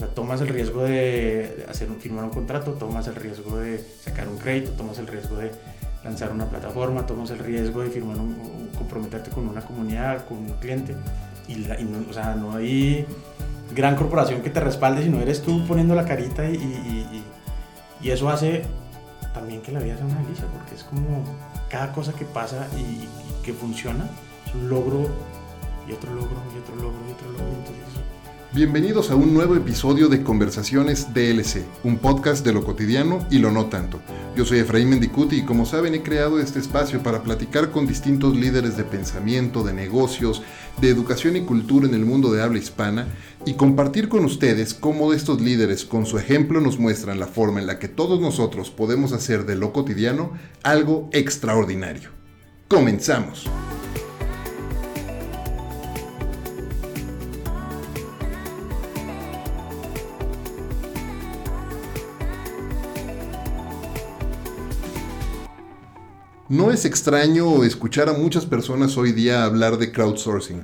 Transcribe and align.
O 0.00 0.02
sea, 0.02 0.14
tomas 0.14 0.40
el 0.40 0.48
riesgo 0.48 0.82
de 0.84 1.66
hacer 1.68 1.86
firmar 1.98 2.24
un 2.24 2.30
contrato, 2.30 2.72
tomas 2.72 3.06
el 3.08 3.16
riesgo 3.16 3.58
de 3.58 3.84
sacar 4.02 4.30
un 4.30 4.38
crédito, 4.38 4.70
tomas 4.70 4.98
el 4.98 5.06
riesgo 5.06 5.36
de 5.36 5.50
lanzar 6.02 6.32
una 6.32 6.46
plataforma, 6.46 7.04
tomas 7.04 7.28
el 7.32 7.38
riesgo 7.38 7.82
de 7.82 7.90
firmar 7.90 8.16
un, 8.16 8.70
comprometerte 8.78 9.30
con 9.30 9.46
una 9.46 9.60
comunidad, 9.60 10.26
con 10.26 10.38
un 10.38 10.52
cliente. 10.54 10.96
Y, 11.48 11.56
no, 11.56 12.08
o 12.08 12.14
sea, 12.14 12.34
no 12.34 12.54
hay 12.54 13.04
gran 13.74 13.94
corporación 13.94 14.40
que 14.40 14.48
te 14.48 14.60
respalde, 14.60 15.02
sino 15.02 15.20
eres 15.20 15.42
tú 15.42 15.66
poniendo 15.66 15.94
la 15.94 16.06
carita 16.06 16.48
y, 16.48 17.22
eso 18.02 18.30
hace 18.30 18.62
también 19.34 19.60
que 19.60 19.70
la 19.70 19.80
vida 19.80 19.98
sea 19.98 20.06
una 20.06 20.22
delicia, 20.22 20.46
porque 20.46 20.76
es 20.76 20.82
como 20.82 21.22
cada 21.68 21.92
cosa 21.92 22.14
que 22.14 22.24
pasa 22.24 22.66
y, 22.74 23.06
que 23.44 23.52
funciona 23.52 24.08
es 24.46 24.54
un 24.54 24.70
logro 24.70 25.10
y 25.86 25.92
otro 25.92 26.14
logro 26.14 26.36
y 26.54 26.58
otro 26.58 26.76
logro 26.76 27.00
y 27.06 27.12
otro 27.12 27.32
logro. 27.32 28.19
Bienvenidos 28.52 29.12
a 29.12 29.14
un 29.14 29.32
nuevo 29.32 29.54
episodio 29.54 30.08
de 30.08 30.24
Conversaciones 30.24 31.14
DLC, 31.14 31.64
un 31.84 31.98
podcast 31.98 32.44
de 32.44 32.52
lo 32.52 32.64
cotidiano 32.64 33.24
y 33.30 33.38
lo 33.38 33.52
no 33.52 33.66
tanto. 33.66 34.00
Yo 34.34 34.44
soy 34.44 34.58
Efraín 34.58 34.88
Mendicuti 34.88 35.36
y 35.36 35.44
como 35.44 35.64
saben 35.64 35.94
he 35.94 36.02
creado 36.02 36.40
este 36.40 36.58
espacio 36.58 37.00
para 37.00 37.22
platicar 37.22 37.70
con 37.70 37.86
distintos 37.86 38.34
líderes 38.34 38.76
de 38.76 38.82
pensamiento, 38.82 39.62
de 39.62 39.72
negocios, 39.72 40.42
de 40.80 40.88
educación 40.88 41.36
y 41.36 41.42
cultura 41.42 41.86
en 41.86 41.94
el 41.94 42.04
mundo 42.04 42.32
de 42.32 42.42
habla 42.42 42.58
hispana 42.58 43.06
y 43.46 43.54
compartir 43.54 44.08
con 44.08 44.24
ustedes 44.24 44.74
cómo 44.74 45.12
estos 45.12 45.40
líderes 45.40 45.84
con 45.84 46.04
su 46.04 46.18
ejemplo 46.18 46.60
nos 46.60 46.76
muestran 46.80 47.20
la 47.20 47.28
forma 47.28 47.60
en 47.60 47.68
la 47.68 47.78
que 47.78 47.86
todos 47.86 48.20
nosotros 48.20 48.70
podemos 48.70 49.12
hacer 49.12 49.46
de 49.46 49.54
lo 49.54 49.72
cotidiano 49.72 50.32
algo 50.64 51.08
extraordinario. 51.12 52.10
Comenzamos. 52.66 53.48
No 66.50 66.72
es 66.72 66.84
extraño 66.84 67.62
escuchar 67.62 68.08
a 68.08 68.12
muchas 68.12 68.44
personas 68.44 68.96
hoy 68.96 69.12
día 69.12 69.44
hablar 69.44 69.78
de 69.78 69.92
crowdsourcing. 69.92 70.62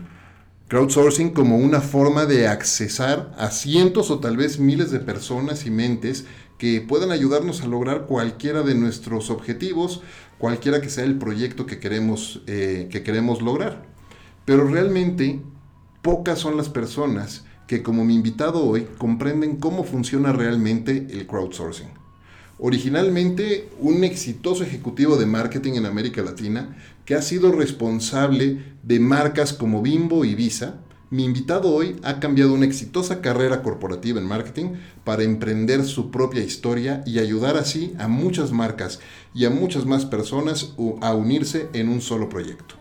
Crowdsourcing 0.67 1.31
como 1.31 1.59
una 1.59 1.81
forma 1.81 2.27
de 2.27 2.49
accesar 2.49 3.33
a 3.39 3.53
cientos 3.53 4.11
o 4.11 4.19
tal 4.19 4.37
vez 4.37 4.59
miles 4.59 4.91
de 4.91 4.99
personas 4.99 5.65
y 5.65 5.71
mentes 5.71 6.25
que 6.59 6.81
puedan 6.81 7.13
ayudarnos 7.13 7.61
a 7.61 7.69
lograr 7.69 8.07
cualquiera 8.07 8.63
de 8.63 8.75
nuestros 8.75 9.31
objetivos, 9.31 10.03
cualquiera 10.39 10.81
que 10.81 10.91
sea 10.91 11.05
el 11.05 11.19
proyecto 11.19 11.67
que 11.67 11.79
queremos, 11.79 12.43
eh, 12.49 12.89
que 12.91 13.05
queremos 13.05 13.41
lograr. 13.41 13.87
Pero 14.45 14.67
realmente 14.67 15.41
pocas 16.03 16.41
son 16.41 16.57
las 16.57 16.69
personas 16.69 17.45
que 17.69 17.85
como 17.85 18.05
mi 18.05 18.17
invitado 18.17 18.65
hoy 18.65 18.89
comprenden 18.99 19.59
cómo 19.59 19.85
funciona 19.85 20.33
realmente 20.33 21.07
el 21.11 21.29
crowdsourcing. 21.29 21.96
Originalmente 22.59 23.69
un 23.81 24.03
exitoso 24.03 24.65
ejecutivo 24.65 25.17
de 25.17 25.27
marketing 25.27 25.75
en 25.75 25.85
América 25.85 26.23
Latina 26.23 26.75
que 27.05 27.15
ha 27.15 27.21
sido 27.21 27.53
responsable 27.53 28.63
de 28.83 28.99
marcas 28.99 29.53
como 29.53 29.83
Bimbo 29.83 30.25
y 30.25 30.35
Visa, 30.35 30.81
mi 31.11 31.25
invitado 31.25 31.73
hoy 31.73 31.97
ha 32.03 32.19
cambiado 32.19 32.55
una 32.55 32.65
exitosa 32.65 33.21
carrera 33.21 33.63
corporativa 33.63 34.19
en 34.19 34.27
marketing 34.27 34.73
para 35.05 35.23
emprender 35.23 35.85
su 35.85 36.11
propia 36.11 36.43
historia 36.43 37.03
y 37.07 37.19
ayudar 37.19 37.59
así 37.59 37.93
a 37.99 38.09
muchas 38.09 38.53
marcas 38.53 39.01
y 39.35 39.45
a 39.45 39.51
muchas 39.51 39.85
más 39.85 40.07
personas 40.07 40.73
a 41.03 41.15
unirse 41.15 41.69
en 41.75 41.91
un 41.91 42.01
solo 42.01 42.31
proyecto. 42.31 42.75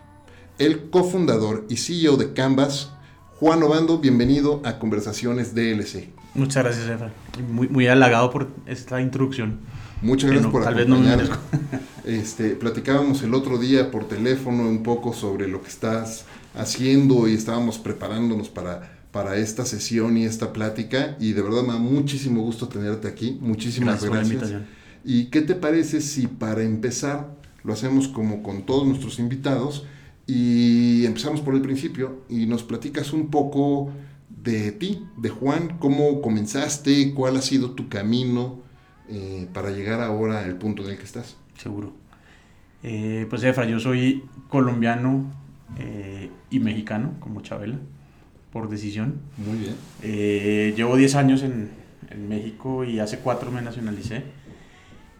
El 0.58 0.88
cofundador 0.88 1.66
y 1.68 1.76
CEO 1.76 2.16
de 2.16 2.32
Canvas, 2.32 2.92
Juan 3.38 3.62
Obando, 3.62 3.98
bienvenido 3.98 4.62
a 4.64 4.78
Conversaciones 4.78 5.54
DLC. 5.54 6.08
Muchas 6.36 6.64
gracias, 6.64 6.88
Efra. 6.88 7.12
Muy, 7.50 7.68
muy 7.68 7.86
halagado 7.86 8.30
por 8.30 8.48
esta 8.66 9.00
introducción. 9.00 9.60
Muchas 10.02 10.30
gracias 10.30 10.52
por 10.52 10.62
acompañarnos. 10.62 11.30
este, 12.04 12.50
platicábamos 12.50 13.22
el 13.22 13.34
otro 13.34 13.58
día 13.58 13.90
por 13.90 14.06
teléfono 14.06 14.68
un 14.68 14.82
poco 14.82 15.12
sobre 15.12 15.48
lo 15.48 15.62
que 15.62 15.68
estás 15.68 16.26
haciendo 16.54 17.26
y 17.28 17.34
estábamos 17.34 17.78
preparándonos 17.78 18.48
para, 18.48 18.98
para 19.10 19.36
esta 19.36 19.64
sesión 19.64 20.16
y 20.18 20.24
esta 20.24 20.52
plática 20.52 21.16
y 21.18 21.32
de 21.32 21.42
verdad 21.42 21.62
me 21.62 21.72
da 21.72 21.78
muchísimo 21.78 22.42
gusto 22.42 22.68
tenerte 22.68 23.08
aquí. 23.08 23.38
Muchísimas 23.40 24.02
gracias. 24.02 24.10
gracias. 24.10 24.10
Por 24.10 24.18
la 24.18 24.56
invitación. 24.56 24.66
¿Y 25.04 25.26
qué 25.26 25.40
te 25.40 25.54
parece 25.54 26.00
si 26.00 26.26
para 26.26 26.62
empezar 26.62 27.34
lo 27.62 27.72
hacemos 27.72 28.08
como 28.08 28.42
con 28.42 28.66
todos 28.66 28.86
nuestros 28.86 29.18
invitados 29.18 29.84
y 30.26 31.04
empezamos 31.06 31.40
por 31.40 31.54
el 31.54 31.62
principio 31.62 32.24
y 32.28 32.46
nos 32.46 32.62
platicas 32.62 33.12
un 33.12 33.30
poco 33.30 33.92
de 34.46 34.72
ti, 34.72 35.06
de 35.16 35.28
Juan, 35.28 35.76
cómo 35.78 36.22
comenzaste, 36.22 37.12
cuál 37.14 37.36
ha 37.36 37.42
sido 37.42 37.72
tu 37.72 37.88
camino 37.88 38.60
eh, 39.08 39.48
para 39.52 39.70
llegar 39.70 40.00
ahora 40.00 40.44
al 40.44 40.56
punto 40.56 40.84
en 40.84 40.90
el 40.90 40.98
que 40.98 41.04
estás. 41.04 41.36
Seguro. 41.58 41.92
Eh, 42.82 43.26
pues 43.28 43.42
Efra, 43.42 43.64
yo 43.66 43.80
soy 43.80 44.24
colombiano 44.48 45.26
eh, 45.78 46.30
y 46.50 46.60
mexicano, 46.60 47.14
como 47.18 47.40
Chabela, 47.40 47.78
por 48.52 48.68
decisión. 48.68 49.20
Muy 49.36 49.58
bien. 49.58 50.74
llevo 50.76 50.96
10 50.96 51.14
años 51.16 51.42
en, 51.42 51.70
en, 52.10 52.28
México 52.28 52.84
y 52.84 53.00
hace 53.00 53.18
4 53.18 53.50
me 53.50 53.62
nacionalicé. 53.62 54.22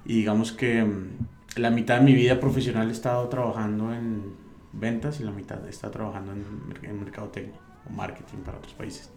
Y 0.04 0.18
digamos 0.18 0.52
que 0.52 0.84
mm, 0.84 1.58
la 1.60 1.70
mitad 1.70 1.98
de 1.98 2.04
mi 2.04 2.14
vida 2.14 2.38
profesional 2.38 2.88
he 2.88 2.92
estado 2.92 3.28
trabajando 3.28 3.92
en 3.92 4.36
ventas 4.72 5.18
y 5.18 5.24
la 5.24 5.32
mitad 5.32 5.66
estado 5.68 5.92
trabajando 5.92 6.32
en, 6.32 6.44
en 6.88 7.00
mercadotecnia 7.00 7.58
o 7.88 7.92
marketing 7.92 8.38
para 8.44 8.58
otros 8.58 8.74
países. 8.74 9.10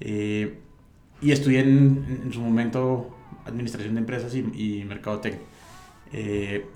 Eh, 0.00 0.58
y 1.20 1.32
estudié 1.32 1.60
en, 1.60 2.22
en, 2.24 2.32
su 2.32 2.40
momento 2.40 3.16
administración 3.44 3.94
de 3.94 4.00
empresas 4.00 4.34
y, 4.34 4.38
y 4.38 4.84
mercadotecnia. 4.84 5.42
Eh, 6.12 6.66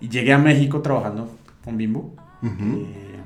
y 0.00 0.08
llegué 0.08 0.32
a 0.32 0.38
México 0.38 0.80
trabajando 0.80 1.30
con 1.64 1.76
Bimbo. 1.76 2.14
Eh, 2.42 3.20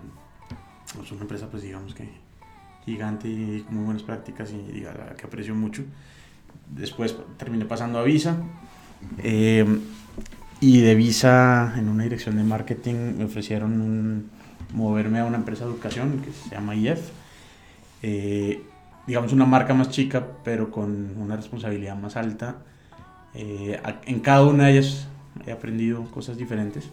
es 1.02 1.12
una 1.12 1.22
empresa, 1.22 1.48
pues 1.50 1.62
digamos 1.62 1.94
que 1.94 2.08
gigante 2.84 3.28
y 3.28 3.62
con 3.66 3.76
muy 3.76 3.84
buenas 3.84 4.02
prácticas 4.02 4.52
y 4.52 4.72
diga, 4.72 5.14
que 5.16 5.26
aprecio 5.26 5.54
mucho. 5.54 5.82
Después 6.68 7.16
terminé 7.36 7.64
pasando 7.64 7.98
a 7.98 8.02
Visa. 8.02 8.36
y 10.60 10.80
de 10.80 10.94
Visa, 10.94 11.74
en 11.76 11.88
una 11.88 12.04
dirección 12.04 12.36
de 12.36 12.44
marketing, 12.44 13.18
me 13.18 13.24
ofrecieron 13.24 14.30
moverme 14.74 15.20
a 15.20 15.24
una 15.24 15.36
empresa 15.36 15.64
de 15.64 15.70
educación 15.72 16.20
que 16.24 16.32
se 16.32 16.54
llama 16.54 16.74
IF 16.74 17.10
eh, 18.02 18.62
digamos, 19.10 19.32
una 19.32 19.44
marca 19.44 19.74
más 19.74 19.90
chica, 19.90 20.24
pero 20.44 20.70
con 20.70 21.16
una 21.16 21.34
responsabilidad 21.34 21.96
más 21.96 22.14
alta. 22.14 22.58
Eh, 23.34 23.76
en 24.06 24.20
cada 24.20 24.46
una 24.46 24.66
de 24.66 24.78
ellas 24.78 25.08
he 25.44 25.50
aprendido 25.50 26.04
cosas 26.12 26.36
diferentes. 26.36 26.88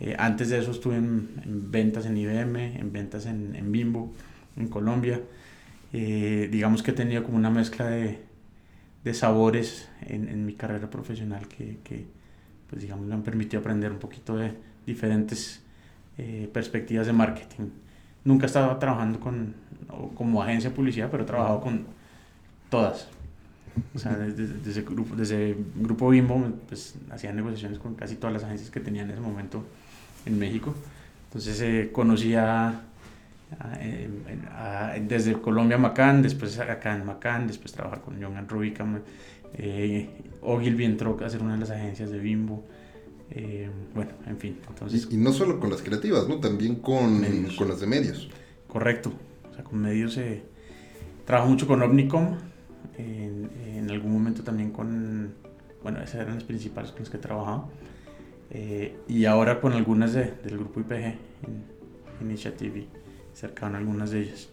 Eh, 0.00 0.16
antes 0.18 0.48
de 0.48 0.58
eso 0.58 0.72
estuve 0.72 0.96
en, 0.96 1.70
ventas 1.70 2.06
en 2.06 2.16
IBM, 2.16 2.56
en 2.56 2.92
ventas 2.92 3.26
en, 3.26 3.54
en 3.54 3.70
Bimbo, 3.70 4.12
en 4.56 4.66
Colombia. 4.66 5.20
digamos 5.92 6.82
que 6.82 6.90
he 6.90 6.94
tenido 6.94 7.22
como 7.22 7.36
una 7.36 7.50
mezcla 7.50 7.86
de, 7.86 8.18
de 9.04 9.14
sabores 9.14 9.88
en, 10.00 10.28
en, 10.28 10.44
mi 10.44 10.54
carrera 10.54 10.90
profesional 10.90 11.46
que, 11.46 12.08
pues 12.68 12.82
digamos, 12.82 13.06
me 13.06 13.14
han 13.14 13.22
permitido 13.22 13.60
aprender 13.60 13.92
un 13.92 14.00
poquito 14.00 14.36
de 14.36 14.54
diferentes 14.84 15.62
perspectivas 16.52 17.06
de 17.06 17.12
marketing 17.12 17.70
nunca 18.24 18.46
estaba 18.46 18.78
trabajando 18.78 19.20
con, 19.20 19.54
como 20.16 20.42
agencia 20.42 20.70
de 20.70 20.76
publicidad, 20.76 21.08
pero 21.10 21.24
he 21.24 21.26
trabajado 21.26 21.60
con 21.60 21.86
todas. 22.70 23.08
O 23.94 23.98
sea, 23.98 24.12
desde, 24.16 24.46
desde, 24.58 24.82
grupo, 24.82 25.16
desde 25.16 25.56
Grupo 25.74 26.08
Bimbo, 26.08 26.40
pues 26.68 26.94
hacía 27.10 27.32
negociaciones 27.32 27.78
con 27.78 27.94
casi 27.94 28.16
todas 28.16 28.32
las 28.32 28.44
agencias 28.44 28.70
que 28.70 28.80
tenía 28.80 29.02
en 29.02 29.10
ese 29.10 29.20
momento 29.20 29.64
en 30.26 30.38
México. 30.38 30.74
Entonces 31.28 31.60
eh, 31.60 31.90
conocía 31.92 32.82
desde 35.00 35.40
Colombia 35.40 35.78
Macán, 35.78 36.22
después 36.22 36.58
acá 36.58 36.94
en 36.94 37.04
Macán, 37.04 37.46
después 37.46 37.72
trabajar 37.72 38.00
con 38.00 38.20
John 38.20 38.48
Rubicam. 38.48 39.00
Eh, 39.54 40.08
Ogilvy 40.42 40.84
entró 40.84 41.18
a 41.24 41.28
ser 41.28 41.42
una 41.42 41.54
de 41.54 41.60
las 41.60 41.70
agencias 41.70 42.10
de 42.10 42.18
Bimbo. 42.18 42.64
Eh, 43.30 43.70
bueno, 43.94 44.12
en 44.26 44.38
fin. 44.38 44.58
Entonces, 44.68 45.08
y, 45.10 45.16
no 45.16 45.32
solo 45.32 45.58
con 45.58 45.70
las 45.70 45.82
creativas, 45.82 46.28
¿no? 46.28 46.40
También 46.40 46.76
con, 46.76 47.24
con 47.56 47.68
las 47.68 47.80
de 47.80 47.86
medios. 47.86 48.28
Correcto. 48.68 49.12
O 49.50 49.54
sea, 49.54 49.64
con 49.64 49.80
medios 49.80 50.16
eh, 50.16 50.42
trabajo 51.24 51.48
mucho 51.48 51.66
con 51.66 51.82
Omnicom. 51.82 52.36
En, 52.96 53.50
en, 53.66 53.90
algún 53.90 54.12
momento 54.12 54.42
también 54.42 54.70
con. 54.70 55.34
Bueno, 55.82 56.00
esas 56.00 56.16
eran 56.16 56.34
las 56.34 56.44
principales 56.44 56.92
con 56.92 57.00
las 57.00 57.10
que 57.10 57.16
he 57.16 57.20
trabajado. 57.20 57.68
Eh, 58.50 58.96
y 59.08 59.24
ahora 59.24 59.60
con 59.60 59.72
algunas 59.72 60.12
de, 60.12 60.32
del 60.44 60.58
grupo 60.58 60.80
IPG, 60.80 61.14
Initiative, 62.20 62.86
cercano 63.32 63.76
a 63.76 63.78
algunas 63.78 64.10
de 64.10 64.20
ellas. 64.20 64.48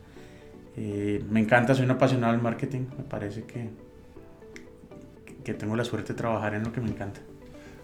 Eh, 0.75 1.23
me 1.29 1.39
encanta, 1.41 1.75
soy 1.75 1.85
un 1.85 1.91
apasionado 1.91 2.33
del 2.33 2.41
marketing. 2.41 2.85
Me 2.97 3.03
parece 3.03 3.43
que, 3.43 3.69
que 5.43 5.53
tengo 5.53 5.75
la 5.75 5.85
suerte 5.85 6.13
de 6.13 6.17
trabajar 6.17 6.55
en 6.55 6.63
lo 6.63 6.71
que 6.71 6.81
me 6.81 6.89
encanta 6.89 7.21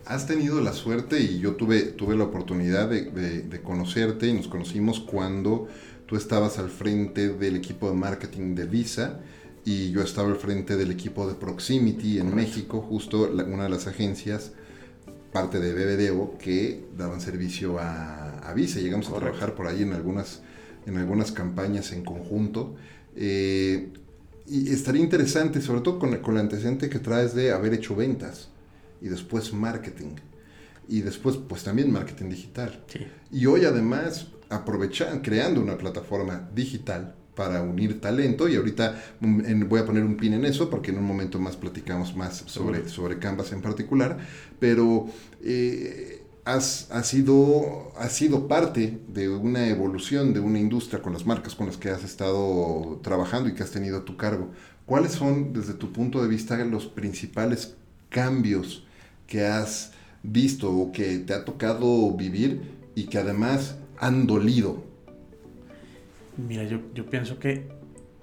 has 0.08 0.26
tenido 0.26 0.62
la 0.62 0.74
suerte 0.74 1.20
y 1.20 1.40
yo 1.40 1.56
tuve, 1.56 1.82
tuve 1.82 2.16
la 2.16 2.24
oportunidad 2.24 2.90
de, 2.90 3.12
de, 3.42 3.62
conocerte 3.62 4.28
y 4.28 4.34
nos 4.34 4.48
conocimos 4.48 5.02
cuando 5.02 5.68
tú 6.06 6.16
estabas 6.16 6.60
al 6.60 6.70
frente 6.70 7.30
del 7.30 7.58
equipo 7.58 7.90
de 7.90 7.96
marketing 7.96 8.56
de 8.56 8.66
Visa 8.66 9.20
y 9.66 9.92
yo 9.92 10.02
estaba 10.02 10.30
al 10.30 10.38
frente 10.38 10.78
del 10.78 10.92
equipo 10.92 11.28
de 11.28 11.36
Proximity 11.36 12.20
en 12.20 12.34
México, 12.34 12.82
justo 12.82 13.30
una 13.30 13.64
de 13.64 13.70
las 13.70 13.88
agencias, 13.88 14.54
parte 15.34 15.60
de 15.60 15.74
BBDO, 15.74 16.38
que 16.38 16.86
daban 16.98 17.20
servicio 17.20 17.78
a, 17.78 18.40
a 18.40 18.54
Visa. 18.54 18.80
Llegamos 18.80 19.10
a 19.10 19.16
trabajar 19.16 19.56
por 19.56 19.68
ahí 19.68 19.84
en 19.84 19.92
algunas, 19.92 20.42
en 20.86 20.96
algunas 20.98 21.34
campañas 21.34 21.92
en 21.92 22.06
conjunto. 22.06 22.78
Eh, 23.18 23.90
y 24.48 24.70
estaría 24.72 25.04
interesante, 25.04 25.62
sobre 25.62 25.82
todo 25.82 26.00
con, 26.00 26.16
con 26.20 26.36
el 26.36 26.42
antecedente 26.42 26.90
que 26.90 27.00
traes 27.00 27.36
de 27.36 27.52
haber 27.52 27.74
hecho 27.74 27.94
ventas 27.94 28.48
y 29.02 29.08
después 29.10 29.54
marketing. 29.54 30.16
Y 30.88 31.02
después, 31.02 31.38
pues 31.38 31.64
también 31.64 31.92
marketing 31.92 32.30
digital. 32.30 32.84
Y 33.32 33.46
hoy 33.46 33.66
además 33.66 34.28
aprovechan, 34.50 35.22
creando 35.22 35.62
una 35.62 35.78
plataforma 35.78 36.50
digital 36.54 37.16
para 37.36 37.62
unir 37.62 38.02
talento 38.02 38.50
y 38.50 38.56
ahorita 38.56 39.00
mm, 39.20 39.68
voy 39.68 39.80
a 39.80 39.86
poner 39.86 40.04
un 40.04 40.18
pin 40.18 40.34
en 40.34 40.46
eso 40.46 40.70
porque 40.70 40.90
en 40.90 40.98
un 40.98 41.04
momento 41.04 41.40
más 41.40 41.56
platicamos 41.56 42.16
más 42.16 42.44
sobre, 42.48 42.90
sobre 42.90 43.20
Canvas 43.20 43.52
en 43.52 43.62
particular, 43.62 44.18
pero 44.60 45.06
eh, 45.44 46.24
has, 46.46 46.88
sido, 47.04 47.94
has 47.98 48.14
sido 48.14 48.48
parte 48.48 49.00
de 49.08 49.30
una 49.30 49.68
evolución 49.68 50.34
de 50.34 50.40
una 50.40 50.60
industria 50.60 51.02
con 51.02 51.14
las 51.14 51.26
marcas 51.26 51.54
con 51.54 51.68
las 51.68 51.78
que 51.78 51.90
has 51.90 52.04
estado 52.04 53.00
trabajando 53.04 53.50
y 53.50 53.54
que 53.54 53.64
has 53.64 53.72
tenido 53.72 53.98
a 53.98 54.06
tu 54.06 54.18
cargo. 54.18 54.50
¿Cuáles 54.86 55.12
son, 55.12 55.54
desde 55.54 55.74
tu 55.74 55.92
punto 55.92 56.22
de 56.22 56.30
vista, 56.30 56.58
los 56.64 56.88
principales 56.88 57.76
cambios 58.10 58.87
que 59.28 59.46
has 59.46 59.94
visto 60.24 60.72
o 60.72 60.92
que 60.92 61.20
te 61.20 61.34
ha 61.34 61.46
tocado 61.46 62.12
vivir 62.14 62.62
y 62.96 63.06
que 63.06 63.20
además 63.20 63.78
han 64.00 64.26
dolido 64.26 64.88
Mira, 66.38 66.64
yo, 66.64 66.80
yo 66.94 67.06
pienso 67.08 67.40
que 67.40 67.68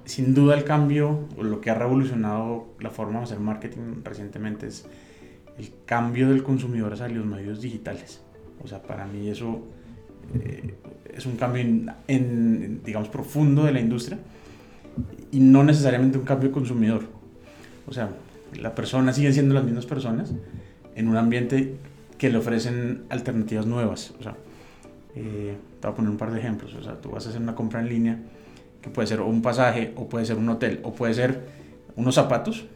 sin 0.05 0.35
duda 0.35 0.57
el 0.57 0.65
cambio, 0.65 1.27
o 1.37 1.43
lo 1.43 1.61
que 1.61 1.71
ha 1.71 1.75
revolucionado 1.75 2.75
la 2.79 2.91
forma 2.91 3.19
de 3.19 3.25
hacer 3.25 3.41
marketing 3.41 4.03
recientemente 4.05 4.67
es 4.69 4.87
el 5.59 5.73
cambio 5.85 6.29
del 6.29 6.43
consumidor 6.43 6.93
hacia 6.93 7.09
los 7.09 7.27
medios 7.27 7.61
digitales. 7.61 8.21
O 8.63 8.69
sea, 8.69 8.83
para 8.83 9.07
mí 9.07 9.29
eso 9.29 9.67
eh, 10.35 10.75
es 11.13 11.27
un 11.27 11.37
cambio, 11.37 11.63
en, 12.07 12.83
digamos, 12.85 13.09
profundo 13.09 13.65
de 13.65 13.73
la 13.73 13.81
industria 13.81 14.19
y 15.33 15.41
no 15.41 15.65
necesariamente 15.65 16.19
un 16.19 16.25
cambio 16.25 16.51
de 16.51 16.55
consumidor. 16.55 17.05
O 17.87 17.93
sea, 17.93 18.11
las 18.61 18.73
personas 18.73 19.17
siguen 19.17 19.33
siendo 19.33 19.55
las 19.55 19.65
mismas 19.65 19.87
personas 19.87 20.33
en 20.95 21.09
un 21.09 21.17
ambiente 21.17 21.77
que 22.19 22.31
le 22.31 22.39
ofrecen 22.39 23.05
alternativas 23.09 23.67
nuevas. 23.67 24.15
O 24.19 24.23
sea, 24.23 24.37
eh, 25.17 25.57
te 25.81 25.87
voy 25.87 25.93
a 25.93 25.97
poner 25.97 26.11
un 26.11 26.17
par 26.17 26.33
de 26.33 26.39
ejemplos. 26.39 26.75
O 26.75 26.83
sea, 26.83 27.01
tú 27.01 27.11
vas 27.11 27.27
a 27.27 27.31
hacer 27.31 27.41
una 27.41 27.55
compra 27.55 27.81
en 27.81 27.89
línea 27.89 28.19
que 28.83 28.91
puede 28.91 29.09
ser 29.09 29.21
un 29.21 29.43
pasaje, 29.43 29.93
o 29.97 30.09
puede 30.09 30.27
ser 30.27 30.37
un 30.37 30.49
hotel, 30.49 30.81
o 30.83 30.93
puede 30.93 31.15
ser 31.15 31.41
unos 31.97 32.17
zapatos, 32.17 32.67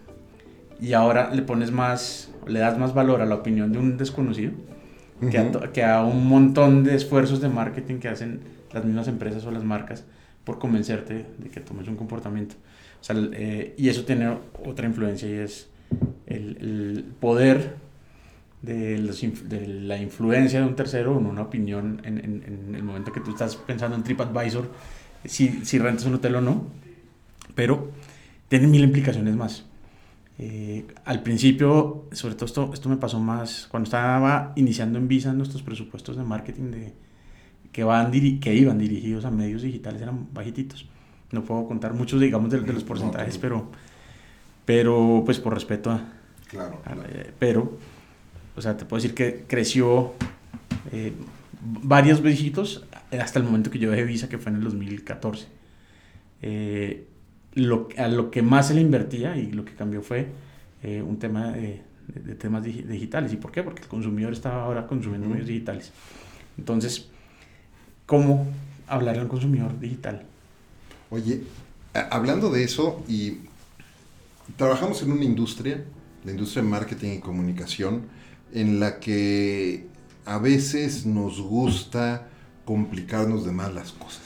y 0.80 0.92
ahora 0.94 1.34
le 1.34 1.42
pones 1.42 1.70
más, 1.70 2.30
le 2.46 2.60
das 2.60 2.78
más 2.78 2.94
valor 2.94 3.20
a 3.20 3.26
la 3.26 3.34
opinión 3.34 3.72
de 3.72 3.78
un 3.78 3.98
desconocido 3.98 4.52
que, 5.30 5.38
a, 5.38 5.72
que, 5.72 5.84
a, 5.84 6.02
un 6.04 6.26
montón 6.26 6.84
de 6.84 6.94
esfuerzos 6.94 7.40
de 7.40 7.48
marketing 7.48 7.96
que 7.96 8.08
hacen 8.08 8.40
las 8.72 8.84
mismas 8.84 9.08
empresas 9.08 9.44
o 9.44 9.50
las 9.50 9.64
marcas 9.64 10.04
por 10.44 10.58
convencerte 10.58 11.26
de 11.36 11.50
que 11.50 11.60
tomes 11.60 11.88
un 11.88 11.96
comportamiento. 11.96 12.54
O 13.00 13.04
sea, 13.04 13.16
eh, 13.32 13.74
y 13.76 13.88
eso 13.88 14.04
tiene 14.04 14.34
otra 14.64 14.86
influencia 14.86 15.28
y 15.28 15.32
es 15.32 15.68
el, 16.26 16.56
el 16.60 17.04
poder 17.20 17.74
de, 18.62 19.00
de, 19.00 19.66
la 19.66 19.98
influencia 19.98 20.60
de 20.60 20.66
un 20.66 20.74
tercero 20.74 21.18
en 21.18 21.26
una 21.26 21.42
opinión 21.42 22.00
en, 22.04 22.18
en, 22.18 22.74
el 22.74 22.82
momento 22.82 23.12
que 23.12 23.20
tú 23.20 23.30
estás 23.30 23.56
pensando 23.56 23.96
en 23.96 24.02
TripAdvisor, 24.02 24.70
si, 25.24 25.64
si 25.64 25.78
rentas 25.78 26.06
un 26.06 26.14
hotel 26.14 26.36
o 26.36 26.40
no, 26.40 26.66
pero 27.54 27.90
tiene 28.48 28.66
mil 28.66 28.82
implicaciones 28.82 29.36
más. 29.36 29.64
Eh, 30.40 30.86
al 31.04 31.22
principio, 31.22 32.04
sobre 32.12 32.34
todo 32.34 32.46
esto, 32.46 32.70
esto 32.72 32.88
me 32.88 32.96
pasó 32.96 33.18
más 33.18 33.66
cuando 33.68 33.84
estaba 33.84 34.52
iniciando 34.54 34.98
en 34.98 35.08
Visa 35.08 35.32
nuestros 35.32 35.62
presupuestos 35.62 36.16
de 36.16 36.22
marketing 36.22 36.70
de, 36.70 36.94
que, 37.72 37.82
van 37.82 38.12
que 38.12 38.54
iban 38.54 38.78
dirigidos 38.78 39.24
a 39.24 39.30
medios 39.30 39.62
digitales 39.62 40.00
eran 40.00 40.32
bajititos. 40.32 40.88
No 41.32 41.44
puedo 41.44 41.66
contar 41.66 41.92
muchos, 41.92 42.20
digamos, 42.20 42.50
de, 42.50 42.60
los 42.60 42.84
porcentajes, 42.84 43.36
pero, 43.36 43.70
pero 44.64 45.22
pues 45.24 45.38
por 45.38 45.54
respeto 45.54 45.90
a... 45.90 46.00
Claro. 46.48 46.80
pero 47.38 47.76
o 48.58 48.60
sea, 48.60 48.76
te 48.76 48.84
puedo 48.84 49.00
decir 49.00 49.14
que 49.14 49.44
creció 49.46 50.14
eh, 50.90 51.12
varios 51.62 52.22
dígitos 52.22 52.84
hasta 53.12 53.38
el 53.38 53.44
momento 53.44 53.70
que 53.70 53.78
yo 53.78 53.90
dejé 53.90 54.02
Visa, 54.02 54.28
que 54.28 54.36
fue 54.36 54.50
en 54.50 54.58
el 54.58 54.64
2014. 54.64 55.46
Eh, 56.42 57.06
lo, 57.54 57.88
a 57.96 58.08
lo 58.08 58.32
que 58.32 58.42
más 58.42 58.68
se 58.68 58.74
le 58.74 58.80
invertía 58.80 59.36
y 59.36 59.52
lo 59.52 59.64
que 59.64 59.74
cambió 59.74 60.02
fue 60.02 60.26
eh, 60.82 61.02
un 61.02 61.18
tema 61.20 61.52
de, 61.52 61.82
temas 62.38 62.64
digitales. 62.64 63.32
¿Y 63.32 63.36
por 63.36 63.52
qué? 63.52 63.62
Porque 63.62 63.82
el 63.82 63.88
consumidor 63.88 64.32
estaba 64.32 64.64
ahora 64.64 64.86
consumiendo 64.86 65.28
medios 65.28 65.46
digitales. 65.46 65.92
Entonces, 66.56 67.08
¿cómo 68.06 68.46
hablarle 68.88 69.20
al 69.22 69.28
consumidor 69.28 69.78
digital? 69.78 70.24
Oye, 71.10 71.42
hablando 72.10 72.50
de 72.50 72.64
eso, 72.64 73.04
y 73.06 73.38
trabajamos 74.56 75.02
en 75.02 75.12
una 75.12 75.24
industria, 75.24 75.84
la 76.24 76.32
industria 76.32 76.62
de 76.62 76.68
marketing 76.68 77.12
y 77.12 77.18
comunicación, 77.20 78.17
en 78.52 78.80
la 78.80 79.00
que 79.00 79.86
a 80.24 80.38
veces 80.38 81.06
nos 81.06 81.40
gusta 81.40 82.28
complicarnos 82.64 83.44
de 83.44 83.52
más 83.52 83.72
las 83.72 83.92
cosas. 83.92 84.22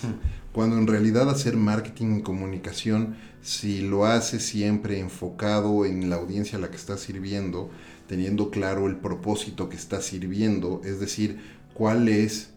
Cuando 0.52 0.76
en 0.76 0.86
realidad 0.86 1.30
hacer 1.30 1.56
marketing 1.56 2.18
y 2.18 2.22
comunicación, 2.22 3.16
si 3.40 3.80
lo 3.80 4.04
haces 4.04 4.44
siempre 4.44 4.98
enfocado 4.98 5.86
en 5.86 6.10
la 6.10 6.16
audiencia 6.16 6.58
a 6.58 6.60
la 6.60 6.70
que 6.70 6.76
estás 6.76 7.00
sirviendo, 7.00 7.70
teniendo 8.06 8.50
claro 8.50 8.88
el 8.88 8.96
propósito 8.96 9.68
que 9.68 9.76
estás 9.76 10.04
sirviendo, 10.04 10.82
es 10.84 11.00
decir, 11.00 11.40
cuál 11.72 12.08
es 12.08 12.50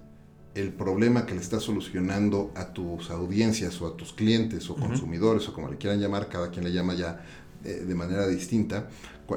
el 0.56 0.72
problema 0.72 1.26
que 1.26 1.36
le 1.36 1.42
estás 1.42 1.64
solucionando 1.64 2.52
a 2.56 2.74
tus 2.74 3.12
audiencias 3.12 3.82
o 3.82 3.88
a 3.88 3.98
tus 3.98 4.14
clientes 4.14 4.70
o 4.70 4.76
consumidores 4.76 5.48
o 5.48 5.54
como 5.54 5.70
le 5.70 5.78
quieran 5.78 6.00
llamar, 6.00 6.30
cada 6.30 6.50
quien 6.50 6.66
le 6.66 6.72
llama 6.72 6.94
ya 6.96 7.24
eh, 7.64 7.84
de 7.86 7.96
manera 7.96 8.26
distinta, 8.28 8.90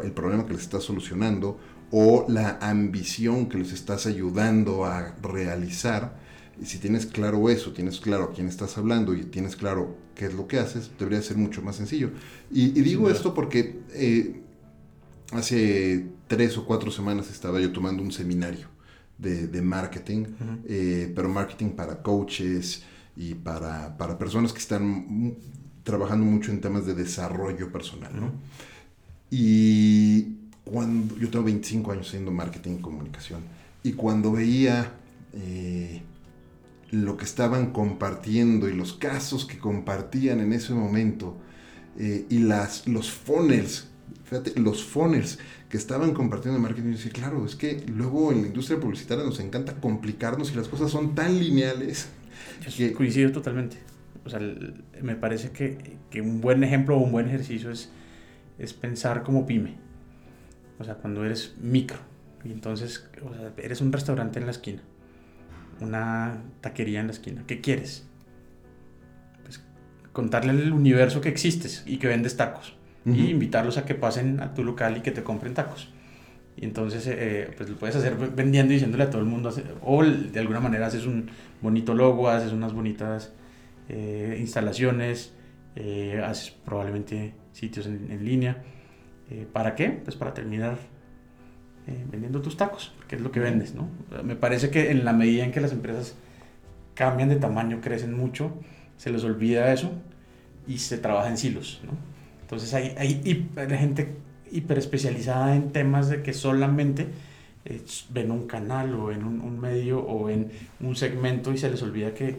el 0.03 0.13
problema 0.13 0.47
que 0.47 0.53
le 0.53 0.61
estás 0.61 0.85
solucionando 0.85 1.59
o 1.91 2.27
la 2.29 2.59
ambición 2.61 3.49
que 3.49 3.59
les 3.59 3.73
estás 3.73 4.07
ayudando 4.07 4.85
a 4.85 5.17
realizar. 5.23 6.17
Y 6.61 6.67
si 6.67 6.79
tienes 6.79 7.07
claro 7.07 7.49
eso, 7.51 7.73
tienes 7.73 8.01
claro 8.01 8.25
a 8.25 8.33
quién 8.33 8.49
estás 8.49 8.77
hablando 8.79 9.15
y 9.15 9.25
tienes 9.25 9.57
claro 9.57 9.97
qué 10.15 10.27
es 10.27 10.35
lo 10.35 10.49
que 10.49 10.59
haces, 10.59 10.91
debería 10.99 11.23
ser 11.23 11.37
mucho 11.37 11.63
más 11.63 11.77
sencillo. 11.77 12.11
Y, 12.51 12.71
digo 12.71 13.09
esto 13.09 13.33
porque 13.33 13.81
eh, 13.95 14.43
hace 15.33 16.07
tres 16.27 16.59
o 16.59 16.67
cuatro 16.67 16.91
semanas 16.91 17.31
estaba 17.31 17.61
yo 17.61 17.73
tomando 17.73 18.03
un 18.03 18.11
seminario 18.11 18.67
de, 19.19 19.63
marketing, 19.63 20.27
eh, 20.67 21.13
pero 21.15 21.29
marketing 21.29 21.71
para 21.71 22.03
coaches 22.03 22.83
y 23.17 23.35
para, 23.35 23.97
personas 24.19 24.53
que 24.53 24.61
están 24.61 25.37
trabajando 25.83 26.25
mucho 26.25 26.53
en 26.53 26.61
temas 26.61 26.87
de 26.87 26.95
desarrollo 26.95 27.73
personal. 27.73 28.13
Y 29.31 30.39
cuando 30.71 31.17
yo 31.17 31.31
tengo 31.31 31.45
25 31.45 31.93
años 31.93 32.09
haciendo 32.09 32.31
marketing 32.31 32.77
y 32.79 32.81
comunicación 32.81 33.41
y 33.83 33.93
cuando 33.93 34.33
veía 34.33 34.93
eh, 35.33 36.03
lo 36.91 37.17
que 37.17 37.25
estaban 37.25 37.73
compartiendo 37.73 38.69
y 38.69 38.75
los 38.75 38.93
casos 38.93 39.45
que 39.45 39.59
compartían 39.59 40.41
en 40.41 40.53
ese 40.53 40.75
momento 40.75 41.37
eh, 41.99 42.27
y 42.29 42.39
las, 42.41 42.87
los 42.87 43.11
funnels, 43.11 43.89
fíjate, 44.25 44.59
los 44.61 44.85
funnels 44.85 45.39
que 45.69 45.77
estaban 45.77 46.15
compartiendo 46.15 46.57
en 46.57 46.63
marketing, 46.63 46.91
yo 46.91 46.97
decía, 46.97 47.13
claro, 47.13 47.45
es 47.45 47.57
que 47.57 47.85
luego 47.87 48.33
en 48.33 48.43
la 48.43 48.47
industria 48.49 48.81
publicitaria 48.81 49.25
nos 49.25 49.41
encanta 49.41 49.75
complicarnos 49.75 50.53
y 50.53 50.55
las 50.55 50.69
cosas 50.69 50.91
son 50.91 51.15
tan 51.15 51.39
lineales. 51.39 52.09
que... 52.77 52.93
Coincido 52.93 53.33
totalmente. 53.33 53.79
O 54.25 54.31
sea, 54.31 54.41
me 55.03 55.17
parece 55.17 55.51
que, 55.51 55.97
que, 56.11 56.21
un 56.21 56.41
buen 56.41 56.63
ejemplo 56.63 56.97
o 56.97 57.01
un 57.01 57.13
buen 57.13 57.29
ejercicio 57.29 57.71
es, 57.71 57.91
es 58.59 58.73
pensar 58.75 59.23
como 59.23 59.47
pyme 59.47 59.88
o 60.79 60.85
sea, 60.85 60.95
cuando 60.95 61.25
eres 61.25 61.55
micro. 61.61 61.99
Y 62.45 62.53
entonces, 62.53 63.09
o 63.25 63.35
sea, 63.35 63.53
eres 63.57 63.81
un 63.81 63.93
restaurante 63.93 64.39
en 64.39 64.47
la 64.47 64.53
esquina. 64.53 64.83
Una 65.81 66.43
taquería 66.61 67.01
en 67.01 67.07
la 67.07 67.13
esquina. 67.13 67.45
¿Qué 67.47 67.61
quieres? 67.61 68.07
Pues 69.43 69.63
contarle 70.13 70.51
al 70.51 70.73
universo 70.73 71.21
que 71.21 71.29
existes 71.29 71.83
y 71.87 71.99
que 71.99 72.07
vendes 72.07 72.37
tacos. 72.37 72.75
Y 73.07 73.31
invitarlos 73.31 73.79
a 73.79 73.87
que 73.87 73.95
pasen 73.95 74.39
a 74.41 74.53
tu 74.53 74.63
local 74.63 74.99
y 74.99 75.01
que 75.01 75.11
te 75.11 75.23
compren 75.23 75.55
tacos. 75.55 75.89
Y 76.59 76.67
entonces, 76.67 77.07
eh, 77.07 77.51
pues 77.57 77.71
lo 77.71 77.77
puedes 77.77 77.97
hacer 77.97 78.17
vendiendo 78.17 78.73
y 78.73 78.77
diciéndole 78.77 79.05
a 79.05 79.11
todo 79.11 79.23
el 79.23 79.27
mundo. 79.27 79.51
O 79.83 80.05
de 80.05 80.39
alguna 80.39 80.61
manera 80.61 80.89
haces 80.89 81.07
un 81.07 81.31
bonito 81.63 81.95
logo, 81.95 82.29
haces 82.29 82.53
unas 82.53 82.75
bonitas 82.75 83.33
eh, 83.89 84.37
instalaciones, 84.39 85.33
eh, 85.75 86.23
haces 86.23 86.51
probablemente 86.51 87.33
sitios 87.53 87.87
en, 87.87 88.11
en 88.11 88.25
línea 88.27 88.63
eh, 89.31 89.47
¿Para 89.53 89.75
qué? 89.75 89.91
Pues 89.91 90.17
para 90.17 90.35
terminar 90.35 90.79
eh, 91.87 92.05
vendiendo 92.11 92.43
tus 92.43 92.57
tacos, 92.57 92.93
que 93.07 93.17
es 93.17 93.23
lo 93.23 93.33
que 93.33 93.41
vendes, 93.41 93.75
¿no? 93.75 93.89
Me 94.23 94.37
parece 94.37 94.71
que 94.71 94.91
en 94.91 95.05
la 95.05 95.13
medida 95.13 95.45
en 95.45 95.53
que 95.53 95.61
las 95.61 95.73
empresas 95.73 96.17
cambian 96.95 97.29
de 97.29 97.37
tamaño, 97.37 97.81
crecen 97.81 98.13
mucho, 98.13 98.53
se 98.97 99.11
les 99.11 99.25
olvida 99.25 99.73
eso 99.73 99.93
y 100.67 100.79
se 100.79 100.99
trabaja 100.99 101.29
en 101.29 101.39
silos, 101.39 101.81
¿no? 101.85 101.93
Entonces 102.43 102.75
hay, 102.75 102.95
hay, 102.99 103.49
gente 103.79 104.17
hiper 104.51 104.79
especializada 104.79 105.55
en 105.55 105.71
temas 105.71 106.09
de 106.09 106.23
que 106.23 106.33
solamente 106.33 107.07
eh, 107.65 107.83
ven 108.11 108.31
un 108.31 108.47
canal 108.47 108.95
o 108.95 109.13
en 109.13 109.25
un, 109.25 109.61
medio 109.61 110.01
o 110.01 110.31
en 110.31 110.51
un 110.81 110.97
segmento 110.97 111.53
y 111.53 111.59
se 111.59 111.71
les 111.71 111.83
olvida 111.83 112.15
que 112.15 112.37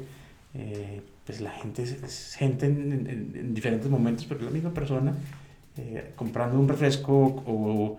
eh, 0.55 1.01
pues 1.25 1.41
la 1.41 1.51
gente 1.51 1.83
es, 1.83 2.35
gente 2.37 2.65
en, 2.65 3.53
diferentes 3.53 3.89
momentos, 3.89 4.25
pero 4.25 4.39
es 4.39 4.45
la 4.47 4.51
misma 4.51 4.73
persona 4.73 5.13
eh, 5.79 6.11
comprando 6.15 6.59
un 6.59 6.67
refresco 6.67 7.13
o 7.45 7.97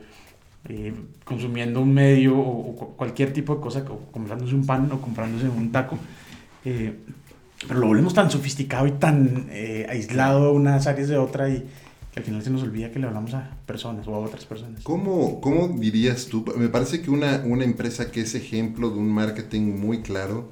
consumiendo 1.25 1.81
un 1.81 1.95
medio 1.95 2.39
o, 2.39 2.95
cualquier 2.97 3.33
tipo 3.33 3.55
de 3.55 3.61
cosa, 3.63 3.85
o 3.89 4.13
comprándose 4.13 4.55
un 4.55 4.67
pan 4.67 4.93
o 4.93 5.01
comprándose 5.01 5.49
un 5.49 5.73
taco. 5.73 5.99
pero 6.63 7.81
lo 7.81 7.87
volvemos 7.87 8.13
tan 8.13 8.31
sofisticado 8.31 8.87
y 8.87 8.93
tan 8.93 9.49
aislado 9.89 10.53
unas 10.53 10.87
áreas 10.87 11.09
de 11.09 11.17
otra 11.17 11.49
y 11.49 11.67
que 12.13 12.19
al 12.19 12.25
final 12.25 12.43
se 12.43 12.51
nos 12.51 12.63
olvida 12.63 12.91
que 12.91 12.99
le 12.99 13.07
hablamos 13.07 13.35
a 13.35 13.57
personas 13.67 14.07
o 14.09 14.15
a 14.15 14.19
otras 14.19 14.45
personas. 14.45 14.83
¿Cómo, 14.83 15.41
cómo 15.41 15.69
dirías 15.69 16.27
tú? 16.27 16.45
Me 16.57 16.69
parece 16.69 17.03
que 17.03 17.11
una, 17.11 17.43
una 17.45 17.65
empresa 17.65 18.11
que 18.11 18.23
es 18.23 18.35
ejemplo 18.35 18.91
de 18.91 18.99
un 18.99 19.09
marketing 19.09 19.79
muy 19.79 20.03
claro, 20.03 20.51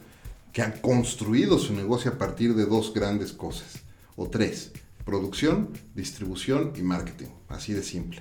que 0.53 0.63
ha 0.63 0.81
construido 0.81 1.59
su 1.59 1.75
negocio 1.75 2.13
a 2.13 2.19
partir 2.19 2.55
de 2.55 2.65
dos 2.65 2.95
grandes 2.95 3.33
cosas, 3.33 3.81
o 4.17 4.29
tres, 4.29 4.73
producción, 5.09 5.71
distribución 5.95 6.73
y 6.77 6.83
marketing, 6.83 7.29
así 7.49 7.73
de 7.73 7.83
simple. 7.83 8.21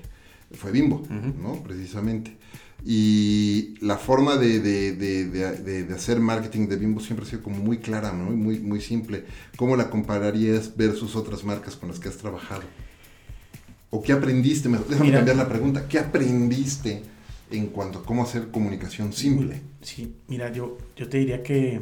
Fue 0.54 0.72
Bimbo, 0.72 1.04
¿no? 1.10 1.62
Precisamente. 1.62 2.38
Y 2.86 3.76
la 3.82 3.98
forma 3.98 4.38
de, 4.38 4.62
de, 4.62 4.94
de, 4.94 5.26
de, 5.26 5.94
hacer 5.94 6.22
marketing 6.22 6.70
de 6.70 6.78
Bimbo 6.78 7.02
siempre 7.02 7.26
ha 7.26 7.30
sido 7.30 7.44
como 7.44 7.58
muy 7.58 7.80
clara, 7.80 8.14
¿no? 8.14 8.32
Muy, 8.32 8.60
muy 8.60 8.80
simple. 8.80 9.26
¿Cómo 9.58 9.76
la 9.76 9.90
compararías 9.90 10.78
versus 10.78 11.18
otras 11.18 11.44
marcas 11.44 11.76
con 11.76 11.90
las 11.90 12.00
que 12.00 12.08
has 12.08 12.16
trabajado? 12.16 12.64
¿O 13.90 14.02
qué 14.02 14.14
aprendiste? 14.14 14.70
Déjame 14.70 15.12
cambiar 15.12 15.36
la 15.36 15.50
pregunta. 15.50 15.90
¿Qué 15.90 16.00
aprendiste 16.00 17.04
en 17.52 17.68
cuanto 17.68 18.00
a 18.00 18.04
cómo 18.06 18.24
hacer 18.24 18.48
comunicación 18.50 19.12
simple? 19.12 19.62
Sí, 19.82 20.16
mira, 20.30 20.54
yo, 20.54 20.78
yo 20.96 21.10
te 21.10 21.18
diría 21.18 21.44
que 21.44 21.82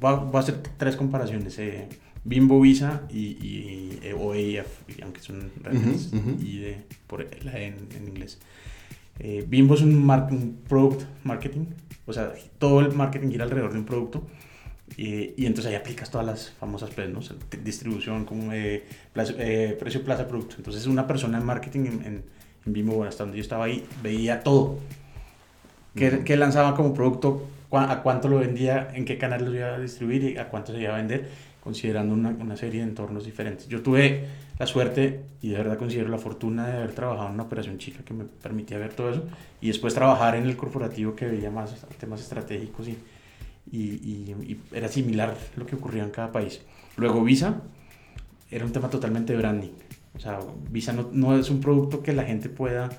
voy 0.00 0.14
a, 0.32 0.38
hacer 0.38 0.62
tres 0.78 0.96
comparaciones. 0.96 1.58
Eh, 1.58 1.88
Bimbo 2.24 2.60
Visa 2.60 3.02
y, 3.10 3.18
y 3.18 3.98
eh, 4.02 4.14
o 4.18 4.34
e 4.34 4.64
aunque 5.02 5.20
son 5.20 5.50
y 6.42 6.58
de, 6.58 6.84
por 7.06 7.26
la 7.44 7.60
en, 7.60 7.88
en 7.96 8.08
inglés. 8.08 8.38
Eh, 9.18 9.44
Bimbo 9.46 9.74
es 9.74 9.82
un, 9.82 9.94
un 9.94 10.58
product 10.68 11.02
marketing, 11.22 11.66
o 12.06 12.12
sea, 12.12 12.32
todo 12.58 12.80
el 12.80 12.92
marketing 12.92 13.30
gira 13.30 13.44
alrededor 13.44 13.72
de 13.72 13.78
un 13.78 13.84
producto 13.84 14.26
y, 14.96 15.46
entonces 15.46 15.66
ahí 15.66 15.74
aplicas 15.74 16.10
todas 16.10 16.26
las 16.26 16.50
famosas 16.52 16.90
P, 16.90 17.08
¿no? 17.08 17.20
distribución, 17.62 18.24
como, 18.24 18.52
eh, 18.52 18.84
eh, 19.38 19.76
precio, 19.78 20.04
plaza, 20.04 20.28
producto. 20.28 20.56
Entonces 20.58 20.86
una 20.86 21.06
persona 21.06 21.38
en 21.38 21.44
marketing 21.44 21.80
en, 21.80 22.04
en, 22.04 22.24
Bimbo, 22.72 23.04
hasta 23.04 23.24
donde 23.24 23.38
yo 23.38 23.42
estaba 23.42 23.64
ahí, 23.64 23.84
veía 24.02 24.42
todo. 24.42 24.78
¿Qué, 25.94 26.36
lanzaba 26.36 26.74
como 26.74 26.94
producto? 26.94 27.46
¿A 27.70 28.02
cuánto 28.02 28.28
lo 28.28 28.38
vendía? 28.38 28.88
¿En 28.94 29.04
qué 29.04 29.18
canal 29.18 29.44
lo 29.44 29.54
iba 29.54 29.74
a 29.74 29.78
distribuir? 29.78 30.24
¿Y 30.24 30.38
a 30.38 30.48
cuánto 30.48 30.72
se 30.72 30.80
iba 30.80 30.94
a 30.94 30.96
vender? 30.96 31.28
Considerando 31.64 32.14
una, 32.14 32.28
una 32.28 32.56
serie 32.56 32.82
de 32.82 32.88
entornos 32.88 33.24
diferentes. 33.24 33.66
Yo 33.68 33.82
tuve 33.82 34.26
la 34.58 34.66
suerte 34.66 35.22
y 35.40 35.48
de 35.48 35.56
verdad 35.56 35.78
considero 35.78 36.10
la 36.10 36.18
fortuna 36.18 36.68
de 36.68 36.76
haber 36.76 36.92
trabajado 36.92 37.28
en 37.28 37.34
una 37.34 37.44
operación 37.44 37.78
chica 37.78 38.04
que 38.04 38.14
me 38.14 38.24
permitía 38.24 38.78
ver 38.78 38.92
todo 38.92 39.10
eso 39.10 39.24
y 39.60 39.68
después 39.68 39.94
trabajar 39.94 40.36
en 40.36 40.44
el 40.44 40.56
corporativo 40.56 41.16
que 41.16 41.26
veía 41.26 41.50
más 41.50 41.74
temas 41.98 42.20
estratégicos 42.20 42.86
y 42.88 42.98
y, 43.70 44.56
era 44.72 44.88
similar 44.88 45.36
lo 45.56 45.66
que 45.66 45.76
ocurría 45.76 46.04
en 46.04 46.10
cada 46.10 46.32
país. 46.32 46.60
Luego 46.96 47.22
Visa 47.22 47.62
era 48.50 48.64
un 48.64 48.72
tema 48.72 48.90
totalmente 48.90 49.36
branding. 49.36 49.72
O 50.14 50.20
sea, 50.20 50.40
Visa 50.70 50.92
no, 50.92 51.10
no 51.12 51.36
es 51.36 51.50
un 51.50 51.60
producto 51.60 52.02
que 52.02 52.12
la 52.12 52.24
gente 52.24 52.48
pueda 52.48 52.90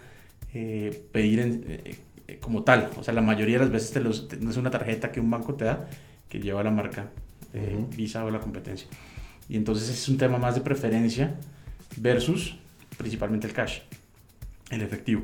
eh, 0.53 1.07
pedir 1.12 1.39
eh, 1.39 1.95
eh, 2.27 2.39
como 2.39 2.63
tal. 2.63 2.89
O 2.98 3.03
sea, 3.03 3.13
la 3.13 3.22
mayoría 3.22 3.57
de 3.57 3.65
las 3.65 3.72
veces 3.72 3.91
te 3.91 4.01
los, 4.01 4.27
no 4.39 4.50
es 4.51 4.57
una 4.57 4.72
tarjeta 4.72 5.12
que 5.12 5.19
un 5.19 5.29
banco 5.29 5.55
te 5.55 5.65
da 5.65 5.88
que 6.27 6.39
lleva 6.39 6.63
la 6.63 6.72
marca 6.72 7.10
Visa 7.96 8.26
o 8.26 8.32
la 8.32 8.40
competencia. 8.40 8.88
Y 9.48 9.58
entonces 9.58 9.90
es 9.90 10.10
un 10.10 10.18
tema 10.18 10.38
más 10.38 10.56
de 10.56 10.62
preferencia 10.62 11.36
versus 11.98 12.58
principalmente 12.98 13.48
el 13.48 13.54
cash, 13.54 13.80
el 14.70 14.82
efectivo. 14.82 15.24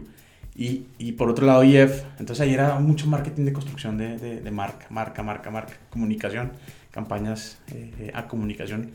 Y, 0.53 0.87
y, 0.97 1.13
por 1.13 1.29
otro 1.29 1.45
lado 1.45 1.63
IF, 1.63 2.03
entonces 2.19 2.41
ahí 2.41 2.53
era 2.53 2.77
mucho 2.79 3.07
marketing 3.07 3.45
de 3.45 3.53
construcción 3.53 3.97
de, 3.97 4.17
de, 4.17 4.51
marca, 4.51 4.85
marca, 4.89 5.23
marca, 5.23 5.49
marca, 5.49 5.73
comunicación, 5.89 6.51
campañas 6.91 7.59
eh, 7.73 8.11
a 8.13 8.27
comunicación 8.27 8.91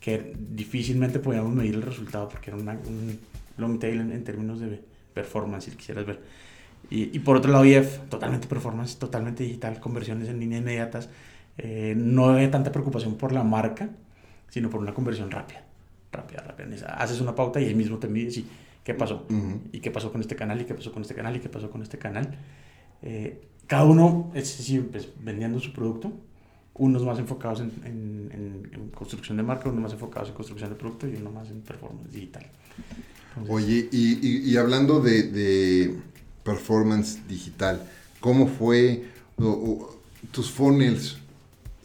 que 0.00 0.34
difícilmente 0.36 1.18
podíamos 1.18 1.54
medir 1.54 1.74
el 1.74 1.82
resultado 1.82 2.28
porque 2.28 2.50
era 2.50 2.58
un 2.58 3.18
long 3.56 3.78
tail 3.78 4.00
en, 4.00 4.24
términos 4.24 4.60
de 4.60 4.82
performance, 5.14 5.64
si 5.64 5.70
quisieras 5.70 6.04
ver. 6.04 6.20
Y, 6.90 7.16
y, 7.16 7.20
por 7.20 7.36
otro 7.36 7.50
lado 7.50 7.64
IF, 7.64 8.00
totalmente 8.10 8.46
performance, 8.46 8.98
totalmente 8.98 9.44
digital, 9.44 9.80
conversiones 9.80 10.28
en 10.28 10.40
línea 10.40 10.58
inmediatas. 10.58 11.08
Eh, 11.58 11.94
no 11.96 12.26
había 12.26 12.50
tanta 12.50 12.72
preocupación 12.72 13.16
por 13.16 13.32
la 13.32 13.42
marca, 13.42 13.90
sino 14.48 14.70
por 14.70 14.80
una 14.80 14.94
conversión 14.94 15.30
rápida, 15.30 15.64
rápida, 16.10 16.42
rápida. 16.42 16.94
Haces 16.94 17.20
una 17.20 17.34
pauta 17.34 17.60
y 17.60 17.66
ahí 17.66 17.74
mismo 17.74 17.98
te 17.98 18.08
mides 18.08 18.38
y 18.38 18.46
qué 18.84 18.94
pasó, 18.94 19.26
y 19.72 19.80
qué 19.80 19.90
pasó 19.90 20.10
con 20.10 20.20
este 20.20 20.34
canal, 20.34 20.60
y 20.60 20.64
qué 20.64 20.74
pasó 20.74 20.92
con 20.92 21.02
este 21.02 21.14
canal, 21.14 21.36
y 21.36 21.40
qué 21.40 21.48
pasó 21.48 21.70
con 21.70 21.82
este 21.82 21.98
canal. 21.98 22.36
Eh, 23.02 23.40
cada 23.66 23.84
uno, 23.84 24.30
es 24.34 24.56
decir, 24.58 24.88
pues, 24.90 25.08
vendiendo 25.20 25.60
su 25.60 25.72
producto, 25.72 26.12
unos 26.74 27.04
más 27.04 27.18
enfocados 27.18 27.60
en, 27.60 27.70
en, 27.84 28.90
construcción 28.94 29.36
de 29.36 29.42
marca, 29.42 29.68
unos 29.68 29.82
más 29.82 29.92
enfocados 29.92 30.30
en 30.30 30.34
construcción 30.34 30.70
de 30.70 30.76
producto 30.76 31.06
y 31.06 31.16
uno 31.16 31.30
más 31.30 31.48
en 31.50 31.60
performance 31.60 32.10
digital. 32.12 32.46
Oye, 33.48 33.88
y, 33.90 34.50
y, 34.50 34.56
hablando 34.56 35.00
de, 35.00 35.22
de, 35.22 35.98
performance 36.44 37.26
digital, 37.28 37.82
¿cómo 38.20 38.46
fue 38.46 39.04
tus 40.30 40.50
funnels? 40.50 41.21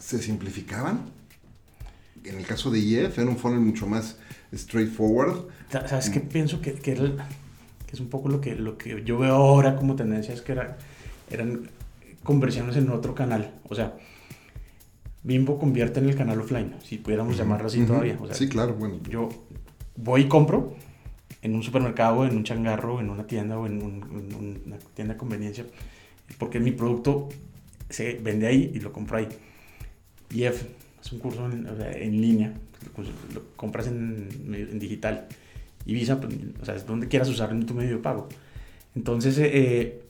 ¿Se 0.07 0.21
simplificaban? 0.21 1.01
En 2.23 2.37
el 2.37 2.45
caso 2.45 2.71
de 2.71 2.79
IEF 2.79 3.19
era 3.19 3.29
un 3.29 3.35
funnel 3.35 3.59
mucho 3.59 3.87
más 3.87 4.17
straightforward. 4.55 5.49
¿Sabes 5.69 6.09
qué? 6.09 6.21
Pienso 6.21 6.61
que, 6.61 6.75
que, 6.75 6.93
es 7.91 7.99
un 7.99 8.07
poco 8.07 8.29
lo 8.29 8.39
que, 8.39 8.55
lo 8.55 8.77
que 8.77 9.03
yo 9.03 9.17
veo 9.17 9.35
ahora 9.35 9.75
como 9.75 9.97
tendencia, 9.97 10.33
es 10.33 10.41
que 10.41 10.53
era, 10.53 10.77
eran 11.29 11.69
conversiones 12.23 12.77
en 12.77 12.89
otro 12.89 13.13
canal. 13.13 13.51
O 13.67 13.75
sea, 13.75 13.97
Bimbo 15.23 15.59
convierte 15.59 15.99
en 15.99 16.07
el 16.07 16.15
canal 16.15 16.39
offline, 16.39 16.75
si 16.85 16.99
pudiéramos 16.99 17.35
llamarlo 17.35 17.67
así 17.67 17.83
todavía. 17.83 18.17
sí, 18.31 18.47
claro, 18.47 18.75
bueno. 18.75 19.01
Yo 19.09 19.27
voy 19.97 20.21
y 20.21 20.27
compro 20.29 20.73
en 21.41 21.53
un 21.53 21.63
supermercado, 21.63 22.25
en 22.25 22.37
un 22.37 22.45
changarro, 22.45 23.01
en 23.01 23.09
una 23.09 23.27
tienda 23.27 23.59
o 23.59 23.65
en, 23.65 23.83
una 23.83 24.77
tienda 24.93 25.15
de 25.15 25.17
conveniencia, 25.17 25.65
porque 26.37 26.61
mi 26.61 26.71
producto 26.71 27.27
se 27.89 28.13
vende 28.13 28.47
ahí 28.47 28.71
y 28.73 28.79
lo 28.79 28.93
compro 28.93 29.17
ahí. 29.17 29.27
Y 30.31 30.43
es 30.43 30.65
un 31.11 31.19
curso 31.19 31.45
en, 31.45 31.67
en 31.95 32.21
línea 32.21 32.53
pues, 32.95 33.09
lo 33.33 33.43
compras 33.55 33.87
en, 33.87 34.29
en 34.53 34.79
digital. 34.79 35.27
Y 35.85 35.93
Visa, 35.93 36.19
pues, 36.19 36.35
o 36.61 36.65
sea, 36.65 36.75
es 36.75 36.85
donde 36.85 37.07
quieras 37.07 37.29
usar 37.29 37.51
en 37.51 37.65
tu 37.65 37.73
medio 37.73 37.97
de 37.97 38.01
pago. 38.01 38.27
Entonces, 38.95 39.37
eh, 39.37 39.51
eh, 39.53 40.01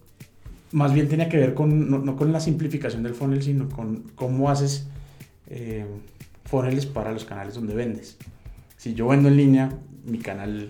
más 0.72 0.94
bien 0.94 1.08
tiene 1.08 1.30
que 1.30 1.38
ver 1.38 1.54
con, 1.54 1.90
no, 2.06 2.16
con 2.16 2.32
la 2.32 2.40
simplificación 2.40 3.04
del 3.04 3.14
funnel, 3.14 3.44
sino 3.44 3.70
con 3.70 4.04
cómo 4.16 4.50
haces 4.50 4.88
eh, 5.50 5.86
funnels 6.46 6.86
para 6.86 7.12
los 7.12 7.26
canales 7.26 7.56
donde 7.56 7.76
vendes. 7.76 8.18
Si 8.78 8.94
yo 8.94 9.08
vendo 9.08 9.30
en 9.30 9.38
línea, 9.38 9.72
mi 10.06 10.20
canal 10.20 10.70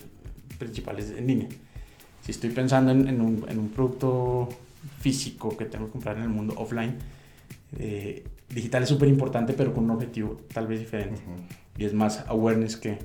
principal 0.58 1.00
es 1.00 1.12
en 1.12 1.28
línea. 1.28 1.50
Si 2.22 2.32
estoy 2.32 2.50
pensando 2.50 2.92
en, 2.92 3.08
en, 3.08 3.22
un, 3.22 3.46
en 3.48 3.60
un, 3.60 3.70
producto 3.70 4.50
físico 5.00 5.56
que 5.56 5.66
tengo 5.66 5.86
que 5.86 5.94
comprar 5.94 6.18
en 6.18 6.24
el 6.24 6.30
mundo 6.30 6.54
offline, 6.58 6.96
eh, 7.78 8.24
digital 8.50 8.84
es 8.84 8.90
súper 8.90 9.10
importante, 9.10 9.54
pero 9.54 9.74
con 9.74 9.84
un 9.86 9.92
objetivo 9.92 10.42
tal 10.54 10.68
vez 10.68 10.80
diferente 10.80 11.22
y 11.78 11.86
es 11.86 11.94
más 11.94 12.24
awareness 12.28 12.78
que, 12.78 12.98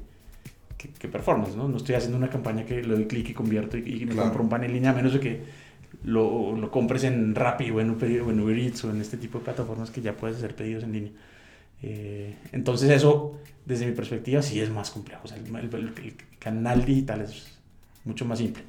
que, 0.77 1.09
performance, 1.09 1.55
¿no? 1.57 1.69
No 1.69 1.77
estoy 1.77 1.95
haciendo 1.95 2.19
una 2.19 2.31
campaña 2.31 2.65
que 2.65 2.83
le 2.83 2.95
doy 2.95 3.07
clic 3.07 3.31
y 3.31 3.35
convierto 3.35 3.77
y, 3.77 4.05
me 4.07 4.17
compro 4.17 4.43
un 4.43 4.49
pan 4.49 4.65
en 4.65 4.73
línea, 4.73 4.91
a 4.91 4.95
menos 4.95 5.13
de 5.13 5.21
que 5.21 5.43
lo, 6.05 6.57
lo 6.57 6.71
compres 6.71 7.05
en 7.05 7.35
Rappi 7.35 7.71
o 7.71 7.81
en, 7.81 7.91
Uber, 7.91 8.11
en 8.11 8.41
Uber 8.41 8.59
Eats 8.59 8.85
o 8.85 8.91
en 8.91 9.01
este 9.01 9.17
tipo 9.17 9.39
de 9.39 9.45
plataformas 9.45 9.91
que 9.91 10.01
ya 10.01 10.17
puedes 10.17 10.39
hacer 10.39 10.57
pedidos 10.57 10.85
en 10.85 10.93
línea. 10.93 11.13
Eh, 11.83 12.37
entonces 12.53 12.91
eso, 12.91 13.39
desde 13.67 13.87
mi 13.87 13.93
perspectiva, 13.93 14.43
sí 14.43 14.61
es 14.61 14.71
más 14.71 14.91
complejo. 14.91 15.23
O 15.25 15.29
sea, 15.29 15.37
el, 15.37 15.55
el, 15.55 16.15
canal 16.39 16.85
digital 16.85 17.21
es 17.21 17.59
mucho 18.05 18.25
más 18.25 18.39
simple. 18.39 18.63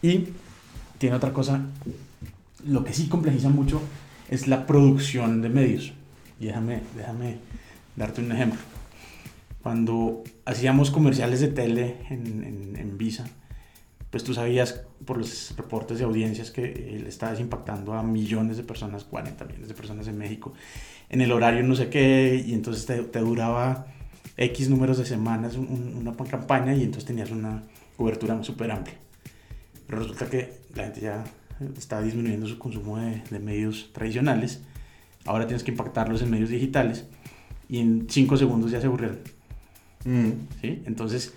Y 0.00 0.28
tiene 0.98 1.16
otra 1.16 1.32
cosa, 1.32 1.60
lo 2.66 2.84
que 2.84 2.92
sí 2.92 3.08
complejiza 3.08 3.48
mucho 3.48 3.80
es 4.30 4.46
la 4.48 4.66
producción 4.66 5.42
de 5.42 5.48
medios. 5.48 5.92
Y 6.40 6.46
déjame, 6.46 6.80
déjame 6.96 7.36
darte 7.96 8.20
un 8.20 8.32
ejemplo. 8.32 8.60
Cuando 9.62 10.24
hacíamos 10.44 10.90
comerciales 10.90 11.40
de 11.40 11.48
tele 11.48 11.96
en, 12.10 12.76
en, 12.76 12.98
Visa, 12.98 13.26
pues 14.10 14.24
tú 14.24 14.34
sabías 14.34 14.82
por 15.04 15.18
los 15.18 15.54
reportes 15.56 15.98
de 15.98 16.04
audiencias 16.04 16.50
que 16.50 16.98
le 17.00 17.08
estabas 17.08 17.38
impactando 17.38 17.94
a 17.94 18.02
millones 18.02 18.56
de 18.56 18.64
personas, 18.64 19.04
40 19.04 19.44
millones 19.44 19.68
de 19.68 19.74
personas 19.74 20.08
en 20.08 20.18
México, 20.18 20.52
en 21.08 21.20
el 21.20 21.30
horario 21.30 21.62
no 21.62 21.76
sé 21.76 21.88
qué, 21.88 22.42
y 22.44 22.52
entonces 22.54 22.86
te, 22.86 23.02
te 23.02 23.20
duraba 23.20 23.86
X 24.36 24.68
números 24.68 24.98
de 24.98 25.04
semanas 25.04 25.56
una 25.56 26.16
campaña 26.16 26.74
y 26.74 26.82
entonces 26.82 27.04
tenías 27.04 27.30
una, 27.30 27.62
cobertura 27.96 28.42
súper 28.42 28.70
amplia. 28.70 28.96
Pero 29.86 30.02
resulta 30.02 30.26
que 30.26 30.52
la 30.74 30.84
gente 30.84 31.00
ya 31.00 31.24
está 31.76 32.00
disminuyendo 32.02 32.46
su 32.46 32.58
consumo 32.58 32.98
de, 32.98 33.22
de 33.30 33.38
medios 33.38 33.90
tradicionales. 33.92 34.62
Ahora 35.24 35.46
tienes 35.46 35.62
que 35.62 35.70
impactarlos 35.70 36.22
en 36.22 36.30
medios 36.30 36.50
digitales 36.50 37.06
y 37.68 37.78
en 37.78 38.06
5 38.08 38.36
segundos 38.36 38.70
ya 38.70 38.80
se 38.80 38.86
aburrieron. 38.86 39.18
Mm. 40.04 40.30
¿sí? 40.60 40.82
Entonces, 40.84 41.34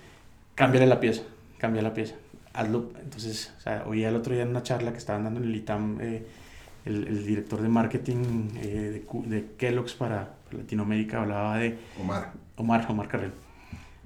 cámbiale 0.55 0.87
la 0.87 0.99
pieza, 0.99 1.23
cambia 1.57 1.81
la 1.81 1.93
pieza. 1.93 2.15
Hazlo. 2.53 2.91
Entonces, 3.01 3.53
o 3.57 3.61
sea, 3.61 3.83
oí 3.87 4.03
el 4.03 4.15
otro 4.15 4.33
día 4.33 4.43
en 4.43 4.49
una 4.49 4.63
charla 4.63 4.91
que 4.91 4.97
estaban 4.97 5.23
dando 5.23 5.39
en 5.41 5.47
el 5.47 5.55
ITAM 5.55 5.97
eh, 6.01 6.25
el, 6.85 7.07
el, 7.07 7.25
director 7.25 7.61
de 7.61 7.69
marketing 7.69 8.49
eh, 8.57 9.05
de, 9.07 9.29
de, 9.29 9.47
Kellogg's 9.57 9.93
para 9.93 10.35
Latinoamérica 10.51 11.21
hablaba 11.21 11.57
de... 11.57 11.77
Omar. 12.01 12.33
Omar, 12.57 12.85
Omar 12.89 13.07
Carrel. 13.07 13.31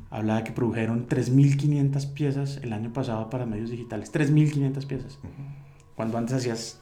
Hablaba 0.10 0.44
que 0.44 0.52
produjeron 0.52 1.08
3.500 1.08 2.14
piezas 2.14 2.58
el 2.64 2.74
año 2.74 2.94
pasado 2.94 3.30
para 3.30 3.46
medios 3.46 3.70
digitales. 3.70 4.12
3.500 4.14 4.88
piezas. 4.88 5.20
Uh 5.24 5.28
-huh. 5.28 5.59
Cuando 6.00 6.18
antes 6.18 6.34
hacías 6.38 6.80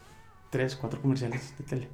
3, 0.51 0.75
4 0.75 1.01
comerciales 1.01 1.55
de 1.57 1.63
tele. 1.63 1.87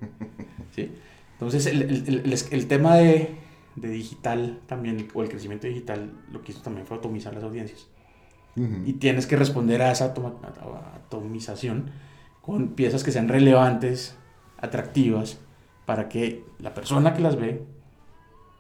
¿Sí? 0.76 0.92
Entonces, 1.32 1.68
el, 1.68 1.84
el, 1.84 2.10
el, 2.10 2.38
el 2.52 2.68
tema 2.68 2.98
de, 2.98 3.38
de, 3.78 3.88
digital 3.88 4.60
también, 4.68 5.08
o 5.14 5.24
el 5.24 5.30
crecimiento 5.30 5.66
digital, 5.66 6.12
lo 6.34 6.42
que 6.42 6.52
hizo 6.52 6.62
también 6.62 6.86
fue 6.86 6.98
atomizar 6.98 7.34
las 7.34 7.46
audiencias. 7.46 7.88
Uh 8.58 8.64
-huh. 8.64 8.84
Y 8.88 8.94
tienes 8.96 9.26
que 9.26 9.38
responder 9.38 9.82
a 9.84 9.94
esa 9.94 10.08
atoma, 10.08 10.34
atomización 10.98 11.92
con 12.42 12.76
piezas 12.76 13.06
que 13.06 13.14
sean 13.14 13.30
relevantes, 13.30 14.18
atractivas, 14.58 15.40
para 15.86 16.10
que 16.10 16.44
la 16.60 16.74
persona 16.74 17.14
que 17.14 17.22
las 17.22 17.38
ve 17.38 17.64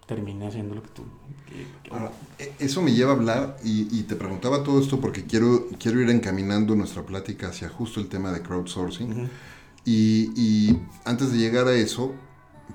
termine 0.07 0.47
haciendo 0.47 0.75
lo 0.75 0.83
que 0.83 0.89
tú... 0.89 1.03
Que, 1.47 1.89
que... 1.89 1.93
Ahora, 1.93 2.11
eso 2.59 2.81
me 2.81 2.93
lleva 2.93 3.11
a 3.11 3.15
hablar, 3.15 3.57
y, 3.63 3.87
y, 3.97 4.03
te 4.03 4.15
preguntaba 4.15 4.63
todo 4.63 4.79
esto 4.79 4.99
porque 4.99 5.25
quiero, 5.25 5.67
quiero 5.79 6.01
ir 6.01 6.09
encaminando 6.09 6.75
nuestra 6.75 7.03
plática 7.03 7.49
hacia 7.49 7.69
justo 7.69 7.99
el 7.99 8.07
tema 8.07 8.31
de 8.31 8.41
crowdsourcing. 8.41 9.11
Uh 9.11 9.15
-huh. 9.15 9.29
y, 9.85 10.31
y, 10.35 10.79
antes 11.05 11.31
de 11.31 11.37
llegar 11.37 11.67
a 11.67 11.73
eso, 11.73 12.13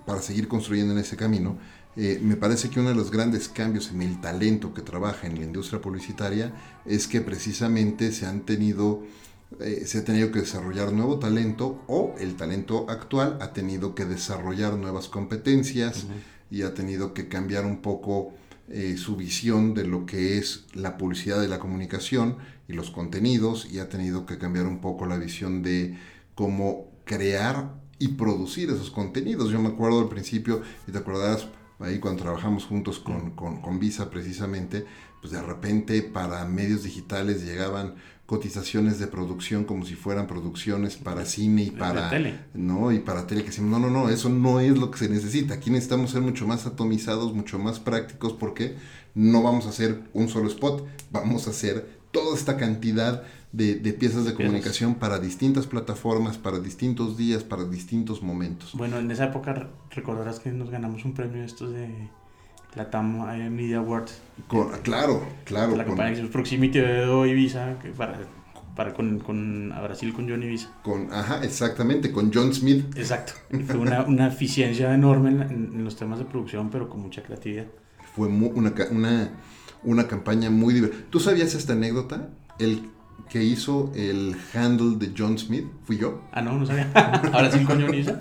para 0.06 0.22
seguir 0.22 0.48
construyendo 0.48 0.92
en 0.92 0.98
ese 1.00 1.16
camino, 1.16 1.58
eh, 1.96 2.20
me 2.22 2.36
parece 2.36 2.70
que 2.70 2.78
uno 2.80 2.90
de 2.90 2.94
los 2.94 3.10
grandes 3.10 3.48
cambios 3.48 3.90
en 3.90 4.02
el 4.02 4.20
talento 4.20 4.72
que 4.72 4.82
trabaja 4.82 5.26
en 5.26 5.34
la 5.34 5.44
industria 5.44 5.80
publicitaria 5.80 6.52
es 6.86 7.08
que 7.08 7.20
precisamente 7.20 8.12
se 8.12 8.26
han 8.26 8.42
tenido... 8.42 9.02
Eh, 9.60 9.84
se 9.86 9.98
ha 9.98 10.04
tenido 10.04 10.30
que 10.30 10.40
desarrollar 10.40 10.92
nuevo 10.92 11.18
talento 11.18 11.82
o 11.86 12.14
el 12.20 12.36
talento 12.36 12.84
actual 12.90 13.38
ha 13.40 13.54
tenido 13.54 13.94
que 13.94 14.04
desarrollar 14.04 14.74
nuevas 14.76 15.08
competencias 15.08 16.04
uh 16.04 16.08
-huh. 16.08 16.37
Y 16.50 16.62
ha 16.62 16.74
tenido 16.74 17.14
que 17.14 17.28
cambiar 17.28 17.64
un 17.64 17.82
poco 17.82 18.32
eh, 18.68 18.96
su 18.98 19.16
visión 19.16 19.74
de 19.74 19.86
lo 19.86 20.04
que 20.04 20.38
es 20.38 20.66
la 20.74 20.96
publicidad 20.98 21.40
de 21.40 21.48
la 21.48 21.58
comunicación 21.58 22.36
y 22.68 22.74
los 22.74 22.90
contenidos 22.90 23.66
y 23.70 23.78
ha 23.78 23.88
tenido 23.88 24.26
que 24.26 24.38
cambiar 24.38 24.66
un 24.66 24.80
poco 24.80 25.06
la 25.06 25.16
visión 25.16 25.62
de 25.62 25.96
cómo 26.34 26.88
crear 27.04 27.74
y 27.98 28.08
producir 28.08 28.70
esos 28.70 28.90
contenidos. 28.90 29.50
Yo 29.50 29.60
me 29.60 29.68
acuerdo 29.68 30.00
al 30.00 30.08
principio, 30.08 30.62
y 30.86 30.92
te 30.92 30.98
acordarás 30.98 31.48
ahí 31.78 31.98
cuando 31.98 32.22
trabajamos 32.22 32.66
juntos 32.66 32.98
con, 32.98 33.32
con, 33.32 33.62
con 33.62 33.78
Visa 33.78 34.10
precisamente, 34.10 34.84
pues 35.20 35.32
de 35.32 35.42
repente 35.42 36.02
para 36.02 36.44
medios 36.44 36.82
digitales 36.82 37.44
llegaban 37.44 37.94
cotizaciones 38.28 38.98
de 38.98 39.06
producción 39.06 39.64
como 39.64 39.86
si 39.86 39.94
fueran 39.94 40.26
producciones 40.26 40.96
para 40.96 41.24
cine 41.24 41.62
y 41.62 41.70
para 41.70 42.10
tele. 42.10 42.38
no 42.52 42.92
y 42.92 42.98
para 42.98 43.26
tele 43.26 43.40
que 43.40 43.46
decimos 43.46 43.70
no 43.70 43.78
no 43.78 43.88
no 43.88 44.10
eso 44.10 44.28
no 44.28 44.60
es 44.60 44.76
lo 44.76 44.90
que 44.90 44.98
se 44.98 45.08
necesita. 45.08 45.54
Aquí 45.54 45.70
necesitamos 45.70 46.10
ser 46.10 46.20
mucho 46.20 46.46
más 46.46 46.66
atomizados 46.66 47.32
mucho 47.32 47.58
más 47.58 47.80
prácticos 47.80 48.34
porque 48.34 48.76
no 49.14 49.42
vamos 49.42 49.64
a 49.64 49.70
hacer 49.70 50.02
un 50.12 50.28
solo 50.28 50.48
spot 50.48 50.86
vamos 51.10 51.46
a 51.46 51.50
hacer 51.52 51.88
toda 52.10 52.36
esta 52.36 52.58
cantidad 52.58 53.22
de, 53.52 53.76
de 53.76 53.94
piezas 53.94 54.26
de 54.26 54.34
comunicación 54.34 54.96
para 54.96 55.18
distintas 55.20 55.66
plataformas 55.66 56.36
para 56.36 56.58
distintos 56.58 57.16
días 57.16 57.44
para 57.44 57.64
distintos 57.64 58.22
momentos. 58.22 58.74
Bueno 58.74 58.98
en 58.98 59.10
esa 59.10 59.24
época 59.24 59.70
recordarás 59.90 60.38
que 60.38 60.52
nos 60.52 60.68
ganamos 60.68 61.06
un 61.06 61.14
premio 61.14 61.42
estos 61.42 61.72
de 61.72 61.88
la 62.74 62.90
TAM 62.90 63.18
Media 63.50 63.78
Awards. 63.78 64.20
Con, 64.46 64.70
claro, 64.82 65.26
claro. 65.44 65.76
La 65.76 65.84
campaña 65.84 66.14
que 66.14 66.22
Proximity 66.28 66.78
de 66.78 67.28
Ibiza, 67.28 67.78
que 67.80 67.90
para, 67.90 68.18
para 68.76 68.94
con, 68.94 69.18
con, 69.18 69.72
a 69.72 69.80
Brasil 69.82 70.12
con 70.12 70.28
John 70.28 70.42
Ibiza. 70.42 70.70
Con, 70.82 71.12
ajá, 71.12 71.42
exactamente, 71.42 72.12
con 72.12 72.32
John 72.32 72.54
Smith. 72.54 72.96
Exacto. 72.96 73.32
Fue 73.66 73.78
una, 73.78 74.02
una 74.02 74.28
eficiencia 74.28 74.92
enorme 74.94 75.30
en, 75.30 75.42
en, 75.74 75.84
los 75.84 75.96
temas 75.96 76.18
de 76.18 76.24
producción, 76.24 76.70
pero 76.70 76.88
con 76.88 77.00
mucha 77.00 77.22
creatividad. 77.22 77.66
Fue 78.14 78.28
muy, 78.28 78.50
una, 78.54 78.72
una, 78.90 79.30
una 79.82 80.06
campaña 80.06 80.50
muy 80.50 80.74
divertida. 80.74 81.02
¿Tú 81.10 81.20
sabías 81.20 81.54
esta 81.54 81.72
anécdota? 81.72 82.28
El 82.58 82.90
que 83.28 83.42
hizo 83.42 83.92
el 83.94 84.36
handle 84.54 84.96
de 84.96 85.12
John 85.16 85.38
Smith 85.38 85.66
fui 85.84 85.98
yo. 85.98 86.22
Ah, 86.32 86.40
no, 86.40 86.56
no 86.56 86.64
sabía. 86.64 86.90
Ahora 87.32 87.50
sí 87.50 87.64
con 87.64 87.80
John 87.80 87.92
Ibiza. 87.92 88.20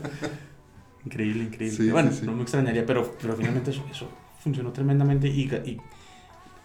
Increíble, 1.06 1.44
increíble. 1.44 1.78
Sí, 1.78 1.90
bueno, 1.90 2.12
sí, 2.12 2.20
sí. 2.22 2.26
no 2.26 2.34
me 2.34 2.42
extrañaría, 2.42 2.86
pero, 2.86 3.16
pero 3.22 3.36
finalmente 3.36 3.72
eso, 3.72 3.86
eso 3.90 4.10
funcionó 4.48 4.72
tremendamente 4.72 5.28
y, 5.28 5.42
y 5.44 5.78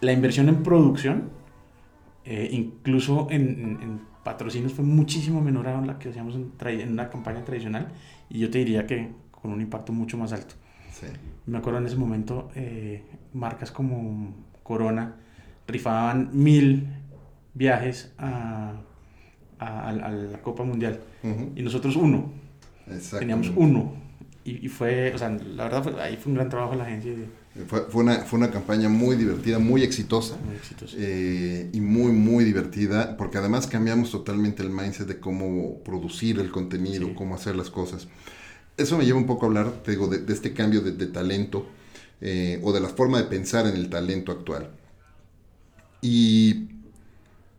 la 0.01 0.13
inversión 0.13 0.49
en 0.49 0.63
producción, 0.63 1.31
eh, 2.25 2.49
incluso 2.53 3.27
en, 3.31 3.43
en, 3.43 3.83
en, 3.83 4.13
patrocinios, 4.23 4.73
fue 4.73 4.85
muchísimo 4.85 5.41
menor 5.41 5.67
a 5.67 5.81
la 5.81 5.99
que 5.99 6.11
hacíamos 6.11 6.37
en, 6.37 6.53
en, 6.81 6.93
una 6.93 7.11
campaña 7.11 7.45
tradicional 7.45 7.89
y 8.31 8.39
yo 8.39 8.51
te 8.51 8.59
diría 8.59 8.87
que 8.87 9.11
con 9.33 9.51
un 9.51 9.61
impacto 9.61 9.93
mucho 9.93 10.17
más 10.17 10.33
alto. 10.33 10.55
Sí. 10.93 11.07
Me 11.47 11.59
acuerdo 11.59 11.81
en 11.81 11.87
ese 11.87 11.97
momento, 11.97 12.51
eh, 12.55 13.03
marcas 13.33 13.73
como 13.73 14.33
Corona 14.63 15.17
rifaban 15.67 16.31
mil 16.33 16.87
viajes 17.55 18.13
a, 18.17 18.75
a, 19.59 19.89
a 19.89 20.11
la 20.11 20.39
Copa 20.41 20.63
Mundial 20.63 21.01
uh 21.25 21.27
-huh. 21.27 21.53
y 21.57 21.63
nosotros 21.63 21.97
uno. 21.97 22.31
Teníamos 23.19 23.51
uno. 23.57 23.95
Y, 24.45 24.67
y, 24.67 24.69
fue, 24.69 25.13
o 25.15 25.19
sea, 25.19 25.31
la 25.31 25.65
verdad, 25.65 25.83
fue, 25.83 26.01
ahí 26.01 26.17
fue 26.17 26.31
un 26.31 26.37
gran 26.37 26.49
trabajo 26.49 26.73
de 26.73 26.79
la 26.79 26.85
agencia. 26.85 27.13
Fue, 27.67 27.83
fue, 27.83 28.03
una, 28.03 28.17
fue 28.21 28.39
una 28.39 28.51
campaña 28.51 28.89
muy 28.89 29.15
divertida, 29.17 29.59
muy 29.59 29.83
exitosa. 29.83 30.39
Muy 30.45 30.57
exitosa. 30.57 30.97
Eh, 30.99 31.69
y 31.73 31.81
muy, 31.83 32.13
muy 32.13 32.45
divertida, 32.45 33.17
porque 33.19 33.37
además 33.39 33.67
cambiamos 33.67 34.11
totalmente 34.11 34.63
el 34.63 34.71
mindset 34.71 35.07
de 35.07 35.21
cómo 35.21 35.83
producir 35.85 36.39
el 36.39 36.51
contenido, 36.51 37.09
sí. 37.09 37.15
cómo 37.15 37.35
hacer 37.35 37.55
las 37.55 37.69
cosas. 37.69 38.09
Eso 38.79 38.97
me 38.97 39.05
lleva 39.05 39.19
un 39.19 39.27
poco 39.27 39.45
a 39.45 39.49
hablar, 39.49 39.83
te 39.85 39.91
digo, 39.91 40.09
de, 40.09 40.19
de 40.19 40.33
este 40.33 40.55
cambio 40.55 40.81
de, 40.81 40.93
de 40.93 41.07
talento 41.07 41.67
eh, 42.23 42.59
o 42.63 42.73
de 42.73 42.81
la 42.81 42.89
forma 42.89 43.19
de 43.19 43.25
pensar 43.25 43.67
en 43.67 43.77
el 43.77 43.91
talento 43.91 44.33
actual. 44.33 44.71
Y 46.01 46.69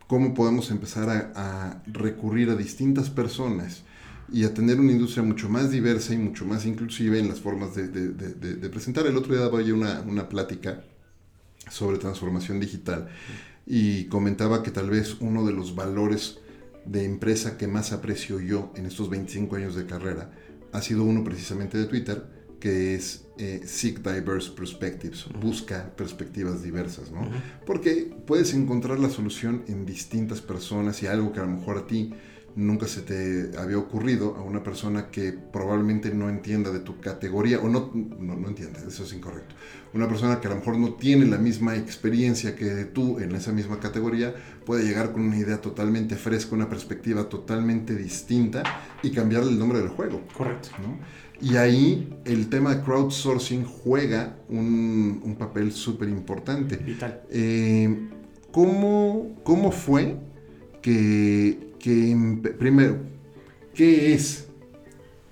cómo 0.07 0.33
podemos 0.33 0.71
empezar 0.71 1.09
a, 1.09 1.31
a 1.35 1.83
recurrir 1.85 2.49
a 2.49 2.55
distintas 2.55 3.11
personas 3.11 3.83
y 4.33 4.45
a 4.45 4.53
tener 4.53 4.79
una 4.79 4.91
industria 4.91 5.23
mucho 5.23 5.47
más 5.47 5.69
diversa 5.69 6.13
y 6.13 6.17
mucho 6.17 6.43
más 6.43 6.65
inclusiva 6.65 7.17
en 7.17 7.29
las 7.29 7.39
formas 7.39 7.75
de, 7.75 7.87
de, 7.87 8.09
de, 8.09 8.55
de 8.55 8.69
presentar. 8.69 9.05
El 9.05 9.15
otro 9.15 9.33
día 9.33 9.43
daba 9.43 9.61
yo 9.61 9.75
una, 9.75 10.01
una, 10.01 10.27
plática 10.27 10.83
sobre 11.69 11.99
transformación 11.99 12.59
digital 12.59 13.09
y 13.67 14.05
comentaba 14.05 14.63
que 14.63 14.71
tal 14.71 14.89
vez 14.89 15.17
uno 15.19 15.45
de 15.45 15.53
los 15.53 15.75
valores 15.75 16.39
de 16.83 17.05
empresa 17.05 17.57
que 17.57 17.67
más 17.67 17.91
aprecio 17.93 18.39
yo 18.39 18.73
en 18.75 18.87
estos 18.87 19.07
25 19.07 19.55
años 19.55 19.75
de 19.75 19.85
carrera 19.85 20.31
ha 20.71 20.81
sido 20.81 21.03
uno 21.03 21.23
precisamente 21.23 21.77
de 21.77 21.85
Twitter, 21.85 22.25
que 22.59 22.95
es 22.95 23.25
eh, 23.37 23.61
Seek 23.65 23.99
Diverse 23.99 24.51
Perspectives, 24.51 25.25
busca 25.39 25.95
perspectivas 25.95 26.63
diversas, 26.63 27.11
¿no? 27.11 27.29
Porque 27.67 28.11
puedes 28.25 28.55
encontrar 28.55 28.99
la 28.99 29.11
solución 29.11 29.63
en 29.67 29.85
distintas 29.85 30.41
personas 30.41 31.03
y 31.03 31.07
algo 31.07 31.31
que 31.31 31.39
a 31.39 31.43
lo 31.43 31.51
mejor 31.51 31.77
a 31.77 31.85
ti 31.85 32.13
nunca 32.55 32.87
se 32.87 33.01
te 33.01 33.57
había 33.57 33.77
ocurrido 33.77 34.35
a 34.35 34.41
una 34.41 34.63
persona 34.63 35.07
que 35.09 35.31
probablemente 35.31 36.13
no 36.13 36.29
entienda 36.29 36.71
de 36.71 36.79
tu 36.79 36.99
categoría, 36.99 37.59
o 37.59 37.67
no, 37.67 37.91
no, 37.93 38.35
no 38.35 38.47
entiende, 38.47 38.79
eso 38.87 39.03
es 39.03 39.13
incorrecto. 39.13 39.55
Una 39.93 40.07
persona 40.07 40.39
que 40.39 40.47
a 40.47 40.51
lo 40.51 40.57
mejor 40.57 40.77
no 40.77 40.93
tiene 40.93 41.25
la 41.25 41.37
misma 41.37 41.75
experiencia 41.75 42.55
que 42.55 42.85
tú 42.85 43.19
en 43.19 43.35
esa 43.35 43.51
misma 43.51 43.79
categoría, 43.79 44.33
puede 44.65 44.83
llegar 44.83 45.11
con 45.11 45.21
una 45.21 45.37
idea 45.37 45.61
totalmente 45.61 46.15
fresca, 46.15 46.55
una 46.55 46.69
perspectiva 46.69 47.27
totalmente 47.29 47.95
distinta 47.95 48.63
y 49.01 49.11
cambiarle 49.11 49.51
el 49.51 49.59
nombre 49.59 49.79
del 49.79 49.89
juego. 49.89 50.21
Correcto. 50.35 50.69
¿no? 50.81 50.99
Y 51.41 51.57
ahí 51.57 52.15
el 52.25 52.49
tema 52.49 52.75
de 52.75 52.81
crowdsourcing 52.83 53.65
juega 53.65 54.37
un, 54.49 55.21
un 55.23 55.35
papel 55.35 55.71
súper 55.71 56.07
importante. 56.09 56.77
Vital. 56.77 57.21
Eh, 57.29 58.09
¿cómo, 58.51 59.35
¿Cómo 59.43 59.71
fue 59.71 60.17
que 60.81 61.72
que 61.83 62.15
primero, 62.57 62.97
¿qué 63.75 64.13
es 64.13 64.47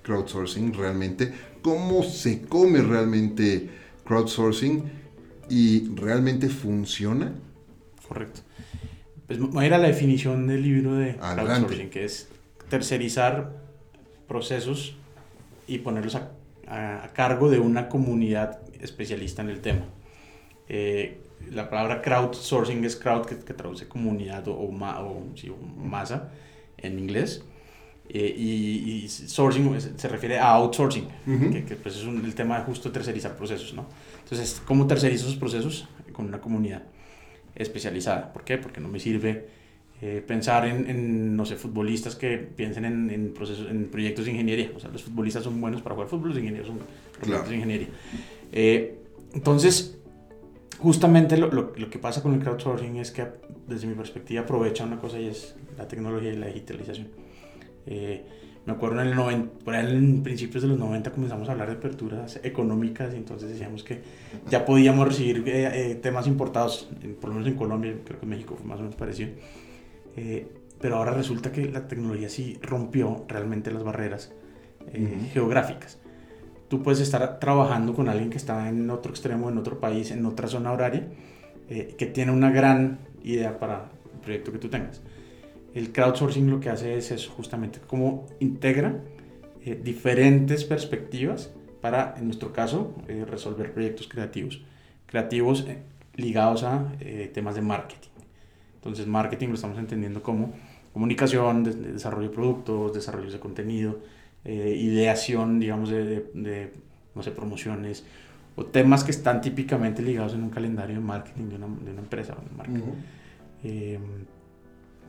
crowdsourcing 0.02 0.74
realmente? 0.74 1.32
¿Cómo 1.62 2.02
se 2.02 2.42
come 2.42 2.82
realmente 2.82 3.70
crowdsourcing? 4.04 4.84
¿Y 5.48 5.88
realmente 5.94 6.50
funciona? 6.50 7.32
Correcto. 8.06 8.42
Pues 9.26 9.38
voy 9.38 9.64
a 9.64 9.66
ir 9.66 9.72
a 9.72 9.78
la 9.78 9.88
definición 9.88 10.46
del 10.46 10.62
libro 10.62 10.94
de 10.96 11.12
Adelante. 11.12 11.44
crowdsourcing, 11.44 11.88
que 11.88 12.04
es 12.04 12.28
tercerizar 12.68 13.56
procesos 14.28 14.94
y 15.66 15.78
ponerlos 15.78 16.16
a, 16.16 16.32
a, 16.66 17.04
a, 17.04 17.12
cargo 17.14 17.48
de 17.48 17.60
una 17.60 17.88
comunidad 17.88 18.60
especialista 18.78 19.40
en 19.40 19.48
el 19.48 19.62
tema. 19.62 19.86
Eh, 20.68 21.18
la 21.50 21.68
palabra 21.68 22.02
crowdsourcing 22.02 22.84
es 22.84 22.96
crowd 22.96 23.26
que, 23.26 23.34
traduce 23.34 23.88
comunidad 23.88 24.48
o, 24.48 24.54
o, 24.54 24.72
masa 25.76 26.30
en 26.78 26.98
inglés. 26.98 27.44
Eh, 28.08 28.34
y, 28.36 29.08
sourcing 29.08 29.80
se 29.96 30.08
refiere 30.08 30.38
a 30.38 30.50
outsourcing, 30.50 31.08
que, 31.66 31.76
pues 31.76 31.96
es 31.96 32.02
el 32.02 32.34
tema 32.34 32.58
de 32.58 32.64
justo 32.64 32.90
tercerizar 32.90 33.36
procesos, 33.36 33.72
¿no? 33.74 33.86
Entonces, 34.22 34.60
¿cómo 34.66 34.86
tercerizo 34.86 35.26
esos 35.26 35.38
procesos? 35.38 35.88
Con 36.12 36.26
una 36.26 36.40
comunidad 36.40 36.82
especializada. 37.54 38.32
¿Por 38.32 38.44
qué? 38.44 38.58
Porque 38.58 38.80
no 38.80 38.88
me 38.88 39.00
sirve 39.00 39.46
eh, 40.02 40.22
pensar 40.26 40.66
en, 40.66 40.90
en, 40.90 41.36
no 41.36 41.46
sé, 41.46 41.56
futbolistas 41.56 42.16
que 42.16 42.36
piensen 42.36 42.84
en, 42.84 43.10
en, 43.10 43.32
procesos, 43.32 43.70
en 43.70 43.86
proyectos 43.86 44.24
de 44.24 44.32
ingeniería. 44.32 44.72
O 44.74 44.80
sea, 44.80 44.90
los 44.90 45.04
futbolistas 45.04 45.44
son 45.44 45.60
buenos 45.60 45.80
para 45.80 45.94
jugar 45.94 46.10
fútbol, 46.10 46.30
los 46.30 46.38
ingenieros 46.38 46.66
son 46.66 46.80
proyectos 47.20 47.48
de 47.48 47.54
ingeniería. 47.54 47.88
Eh, 48.50 48.98
entonces, 49.32 49.98
justamente 50.82 51.36
lo, 51.36 51.50
lo, 51.50 51.72
lo, 51.76 51.90
que 51.90 51.98
pasa 51.98 52.22
con 52.22 52.34
el 52.34 52.40
crowdsourcing 52.40 52.96
es 52.96 53.12
que, 53.12 53.26
desde 53.68 53.86
mi 53.86 53.94
perspectiva, 53.94 54.42
aprovecha 54.42 54.84
una 54.84 54.98
cosa 54.98 55.20
y 55.20 55.28
es 55.28 55.54
la 55.78 55.86
tecnología 55.86 56.32
y 56.32 56.36
la 56.36 56.46
digitalización. 56.46 57.08
Eh, 57.86 58.24
me 58.66 58.72
acuerdo 58.72 59.00
en 59.00 59.08
el 59.08 59.14
90, 59.14 59.64
por 59.64 59.74
ahí 59.74 59.90
en 59.94 60.22
principios 60.22 60.62
de 60.62 60.68
los 60.68 60.78
90 60.78 61.10
comenzamos 61.10 61.48
a 61.48 61.52
hablar 61.52 61.68
de 61.68 61.74
aperturas 61.74 62.38
económicas 62.44 63.12
y 63.12 63.16
entonces 63.16 63.48
decíamos 63.48 63.82
que 63.82 64.02
ya 64.48 64.64
podíamos 64.64 65.08
recibir 65.08 65.42
eh, 65.48 65.90
eh, 65.90 65.94
temas 65.96 66.26
importados, 66.26 66.88
por 67.20 67.30
lo 67.30 67.36
menos 67.36 67.48
en 67.48 67.56
Colombia, 67.56 67.94
creo 68.04 68.18
que 68.20 68.26
en 68.26 68.30
México 68.30 68.54
fue 68.56 68.66
más 68.66 68.78
o 68.78 68.82
menos 68.82 68.96
parecido. 68.96 69.30
pero 70.80 70.96
ahora 70.96 71.12
resulta 71.12 71.52
que 71.52 71.70
la 71.70 71.86
tecnología 71.88 72.28
sí 72.28 72.58
rompió 72.60 73.24
realmente 73.28 73.70
las 73.70 73.84
barreras 73.84 74.32
geográficas. 75.32 76.01
Tú 76.72 76.82
puedes 76.82 77.00
estar 77.00 77.38
trabajando 77.38 77.92
con 77.92 78.08
alguien 78.08 78.30
que 78.30 78.38
está 78.38 78.66
en 78.68 78.88
otro 78.88 79.12
extremo, 79.12 79.50
en 79.50 79.58
otro 79.58 79.78
país, 79.78 80.10
en 80.10 80.24
otra 80.24 80.48
zona 80.48 80.72
horaria, 80.72 81.06
que 81.68 82.06
tiene 82.06 82.32
una 82.32 82.50
gran 82.50 82.98
idea 83.22 83.58
para 83.58 83.90
el 84.14 84.20
proyecto 84.20 84.52
que 84.52 84.58
tú 84.58 84.68
tengas 84.68 85.02
el 85.74 85.92
crowdsourcing 85.92 86.50
lo 86.50 86.60
que 86.60 86.68
hace 86.68 86.96
es 86.96 87.10
eso, 87.10 87.30
justamente, 87.30 87.80
cómo 87.86 88.26
integra 88.40 89.00
eh, 89.64 89.80
diferentes 89.82 90.64
perspectivas 90.64 91.50
para, 91.80 92.14
en 92.18 92.26
nuestro 92.26 92.52
caso, 92.52 92.94
eh, 93.08 93.24
resolver 93.28 93.72
proyectos 93.72 94.06
creativos. 94.06 94.62
Creativos 95.06 95.64
eh, 95.66 95.78
ligados 96.16 96.62
a 96.62 96.92
temas 97.32 97.54
de 97.54 97.62
marketing. 97.62 98.10
Entonces, 98.74 99.06
marketing 99.06 99.48
lo 99.48 99.54
estamos 99.54 99.78
entendiendo 99.78 100.22
como 100.22 100.52
comunicación, 100.92 101.64
desarrollo 101.64 102.28
de 102.28 102.34
productos, 102.34 102.92
desarrollo 102.92 103.30
de 103.30 103.40
contenido, 103.40 104.00
ideación, 104.44 105.60
digamos, 105.60 105.90
de, 105.90 106.72
no 107.14 107.22
sé, 107.22 107.30
promociones, 107.30 108.04
o 108.56 108.66
temas 108.66 109.04
que 109.04 109.10
están 109.10 109.40
típicamente 109.40 110.02
ligados 110.02 110.34
en 110.34 110.42
un 110.42 110.50
calendario 110.50 110.96
de 110.96 111.02
marketing 111.02 111.48
de 111.48 111.56
una, 111.56 111.66
de 111.66 111.90
una 111.92 112.00
empresa 112.00 112.36
o 112.38 112.42
de 112.48 112.56
marketing. 112.56 112.92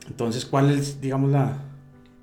Entonces, 0.07 0.45
¿cuál 0.45 0.69
es, 0.71 0.99
digamos, 1.01 1.31
la, 1.31 1.57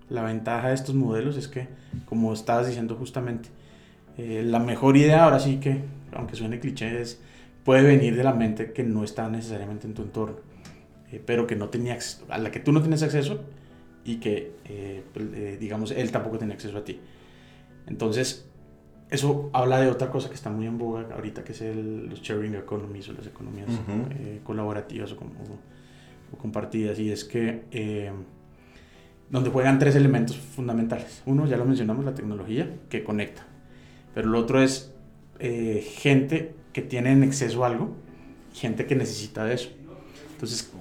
la 0.09 0.23
ventaja 0.23 0.69
de 0.69 0.75
estos 0.75 0.95
modelos? 0.95 1.37
Es 1.37 1.49
que, 1.49 1.69
como 2.05 2.33
estabas 2.33 2.67
diciendo 2.67 2.95
justamente, 2.97 3.49
eh, 4.19 4.43
la 4.45 4.59
mejor 4.59 4.97
idea, 4.97 5.25
ahora 5.25 5.41
sí 5.41 5.59
que, 5.61 5.83
aunque 6.13 6.37
suene 6.37 6.61
cliché, 6.61 7.01
es, 7.01 7.21
puede 7.65 7.83
venir 7.83 8.17
de 8.17 8.25
la 8.25 8.35
mente 8.35 8.73
que 8.73 8.83
no 8.83 9.05
está 9.05 9.29
necesariamente 9.29 9.87
en 9.87 9.95
tu 9.95 10.03
entorno, 10.03 10.37
eh, 11.11 11.23
pero 11.25 11.47
que 11.47 11.57
no 11.57 11.69
tenía, 11.69 11.99
a 12.29 12.39
la 12.39 12.51
que 12.51 12.61
tú 12.61 12.73
no 12.73 12.81
tienes 12.81 13.03
acceso 13.03 13.45
y 14.05 14.17
que, 14.17 14.53
eh, 14.65 15.03
pues, 15.13 15.61
digamos, 15.61 15.91
él 15.91 16.11
tampoco 16.11 16.39
tiene 16.39 16.55
acceso 16.55 16.77
a 16.79 16.85
ti. 16.85 17.01
Entonces, 17.87 18.49
eso 19.11 19.51
habla 19.53 19.81
de 19.81 19.89
otra 19.89 20.11
cosa 20.11 20.29
que 20.29 20.35
está 20.35 20.51
muy 20.51 20.67
en 20.67 20.79
boga 20.79 21.07
ahorita, 21.13 21.43
que 21.43 21.53
es 21.53 21.61
el, 21.61 22.09
los 22.09 22.21
sharing 22.23 22.55
economies 22.55 23.09
o 23.09 23.13
las 23.13 23.27
economías 23.27 23.69
colaborativas 24.45 25.13
o 25.13 25.17
como 25.17 25.33
o 26.33 26.37
compartidas 26.39 26.99
y 26.99 27.11
es 27.11 27.25
que 27.25 27.65
eh, 27.71 28.13
donde 29.31 29.51
juegan 29.51 29.79
tres 29.79 29.95
elementos 29.95 30.37
fundamentales. 30.37 31.23
Uno, 31.27 31.47
ya 31.47 31.57
lo 31.57 31.65
mencionamos, 31.65 32.05
la 32.05 32.15
tecnología 32.15 32.77
que 32.89 33.05
conecta, 33.05 33.47
pero 34.15 34.29
el 34.29 34.35
otro 34.35 34.63
es 34.63 34.93
eh, 35.39 35.87
gente 35.97 36.55
que 36.73 36.83
tiene 36.83 37.13
en 37.13 37.23
exceso 37.23 37.65
algo, 37.65 37.97
gente 38.53 38.87
que 38.87 38.97
necesita 38.97 39.45
de 39.45 39.55
eso. 39.55 39.71
Entonces, 40.33 40.73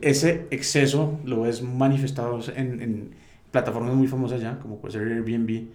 ese 0.00 0.46
exceso 0.50 1.18
lo 1.24 1.42
ves 1.42 1.62
manifestado 1.62 2.40
en, 2.54 2.80
en, 2.80 3.24
plataformas 3.50 3.94
muy 3.94 4.08
famosas 4.08 4.40
ya, 4.40 4.58
como 4.58 4.78
puede 4.78 4.94
ser 4.94 5.02
Airbnb 5.02 5.68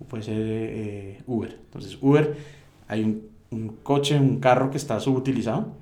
o 0.00 0.04
puede 0.04 0.22
ser 0.22 0.38
eh, 0.38 1.22
Uber. 1.26 1.58
Entonces, 1.64 1.98
Uber, 2.00 2.34
hay 2.88 3.04
un, 3.04 3.28
un, 3.50 3.68
coche, 3.82 4.18
un 4.18 4.40
carro 4.40 4.70
que 4.70 4.78
está 4.78 4.98
subutilizado 5.00 5.74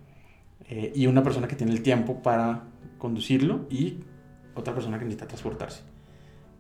y 0.95 1.07
una 1.07 1.23
persona 1.23 1.47
que 1.47 1.55
tiene 1.55 1.73
el 1.73 1.83
tiempo 1.83 2.23
para 2.23 2.65
conducirlo 2.99 3.67
y 3.71 3.99
otra 4.55 4.75
persona 4.75 4.99
que 4.99 5.05
necesita 5.05 5.29
transportarse. 5.29 5.83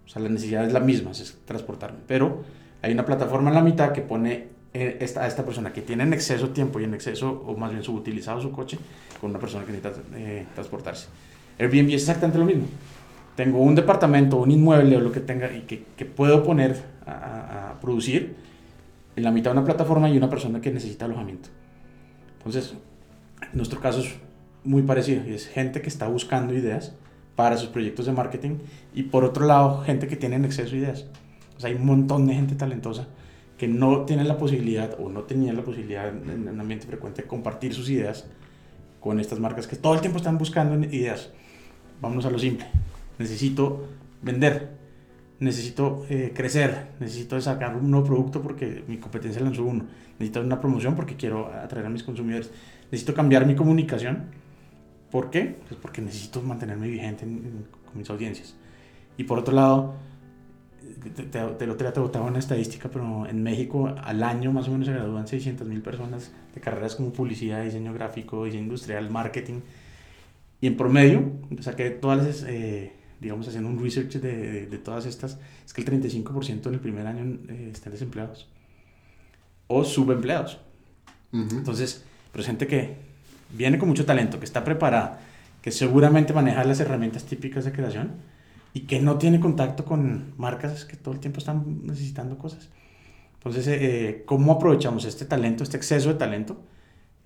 O 0.04 0.08
sea, 0.08 0.22
la 0.22 0.28
necesidad 0.28 0.64
es 0.66 0.72
la 0.72 0.80
misma, 0.80 1.10
es 1.12 1.38
transportarme. 1.44 1.98
Pero 2.06 2.42
hay 2.82 2.92
una 2.92 3.04
plataforma 3.04 3.48
en 3.48 3.54
la 3.54 3.62
mitad 3.62 3.92
que 3.92 4.02
pone 4.02 4.32
eh, 4.32 4.48
esta, 4.74 5.22
a 5.22 5.26
esta 5.28 5.44
persona 5.44 5.72
que 5.72 5.82
tiene 5.82 6.02
en 6.02 6.12
exceso 6.12 6.50
tiempo 6.50 6.80
y 6.80 6.84
en 6.84 6.94
exceso, 6.94 7.44
o 7.46 7.56
más 7.56 7.70
bien 7.70 7.82
subutilizado 7.82 8.40
su 8.40 8.50
coche, 8.50 8.76
con 9.20 9.30
una 9.30 9.38
persona 9.38 9.64
que 9.64 9.72
necesita 9.72 10.02
eh, 10.16 10.46
transportarse. 10.54 11.06
Airbnb 11.58 11.90
es 11.90 12.02
exactamente 12.02 12.38
lo 12.38 12.44
mismo. 12.44 12.66
Tengo 13.36 13.60
un 13.60 13.74
departamento, 13.74 14.36
un 14.36 14.50
inmueble 14.50 14.96
o 14.96 15.00
lo 15.00 15.12
que 15.12 15.20
tenga 15.20 15.52
y 15.54 15.62
que, 15.62 15.84
que 15.96 16.04
puedo 16.04 16.42
poner 16.42 16.82
a, 17.06 17.70
a, 17.70 17.80
producir 17.80 18.34
en 19.16 19.22
la 19.22 19.30
mitad 19.30 19.52
de 19.52 19.58
una 19.58 19.64
plataforma 19.64 20.08
y 20.10 20.16
una 20.16 20.28
persona 20.28 20.60
que 20.60 20.72
necesita 20.72 21.04
alojamiento. 21.04 21.48
Entonces, 22.38 22.74
en 23.40 23.56
nuestro 23.56 23.80
caso 23.80 24.00
es 24.00 24.14
muy 24.64 24.82
parecido. 24.82 25.22
Y 25.26 25.34
es 25.34 25.46
gente 25.46 25.82
que 25.82 25.88
está 25.88 26.08
buscando 26.08 26.52
ideas 26.52 26.94
para 27.36 27.56
sus 27.56 27.68
proyectos 27.68 28.06
de 28.06 28.12
marketing 28.12 28.58
y 28.92 29.04
por 29.04 29.24
otro 29.24 29.46
lado, 29.46 29.82
gente 29.82 30.06
que 30.08 30.16
tiene 30.16 30.36
en 30.36 30.44
exceso 30.44 30.72
de 30.72 30.78
ideas. 30.78 31.06
O 31.56 31.60
sea, 31.60 31.70
hay 31.70 31.76
un 31.76 31.86
montón 31.86 32.26
de 32.26 32.34
gente 32.34 32.54
talentosa 32.54 33.06
que 33.58 33.68
no 33.68 34.04
tiene 34.04 34.24
la 34.24 34.36
posibilidad 34.36 34.96
o 34.98 35.08
no 35.08 35.22
tenía 35.22 35.52
la 35.52 35.62
posibilidad 35.62 36.08
en 36.08 36.48
un 36.48 36.60
ambiente 36.60 36.86
frecuente 36.86 37.22
de 37.22 37.28
compartir 37.28 37.72
sus 37.74 37.88
ideas 37.88 38.26
con 39.00 39.20
estas 39.20 39.38
marcas 39.38 39.66
que 39.66 39.76
todo 39.76 39.94
el 39.94 40.00
tiempo 40.00 40.18
están 40.18 40.38
buscando 40.38 40.74
ideas. 40.86 41.30
Vámonos 42.00 42.26
a 42.26 42.30
lo 42.30 42.38
simple. 42.38 42.66
Necesito 43.18 43.86
vender, 44.22 44.70
necesito 45.38 46.04
eh, 46.08 46.32
crecer, 46.34 46.88
necesito 47.00 47.40
sacar 47.40 47.76
un 47.76 47.90
nuevo 47.90 48.06
producto 48.06 48.42
porque 48.42 48.82
mi 48.88 48.98
competencia 48.98 49.40
lanzó 49.40 49.64
uno, 49.64 49.84
necesito 50.18 50.40
una 50.40 50.60
promoción 50.60 50.96
porque 50.96 51.16
quiero 51.16 51.46
atraer 51.46 51.86
a 51.86 51.90
mis 51.90 52.02
consumidores, 52.02 52.50
necesito 52.90 53.14
cambiar 53.14 53.46
mi 53.46 53.54
comunicación 53.54 54.44
¿Por 55.14 55.30
qué? 55.30 55.54
Pues 55.68 55.78
porque 55.80 56.02
necesito 56.02 56.42
mantenerme 56.42 56.88
vigente 56.88 57.24
con 57.24 57.96
mis 57.96 58.10
audiencias. 58.10 58.56
Y 59.16 59.22
por 59.22 59.38
otro 59.38 59.54
lado, 59.54 59.94
te, 61.10 61.22
te, 61.24 61.66
lo 61.66 61.76
te 61.76 62.00
botaba 62.00 62.26
una 62.26 62.38
estadística, 62.38 62.88
pero 62.88 63.26
en 63.26 63.42
México 63.42 63.94
al 64.02 64.22
año 64.22 64.52
más 64.52 64.68
o 64.68 64.70
menos 64.70 64.86
se 64.86 64.92
gradúan 64.92 65.28
600 65.28 65.66
mil 65.66 65.82
personas 65.82 66.32
de 66.54 66.60
carreras 66.60 66.96
como 66.96 67.12
publicidad, 67.12 67.62
diseño 67.62 67.92
gráfico, 67.92 68.44
diseño 68.44 68.64
industrial, 68.64 69.10
marketing. 69.10 69.60
Y 70.60 70.66
en 70.66 70.76
promedio, 70.76 71.32
que 71.76 71.90
todas 71.90 72.26
las, 72.26 72.44
eh, 72.48 72.92
digamos, 73.20 73.46
haciendo 73.48 73.68
un 73.68 73.82
research 73.82 74.14
de, 74.14 74.66
de, 74.66 74.78
todas 74.78 75.04
estas, 75.04 75.38
es 75.64 75.74
que 75.74 75.82
el 75.82 75.86
35% 75.86 76.66
en 76.66 76.74
el 76.74 76.80
primer 76.80 77.06
año 77.06 77.38
eh, 77.48 77.70
están 77.72 77.92
desempleados 77.92 78.48
o 79.66 79.84
subempleados. 79.84 80.58
Entonces, 81.32 82.04
pero 82.32 82.44
gente 82.44 82.66
que 82.68 82.96
viene 83.50 83.76
con 83.76 83.88
mucho 83.88 84.04
talento, 84.04 84.38
que 84.38 84.44
está 84.44 84.62
preparada, 84.62 85.20
que 85.62 85.72
seguramente 85.72 86.32
maneja 86.32 86.62
las 86.62 86.78
herramientas 86.78 87.24
típicas 87.24 87.64
de 87.64 87.72
creación 87.72 88.12
y 88.74 88.80
que 88.80 89.00
no 89.00 89.18
tiene 89.18 89.38
contacto 89.38 89.84
con 89.84 90.34
marcas 90.36 90.84
que 90.84 90.96
todo 90.96 91.14
el 91.14 91.20
tiempo 91.20 91.38
están 91.38 91.86
necesitando 91.86 92.36
cosas. 92.36 92.68
Entonces, 93.34 93.68
eh, 93.68 93.78
eh, 93.80 94.22
¿cómo 94.26 94.52
aprovechamos 94.52 95.04
este 95.04 95.24
talento, 95.24 95.62
este 95.62 95.76
exceso 95.76 96.08
de 96.08 96.16
talento 96.16 96.60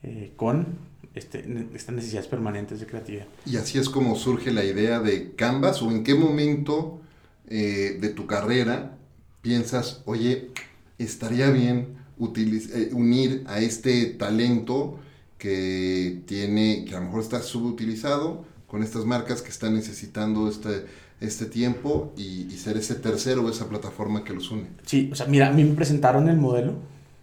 eh, 0.03 0.33
con 0.37 0.79
este, 1.15 1.69
estas 1.75 1.95
necesidades 1.95 2.29
permanentes 2.29 2.81
de 2.81 2.87
creatividad? 2.87 3.27
Y 3.47 3.57
así 3.57 3.79
es 3.79 3.89
como 3.89 4.15
surge 4.15 4.53
la 4.53 4.63
idea 4.63 5.01
de 5.01 5.33
Canvas 5.35 5.81
o 5.81 5.91
en 5.91 6.05
qué 6.05 6.15
momento 6.15 7.01
de 7.49 8.13
tu 8.15 8.27
carrera 8.27 8.99
piensas, 9.41 10.03
oye, 10.05 10.51
estaría 10.99 11.49
bien 11.49 11.97
unir 12.19 13.43
a 13.47 13.61
este 13.61 14.05
talento 14.05 14.99
que 15.39 16.21
tiene, 16.27 16.85
que 16.85 16.95
a 16.95 16.99
lo 17.01 17.07
mejor 17.07 17.23
está 17.23 17.41
subutilizado 17.43 18.45
con 18.67 18.83
estas 18.83 19.07
marcas 19.07 19.41
que 19.41 19.49
están 19.49 19.73
necesitando 19.73 20.47
este, 20.47 20.85
este 21.21 21.47
tiempo 21.47 22.13
y, 22.17 22.51
ser 22.51 22.77
ese 22.77 22.95
tercero 22.95 23.45
o 23.45 23.51
esa 23.51 23.69
plataforma 23.69 24.25
que 24.25 24.33
los 24.33 24.51
une. 24.51 24.67
Sí, 24.85 25.09
o 25.13 25.15
sea, 25.15 25.27
mira, 25.27 25.49
a 25.49 25.53
mí 25.53 25.65
me 25.65 25.75
presentaron 25.75 26.29
el 26.29 26.37
modelo 26.37 26.75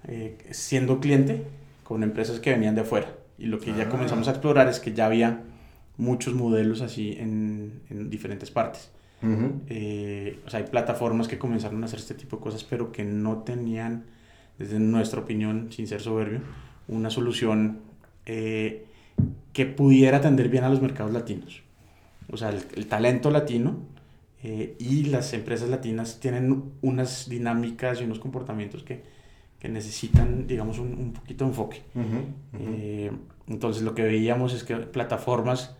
eh, 0.07 0.37
siendo 0.51 0.99
cliente 0.99 1.43
con 1.83 2.03
empresas 2.03 2.39
que 2.39 2.51
venían 2.51 2.75
de 2.75 2.81
afuera. 2.81 3.15
Y 3.37 3.47
lo 3.47 3.59
que 3.59 3.73
ya 3.73 3.83
ah. 3.83 3.89
comenzamos 3.89 4.27
a 4.27 4.31
explorar 4.31 4.67
es 4.69 4.79
que 4.79 4.93
ya 4.93 5.05
había 5.05 5.43
muchos 5.97 6.33
modelos 6.33 6.81
así 6.81 7.15
en, 7.19 7.81
en 7.89 8.09
diferentes 8.09 8.51
partes. 8.51 8.91
Eh, 9.67 10.39
o 10.45 10.49
sea, 10.49 10.59
hay 10.59 10.67
plataformas 10.67 11.27
que 11.27 11.37
comenzaron 11.37 11.81
a 11.81 11.85
hacer 11.85 11.99
este 11.99 12.13
tipo 12.13 12.37
de 12.37 12.43
cosas, 12.43 12.63
pero 12.63 12.91
que 12.91 13.03
no 13.03 13.39
tenían, 13.39 14.05
desde 14.57 14.79
nuestra 14.79 15.21
opinión, 15.21 15.71
sin 15.71 15.87
ser 15.87 16.01
soberbio, 16.01 16.41
una 16.87 17.09
solución 17.09 17.79
eh, 18.25 18.85
que 19.53 19.65
pudiera 19.65 20.17
atender 20.17 20.49
bien 20.49 20.63
a 20.63 20.69
los 20.69 20.81
mercados 20.81 21.13
latinos. 21.13 21.63
O 22.31 22.37
sea, 22.37 22.49
el, 22.49 22.87
talento 22.87 23.29
latino 23.29 23.77
eh, 24.43 24.75
y 24.79 25.05
las 25.05 25.33
empresas 25.33 25.69
latinas 25.69 26.19
tienen 26.19 26.71
unas 26.81 27.29
dinámicas 27.29 28.01
y 28.01 28.03
unos 28.03 28.19
comportamientos 28.19 28.83
que, 28.83 29.03
que 29.59 29.69
necesitan, 29.69 30.47
digamos, 30.47 30.79
un, 30.79 30.93
un 30.93 31.13
poquito 31.13 31.45
de 31.45 31.49
enfoque. 31.49 31.81
Eh, 32.59 33.11
entonces, 33.47 33.83
lo 33.83 33.93
que 33.93 34.03
veíamos 34.03 34.53
es 34.53 34.63
que 34.63 34.75
plataformas 34.75 35.75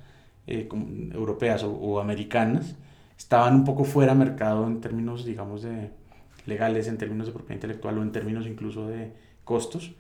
eh, 0.48 0.70
europeas 1.14 1.64
o, 1.64 1.72
o, 1.72 2.00
americanas 2.00 2.76
estaban 3.18 3.56
un 3.56 3.64
poco 3.64 3.84
fuera 3.84 4.14
de 4.14 4.20
mercado 4.20 4.68
en 4.68 4.82
términos, 4.82 5.26
digamos, 5.26 5.64
de 5.64 5.90
legales, 6.46 6.88
en 6.88 6.98
términos 6.98 7.28
de 7.28 7.34
propiedad 7.34 7.56
intelectual 7.56 7.98
o 7.98 8.04
en 8.04 8.12
términos 8.12 8.46
incluso 8.46 8.88
de 8.88 9.12
costos, 9.44 9.94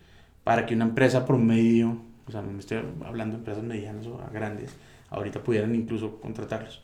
para 0.43 0.65
que 0.65 0.75
una 0.75 0.85
empresa 0.85 1.25
promedio, 1.25 1.97
o 2.27 2.31
sea, 2.31 2.41
me 2.41 2.59
estoy 2.59 2.79
hablando 3.05 3.33
de 3.33 3.39
empresas 3.39 3.63
medianas 3.63 4.05
o 4.07 4.19
grandes, 4.31 4.75
ahorita 5.15 5.41
pudieran 5.41 5.73
incluso 5.73 6.19
contratarlos. 6.19 6.81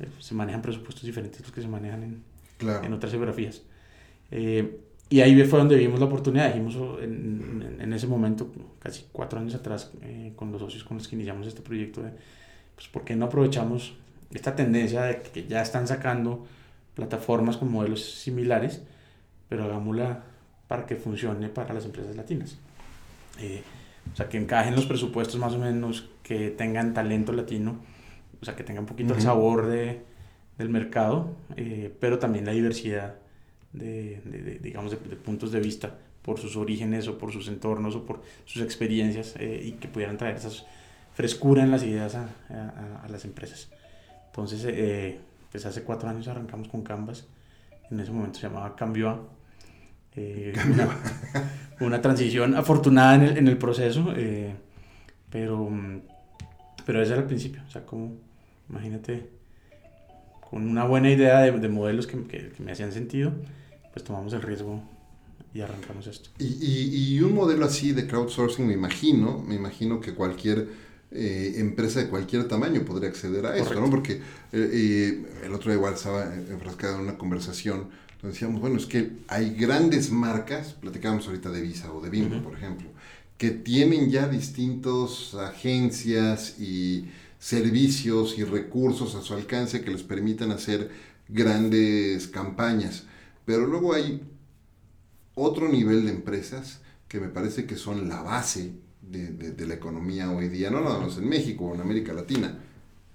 Eh, 0.00 0.08
se 0.18 0.34
manejan 0.34 0.62
presupuestos 0.62 1.04
diferentes 1.04 1.40
a 1.40 1.42
los 1.44 1.52
que 1.52 1.62
se 1.62 1.68
manejan 1.68 2.02
en, 2.02 2.22
en 2.84 2.92
otras 2.92 3.12
geografías. 3.12 3.62
Eh, 4.30 4.80
y 5.08 5.20
ahí 5.20 5.40
fue 5.44 5.58
donde 5.58 5.76
vimos 5.76 6.00
la 6.00 6.06
oportunidad. 6.06 6.48
Dijimos 6.48 6.74
oh, 6.76 7.00
en, 7.00 7.76
en, 7.78 7.92
ese 7.92 8.06
momento, 8.06 8.50
casi 8.78 9.06
cuatro 9.12 9.38
años 9.38 9.54
atrás, 9.54 9.92
eh, 10.02 10.32
con 10.34 10.50
los 10.50 10.60
socios 10.60 10.84
con 10.84 10.96
los 10.96 11.06
que 11.06 11.14
iniciamos 11.16 11.46
este 11.46 11.62
proyecto, 11.62 12.02
de, 12.02 12.10
pues, 12.74 12.88
¿por 12.88 13.04
qué 13.04 13.14
no 13.14 13.26
aprovechamos 13.26 13.94
esta 14.32 14.56
tendencia 14.56 15.02
de 15.02 15.22
que 15.22 15.46
ya 15.46 15.62
están 15.62 15.86
sacando 15.86 16.46
plataformas 16.94 17.58
con 17.58 17.70
modelos 17.70 18.02
similares, 18.02 18.82
pero 19.48 19.64
hagámosla 19.64 20.24
para 20.66 20.86
que 20.86 20.96
funcione 20.96 21.48
para 21.48 21.74
las 21.74 21.84
empresas 21.84 22.16
latinas? 22.16 22.56
Eh, 23.38 23.62
o 24.12 24.16
sea, 24.16 24.28
que 24.28 24.38
encajen 24.38 24.74
los 24.74 24.86
presupuestos 24.86 25.38
más 25.38 25.54
o 25.54 25.58
menos, 25.58 26.08
que 26.22 26.50
tengan 26.50 26.94
talento 26.94 27.32
latino, 27.32 27.76
o 28.40 28.44
sea, 28.44 28.56
que 28.56 28.64
tengan 28.64 28.84
un 28.84 28.88
poquito 28.88 29.14
el 29.14 29.20
sabor 29.20 29.66
de, 29.66 30.02
del 30.58 30.68
mercado, 30.68 31.30
eh, 31.56 31.94
pero 32.00 32.18
también 32.18 32.44
la 32.44 32.52
diversidad 32.52 33.16
de, 33.72 34.20
de, 34.24 34.58
digamos, 34.58 34.90
de, 34.90 34.96
puntos 34.96 35.52
de 35.52 35.60
vista 35.60 35.98
por 36.22 36.38
sus 36.38 36.56
orígenes 36.56 37.08
o 37.08 37.18
por 37.18 37.32
sus 37.32 37.48
entornos 37.48 37.96
o 37.96 38.04
por 38.04 38.22
sus 38.44 38.62
experiencias 38.62 39.34
eh, 39.38 39.62
y 39.64 39.72
que 39.72 39.88
pudieran 39.88 40.18
traer 40.18 40.36
esa 40.36 40.50
frescura 41.14 41.62
en 41.62 41.70
las 41.70 41.82
ideas 41.82 42.14
a, 42.14 42.28
a, 42.50 43.02
a 43.04 43.08
las 43.08 43.24
empresas. 43.24 43.70
Entonces, 44.26 44.64
eh, 44.66 45.20
pues 45.50 45.66
hace 45.66 45.82
cuatro 45.82 46.08
años 46.08 46.28
arrancamos 46.28 46.68
con 46.68 46.82
Canvas, 46.82 47.26
en 47.90 48.00
ese 48.00 48.10
momento 48.10 48.38
se 48.38 48.46
llamaba 48.46 48.74
Cambio 48.76 49.10
A 49.10 49.20
eh, 50.16 50.52
una, 51.80 52.00
transición 52.02 52.54
afortunada 52.54 53.14
en 53.14 53.22
el, 53.22 53.36
en 53.38 53.48
el 53.48 53.58
proceso, 53.58 54.12
eh, 54.16 54.54
pero, 55.30 55.70
pero 56.84 57.02
ese 57.02 57.12
era 57.12 57.22
el 57.22 57.26
principio. 57.26 57.62
O 57.66 57.70
sea, 57.70 57.84
como, 57.84 58.16
imagínate, 58.68 59.30
con 60.50 60.68
una 60.68 60.84
buena 60.84 61.10
idea 61.10 61.40
de, 61.40 61.52
de 61.52 61.68
modelos 61.68 62.06
que, 62.06 62.22
que, 62.24 62.52
me 62.58 62.72
hacían 62.72 62.92
sentido, 62.92 63.32
pues 63.92 64.04
tomamos 64.04 64.32
el 64.32 64.42
riesgo 64.42 64.82
y 65.54 65.60
arrancamos 65.60 66.06
esto. 66.06 66.30
Y, 66.38 66.46
y, 66.46 67.14
y, 67.16 67.20
un 67.20 67.34
modelo 67.34 67.64
así 67.64 67.92
de 67.92 68.06
crowdsourcing, 68.06 68.66
me 68.66 68.74
imagino, 68.74 69.38
me 69.38 69.54
imagino 69.54 70.00
que 70.00 70.14
cualquier 70.14 70.68
eh, 71.14 71.56
empresa 71.58 72.00
de 72.00 72.08
cualquier 72.08 72.48
tamaño 72.48 72.86
podría 72.86 73.10
acceder 73.10 73.44
a 73.44 73.54
eso, 73.54 73.74
¿no? 73.74 73.90
Porque 73.90 74.22
eh, 74.50 75.22
el 75.44 75.52
otro 75.52 75.70
día 75.70 75.76
igual 75.76 75.92
estaba 75.92 76.34
enfrascado 76.34 76.96
en 76.96 77.02
una 77.02 77.18
conversación 77.18 77.88
decíamos, 78.28 78.60
bueno, 78.60 78.76
es 78.76 78.86
que 78.86 79.12
hay 79.28 79.54
grandes 79.54 80.10
marcas, 80.10 80.74
platicábamos 80.74 81.26
ahorita 81.26 81.50
de 81.50 81.60
Visa 81.60 81.92
o 81.92 82.00
de 82.00 82.10
Bimbo, 82.10 82.42
por 82.42 82.54
ejemplo, 82.54 82.88
que 83.36 83.50
tienen 83.50 84.10
ya 84.10 84.28
distintas 84.28 85.34
agencias 85.34 86.60
y 86.60 87.06
servicios 87.40 88.38
y 88.38 88.44
recursos 88.44 89.16
a 89.16 89.22
su 89.22 89.34
alcance 89.34 89.82
que 89.82 89.90
les 89.90 90.04
permitan 90.04 90.52
hacer 90.52 90.90
grandes 91.28 92.28
campañas. 92.28 93.04
Pero 93.44 93.66
luego 93.66 93.94
hay 93.94 94.22
otro 95.34 95.68
nivel 95.68 96.04
de 96.04 96.12
empresas 96.12 96.80
que 97.08 97.18
me 97.18 97.28
parece 97.28 97.66
que 97.66 97.76
son 97.76 98.08
la 98.08 98.22
base 98.22 98.72
de, 99.02 99.66
la 99.66 99.74
economía 99.74 100.30
hoy 100.30 100.48
día, 100.48 100.70
no 100.70 100.80
nada 100.80 101.00
más 101.00 101.18
en 101.18 101.28
México 101.28 101.64
o 101.64 101.74
en 101.74 101.80
América 101.80 102.12
Latina, 102.12 102.58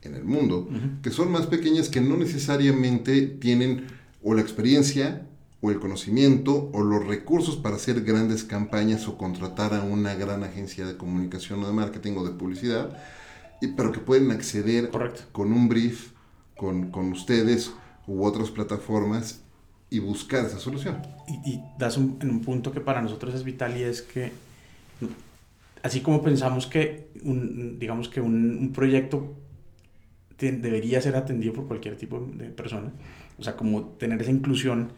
en 0.01 0.13
el 0.13 0.25
mundo, 0.25 0.69
que 1.01 1.09
son 1.09 1.31
más 1.31 1.47
pequeñas 1.47 1.89
que 1.89 2.01
no 2.01 2.17
necesariamente 2.17 3.21
tienen 3.21 3.87
o 4.27 4.33
la 4.33 4.41
experiencia 4.41 5.25
o 5.61 5.71
el 5.71 5.79
conocimiento 5.79 6.69
o 6.73 6.83
los 6.83 7.07
recursos 7.07 7.55
para 7.55 7.77
hacer 7.77 8.03
grandes 8.03 8.43
campañas 8.43 9.07
o 9.07 9.17
contratar 9.17 9.73
a 9.73 9.83
una 9.83 10.15
gran 10.15 10.43
agencia 10.43 10.85
de 10.85 10.97
comunicación 10.97 11.63
o 11.63 11.67
de 11.67 11.71
marketing 11.71 12.17
o 12.17 12.25
de 12.25 12.31
publicidad, 12.31 12.89
y, 13.61 13.67
pero 13.67 13.93
que 13.93 13.99
pueden 13.99 14.31
acceder 14.31 14.91
con 15.31 15.53
un 15.53 15.69
brief, 15.69 16.11
con, 16.57 16.91
con, 16.91 17.13
ustedes 17.13 17.71
u 18.05 18.25
otras 18.25 18.51
plataformas 18.51 19.43
y 19.89 19.99
buscar 19.99 20.45
esa 20.45 20.59
solución. 20.59 21.01
Y, 21.29 21.53
y 21.53 21.63
das 21.79 21.95
un, 21.95 22.17
en 22.21 22.29
un 22.29 22.41
punto 22.41 22.73
que 22.73 22.81
para 22.81 23.01
nosotros 23.01 23.33
es 23.33 23.45
vital 23.45 23.77
y 23.77 23.83
es 23.83 24.01
que 24.01 24.33
así 25.83 26.01
como 26.01 26.21
pensamos 26.21 26.67
que 26.67 27.11
un, 27.23 27.79
digamos 27.79 28.09
que 28.09 28.19
un, 28.19 28.57
un 28.59 28.73
proyecto 28.73 29.37
debería 30.37 31.01
ser 31.01 31.15
atendido 31.15 31.53
por 31.53 31.65
cualquier 31.67 31.95
tipo 31.95 32.19
de 32.19 32.49
persona, 32.49 32.91
o 33.39 33.43
sea, 33.43 33.55
como 33.55 33.83
tener 33.83 34.21
esa 34.21 34.31
inclusión 34.31 34.91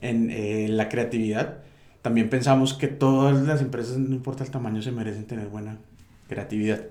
en 0.00 0.30
eh, 0.30 0.68
la 0.68 0.88
creatividad. 0.88 1.58
También 2.02 2.28
pensamos 2.28 2.74
que 2.74 2.88
todas 2.88 3.42
las 3.42 3.60
empresas, 3.60 3.98
no 3.98 4.14
importa 4.14 4.44
el 4.44 4.50
tamaño, 4.50 4.82
se 4.82 4.92
merecen 4.92 5.26
tener 5.26 5.48
buena 5.48 5.78
creatividad. 6.28 6.82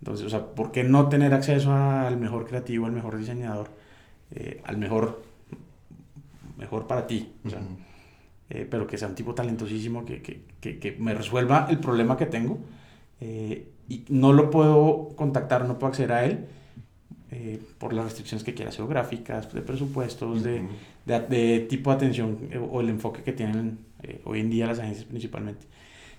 Entonces, 0.00 0.26
o 0.26 0.28
sea, 0.28 0.46
¿por 0.54 0.70
qué 0.70 0.84
no 0.84 1.08
tener 1.08 1.32
acceso 1.32 1.72
al 1.72 2.18
mejor 2.18 2.46
creativo, 2.46 2.86
al 2.86 2.92
mejor 2.92 3.16
diseñador, 3.16 3.68
eh, 4.32 4.60
al 4.64 4.76
mejor, 4.76 5.22
mejor 6.58 6.86
para 6.86 7.06
ti? 7.06 7.32
O 7.44 7.50
sea, 7.50 7.60
eh, 8.50 8.66
pero 8.70 8.86
que 8.86 8.98
sea 8.98 9.08
un 9.08 9.14
tipo 9.14 9.34
talentosísimo, 9.34 10.04
que, 10.04 10.20
que, 10.20 10.42
que, 10.60 10.78
que 10.78 10.92
me 10.92 11.14
resuelva 11.14 11.66
el 11.70 11.78
problema 11.78 12.16
que 12.16 12.26
tengo. 12.26 12.58
y 13.20 14.04
no 14.08 14.32
lo 14.32 14.50
puedo 14.50 15.10
contactar, 15.16 15.66
no 15.66 15.78
puedo 15.78 15.88
acceder 15.88 16.12
a 16.12 16.24
él 16.26 16.46
eh, 17.30 17.60
por 17.78 17.94
las 17.94 18.04
restricciones 18.04 18.44
que 18.44 18.54
quieras 18.54 18.76
geográficas, 18.76 19.52
de 19.52 19.62
presupuestos, 19.62 20.42
de, 20.42 20.68
de, 21.06 21.60
tipo 21.68 21.90
de 21.90 21.96
atención 21.96 22.38
eh, 22.50 22.58
o 22.58 22.80
el 22.80 22.90
enfoque 22.90 23.22
que 23.22 23.32
tienen 23.32 23.78
eh, 24.02 24.20
hoy 24.24 24.40
en 24.40 24.50
día 24.50 24.66
las 24.66 24.78
agencias 24.78 25.06
principalmente. 25.06 25.66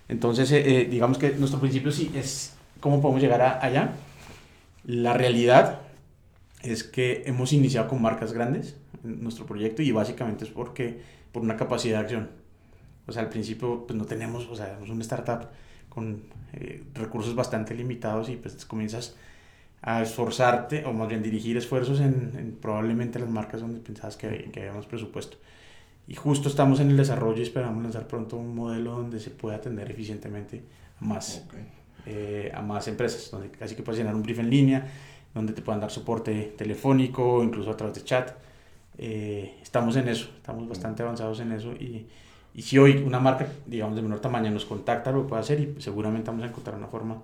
Entonces, 0.09 0.49
digamos 0.89 1.17
que 1.17 1.31
nuestro 1.31 1.59
principio 1.59 1.91
sí 1.91 2.11
es 2.15 2.53
cómo 2.79 3.01
podemos 3.01 3.21
llegar 3.21 3.41
allá. 3.61 3.93
La 4.83 5.13
realidad 5.13 5.81
es 6.61 6.83
que 6.83 7.23
hemos 7.25 7.53
iniciado 7.53 7.87
con 7.87 8.01
marcas 8.01 8.33
grandes 8.33 8.75
en 9.03 9.23
nuestro 9.23 9.45
proyecto 9.47 9.81
y 9.81 9.91
básicamente 9.91 10.43
es 10.43 10.51
porque 10.51 11.01
por 11.31 11.41
una 11.41 11.55
capacidad 11.55 11.99
de 11.99 12.03
acción. 12.03 12.29
O 13.07 13.11
sea, 13.11 13.23
al 13.23 13.29
principio 13.29 13.87
pues 13.87 13.97
no 13.97 14.05
tenemos, 14.05 14.47
o 14.47 14.55
sea, 14.55 14.75
somos 14.75 14.89
una 14.89 15.01
startup 15.01 15.47
con 15.89 16.23
recursos 16.93 17.33
bastante 17.33 17.73
limitados 17.73 18.29
y 18.29 18.35
pues 18.35 18.63
comienzas 18.65 19.15
a 19.87 20.01
esforzarte, 20.01 20.83
o 20.85 20.93
más 20.93 21.07
bien 21.07 21.21
dirigir 21.21 21.55
esfuerzos 21.57 21.99
en, 21.99 22.57
probablemente 22.59 23.19
las 23.19 23.29
marcas 23.29 23.61
donde 23.61 23.79
pensabas 23.79 24.17
que, 24.17 24.49
que 24.51 24.61
habíamos 24.61 24.87
presupuesto. 24.87 25.37
Y 26.07 26.15
justo 26.15 26.49
estamos 26.49 26.79
en 26.79 26.89
el 26.89 26.97
desarrollo 26.97 27.37
y 27.39 27.43
esperamos 27.43 27.83
lanzar 27.83 28.07
pronto 28.07 28.35
un 28.35 28.55
modelo 28.55 28.93
donde 28.93 29.19
se 29.19 29.29
pueda 29.29 29.57
atender 29.57 29.91
eficientemente 29.91 30.63
a 30.99 31.05
más, 31.05 31.45
eh, 32.07 32.51
a 32.53 32.63
más 32.63 32.87
empresas, 32.87 33.29
donde 33.29 33.51
casi 33.51 33.75
que 33.75 33.83
puedes 33.83 33.99
llenar 33.99 34.15
un 34.15 34.23
brief 34.23 34.39
en 34.39 34.49
línea, 34.49 34.87
donde 35.35 35.53
te 35.53 35.61
puedan 35.61 35.81
dar 35.81 35.91
soporte 35.91 36.55
telefónico, 36.57 37.43
incluso 37.43 37.69
a 37.69 37.77
través 37.77 37.95
de 37.95 38.03
chat. 38.03 38.31
Eh, 38.97 39.59
estamos 39.61 39.95
en 39.97 40.07
eso, 40.07 40.31
estamos 40.35 40.67
bastante 40.67 41.03
avanzados 41.03 41.39
en 41.41 41.51
eso 41.51 41.73
y, 41.73 42.07
y 42.55 42.61
si 42.63 42.79
hoy 42.79 43.03
una 43.05 43.19
marca, 43.19 43.47
digamos, 43.67 43.95
de 43.95 44.01
menor 44.01 44.19
tamaño 44.19 44.49
nos 44.49 44.65
contacta, 44.65 45.11
lo 45.11 45.27
puede 45.27 45.41
hacer 45.41 45.59
y 45.59 45.75
seguramente 45.79 46.31
vamos 46.31 46.43
a 46.43 46.47
encontrar 46.47 46.75
una 46.75 46.87
forma 46.87 47.21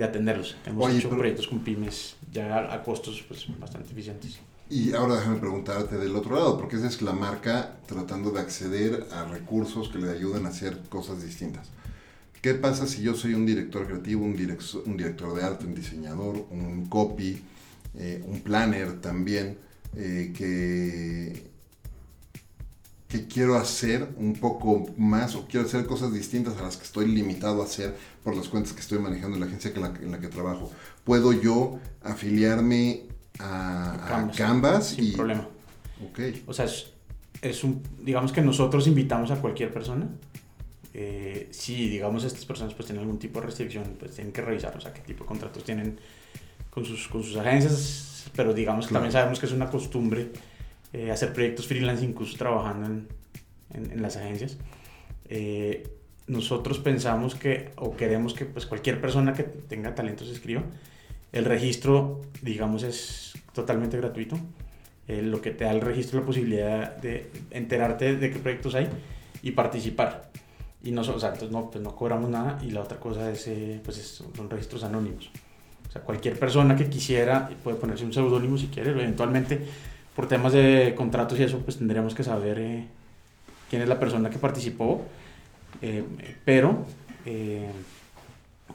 de 0.00 0.06
atenderlos. 0.06 0.56
Hemos 0.64 0.92
hecho 0.92 1.10
proyectos 1.10 1.46
con 1.46 1.60
pymes 1.60 2.16
ya 2.32 2.72
a 2.72 2.82
costos 2.82 3.22
pues, 3.28 3.46
bastante 3.58 3.92
eficientes. 3.92 4.40
Y 4.70 4.94
ahora 4.94 5.16
déjame 5.16 5.38
preguntarte 5.38 5.98
del 5.98 6.16
otro 6.16 6.36
lado, 6.36 6.56
porque 6.56 6.76
esa 6.76 6.86
es 6.86 7.02
la 7.02 7.12
marca 7.12 7.76
tratando 7.86 8.30
de 8.30 8.40
acceder 8.40 9.06
a 9.12 9.24
recursos 9.24 9.88
que 9.90 9.98
le 9.98 10.10
ayuden 10.10 10.46
a 10.46 10.48
hacer 10.48 10.78
cosas 10.88 11.22
distintas. 11.22 11.68
¿Qué 12.40 12.54
pasa 12.54 12.86
si 12.86 13.02
yo 13.02 13.14
soy 13.14 13.34
un 13.34 13.44
director 13.44 13.86
creativo, 13.86 14.24
un, 14.24 14.30
un 14.86 14.96
director 14.96 15.34
de 15.34 15.44
arte, 15.44 15.66
un 15.66 15.74
diseñador, 15.74 16.46
un 16.50 16.86
copy, 16.86 17.42
eh, 17.98 18.24
un 18.26 18.40
planner 18.40 19.00
también, 19.00 19.58
eh, 19.96 20.32
que 20.34 21.49
que 23.10 23.26
quiero 23.26 23.56
hacer 23.56 24.08
un 24.16 24.34
poco 24.34 24.86
más 24.96 25.34
o 25.34 25.46
quiero 25.48 25.66
hacer 25.66 25.84
cosas 25.84 26.12
distintas 26.12 26.56
a 26.58 26.62
las 26.62 26.76
que 26.76 26.84
estoy 26.84 27.08
limitado 27.08 27.60
a 27.60 27.64
hacer 27.64 27.96
por 28.22 28.36
las 28.36 28.48
cuentas 28.48 28.72
que 28.72 28.80
estoy 28.80 29.00
manejando 29.00 29.36
en 29.36 29.40
la 29.40 29.46
agencia 29.46 29.72
en 29.74 30.12
la 30.12 30.20
que 30.20 30.28
trabajo. 30.28 30.70
¿Puedo 31.02 31.32
yo 31.32 31.80
afiliarme 32.02 33.02
a, 33.40 34.30
Canvas? 34.36 34.90
sin 34.90 35.12
problema. 35.12 35.48
Ok. 36.08 36.20
O 36.46 36.54
sea, 36.54 36.66
es, 37.42 37.64
un, 37.64 37.82
digamos 38.00 38.30
que 38.32 38.42
nosotros 38.42 38.86
invitamos 38.86 39.32
a 39.32 39.40
cualquier 39.40 39.72
persona 39.72 40.08
eh, 40.94 41.48
si, 41.50 41.88
digamos, 41.88 42.24
estas 42.24 42.44
personas 42.44 42.74
pues 42.74 42.86
tienen 42.86 43.02
algún 43.02 43.18
tipo 43.18 43.40
de 43.40 43.46
restricción, 43.46 43.96
pues 43.98 44.14
tienen 44.14 44.32
que 44.32 44.42
revisar, 44.42 44.76
o 44.76 44.80
sea, 44.80 44.92
qué 44.92 45.00
tipo 45.00 45.24
de 45.24 45.28
contratos 45.28 45.64
tienen 45.64 45.98
con 46.68 46.84
sus, 46.84 47.08
con 47.08 47.22
sus 47.22 47.36
agencias, 47.36 48.30
pero 48.34 48.52
digamos 48.52 48.86
que 48.86 48.92
también 48.92 49.12
sabemos 49.12 49.38
que 49.38 49.46
es 49.46 49.52
una 49.52 49.70
costumbre 49.70 50.30
eh, 50.92 51.10
hacer 51.10 51.32
proyectos 51.32 51.66
freelance 51.66 52.04
incluso 52.04 52.36
trabajando 52.36 52.86
en, 52.86 53.08
en, 53.72 54.02
las 54.02 54.16
agencias. 54.16 54.56
Eh, 55.28 55.88
nosotros 56.26 56.78
pensamos 56.78 57.34
que, 57.34 57.70
o 57.76 57.96
queremos 57.96 58.34
que 58.34 58.44
pues 58.44 58.66
cualquier 58.66 59.00
persona 59.00 59.32
que 59.32 59.42
tenga 59.42 59.94
talento 59.94 60.24
se 60.24 60.32
escriba. 60.32 60.62
El 61.32 61.44
registro, 61.44 62.22
digamos, 62.42 62.82
es 62.82 63.34
totalmente 63.52 63.96
gratuito. 63.96 64.38
Eh, 65.08 65.22
lo 65.22 65.40
que 65.40 65.50
te 65.50 65.64
da 65.64 65.72
el 65.72 65.80
registro 65.80 66.20
la 66.20 66.26
posibilidad 66.26 66.96
de 66.96 67.30
enterarte 67.50 68.14
de 68.14 68.30
qué 68.30 68.38
proyectos 68.38 68.76
hay 68.76 68.88
y 69.42 69.50
participar. 69.52 70.30
Y 70.82 70.92
no, 70.92 71.00
o 71.00 71.04
sea, 71.04 71.30
entonces 71.30 71.50
no, 71.50 71.68
pues 71.68 71.82
no 71.82 71.96
cobramos 71.96 72.30
nada 72.30 72.60
y 72.62 72.70
la 72.70 72.80
otra 72.80 73.00
cosa 73.00 73.30
es, 73.30 73.48
eh, 73.48 73.80
pues 73.84 73.98
es, 73.98 74.24
son 74.36 74.48
registros 74.48 74.84
anónimos. 74.84 75.30
O 75.88 75.90
sea, 75.90 76.02
cualquier 76.02 76.38
persona 76.38 76.76
que 76.76 76.88
quisiera 76.88 77.50
puede 77.64 77.76
ponerse 77.76 78.04
un 78.04 78.12
seudónimo 78.12 78.56
si 78.56 78.68
quiere, 78.68 78.90
eventualmente 78.90 79.66
por 80.14 80.26
temas 80.28 80.52
de 80.52 80.94
contratos 80.96 81.38
y 81.38 81.42
eso, 81.44 81.58
pues 81.60 81.78
tendríamos 81.78 82.14
que 82.14 82.24
saber 82.24 82.58
eh, 82.58 82.86
quién 83.68 83.82
es 83.82 83.88
la 83.88 83.98
persona 83.98 84.30
que 84.30 84.38
participó, 84.38 85.04
eh, 85.82 86.04
pero 86.44 86.84
eh, 87.26 87.70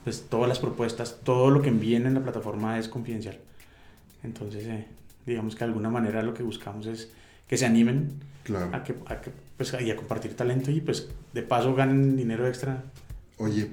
pues 0.04 0.26
todas 0.30 0.48
las 0.48 0.60
propuestas, 0.60 1.20
todo 1.24 1.50
lo 1.50 1.62
que 1.62 1.70
envíen 1.70 2.06
en 2.06 2.14
la 2.14 2.22
plataforma 2.22 2.80
es 2.80 2.88
confidencial. 2.88 3.38
Entonces, 4.24 4.68
digamos 5.26 5.56
que 5.56 5.60
de 5.60 5.66
alguna 5.66 5.90
manera 5.90 6.24
lo 6.24 6.34
que 6.34 6.44
buscamos 6.44 6.88
es 6.88 7.12
que 7.48 7.58
se 7.58 7.66
animen 7.66 8.14
Claro. 8.44 8.70
a, 8.76 8.84
que, 8.84 8.96
a, 9.08 9.22
que, 9.22 9.32
pues, 9.58 9.76
y 9.80 9.90
a 9.90 9.96
compartir 9.96 10.36
talento 10.36 10.70
y 10.70 10.80
pues 10.80 11.10
de 11.34 11.42
paso 11.42 11.74
ganen 11.74 12.16
dinero 12.16 12.48
extra. 12.48 12.84
Oye, 13.38 13.70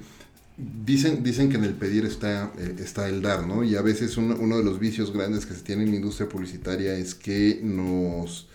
dicen, 0.85 1.22
dicen 1.22 1.48
que 1.48 1.57
en 1.57 1.64
el 1.64 1.75
pedir 1.75 2.05
está, 2.05 2.53
eh, 2.59 2.77
está 2.79 3.09
el 3.09 3.22
dar, 3.22 3.46
¿no? 3.46 3.64
Y 3.64 3.77
a 3.77 3.83
veces 3.83 4.16
uno, 4.16 4.37
uno 4.38 4.59
de 4.59 4.64
los 4.64 4.79
vicios 4.79 5.12
grandes 5.12 5.46
que 5.46 5.55
se 5.55 5.62
tiene 5.62 5.83
en 5.85 5.90
la 5.90 5.96
industria 5.96 6.29
publicitaria 6.29 6.94
es 6.94 7.14
que 7.14 7.61
nos... 7.62 8.48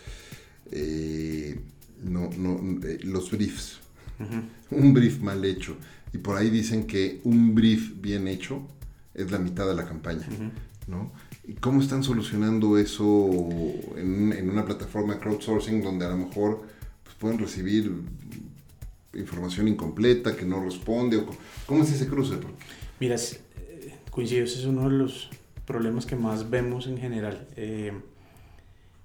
eh, 0.72 1.60
no, 2.04 2.30
no, 2.38 2.60
eh, 2.88 3.00
los 3.04 3.32
briefs, 3.32 3.80
un 4.72 4.94
brief 4.94 5.20
mal 5.22 5.44
hecho. 5.44 5.76
Y 6.14 6.20
por 6.20 6.38
ahí 6.38 6.50
dicen 6.50 6.86
que 6.86 7.20
un 7.24 7.56
brief 7.56 8.00
bien 8.02 8.28
hecho 8.28 8.62
es 9.14 9.32
la 9.32 9.40
mitad 9.40 9.68
de 9.68 9.76
la 9.76 9.86
campaña. 9.86 10.28
¿no? 10.88 11.12
¿Y 11.46 11.54
cómo 11.54 11.82
están 11.82 12.04
solucionando 12.04 12.78
eso 12.78 13.30
en, 13.98 14.32
en 14.32 14.50
una 14.50 14.64
plataforma 14.66 15.20
crowdsourcing 15.20 15.82
donde 15.82 16.06
a 16.06 16.10
lo 16.10 16.18
mejor 16.18 16.62
pues, 17.04 17.16
pueden 17.18 17.40
recibir 17.40 17.92
información 19.18 19.68
incompleta 19.68 20.36
que 20.36 20.46
no 20.46 20.64
responde? 20.64 21.18
O, 21.18 21.26
¿Cómo 21.66 21.84
es 21.84 21.92
ese 21.92 22.08
cruce? 22.08 22.36
Mira, 23.00 23.16
es- 23.16 23.40
eh, 23.58 23.96
coincido, 24.12 24.44
ese 24.46 24.60
es 24.60 24.66
uno 24.66 24.90
de 24.90 24.96
los 24.98 25.30
problemas 25.66 26.06
que 26.06 26.16
más 26.16 26.50
vemos 26.50 26.88
en 26.88 26.98
general. 26.98 27.48
Eh, 27.56 27.92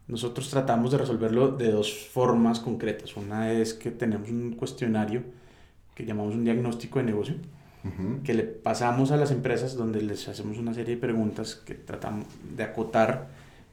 nosotros 0.09 0.51
tratamos 0.51 0.93
de 0.93 0.99
resolverlo 0.99 1.49
de 1.57 1.71
dos 1.71 1.93
formas 1.93 2.61
concretas. 2.61 3.17
Una 3.17 3.53
es 3.53 3.75
que 3.75 3.91
tenemos 3.91 4.29
un 4.31 4.53
cuestionario 4.57 5.23
que 5.95 6.05
llamamos 6.05 6.35
un 6.35 6.45
diagnóstico 6.45 6.99
de 6.99 7.05
negocio, 7.07 7.35
Ujú. 7.85 8.23
que 8.23 8.35
le 8.35 8.43
pasamos 8.45 9.11
a 9.11 9.17
las 9.17 9.31
empresas 9.31 9.75
donde 9.77 10.01
les 10.03 10.29
hacemos 10.29 10.59
una 10.59 10.73
serie 10.75 10.95
de 10.95 11.01
preguntas 11.01 11.57
que 11.57 11.75
tratamos 11.75 12.27
de 12.57 12.63
acotar 12.63 13.29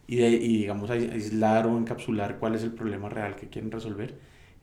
y, 0.07 0.15
de, 0.17 0.29
y 0.31 0.57
digamos, 0.59 0.89
ais- 0.89 1.11
aislar 1.11 1.67
o 1.67 1.77
encapsular 1.77 2.37
cuál 2.39 2.55
es 2.55 2.63
el 2.63 2.71
problema 2.71 3.09
real 3.09 3.35
que 3.35 3.47
quieren 3.49 3.69
resolver 3.71 4.15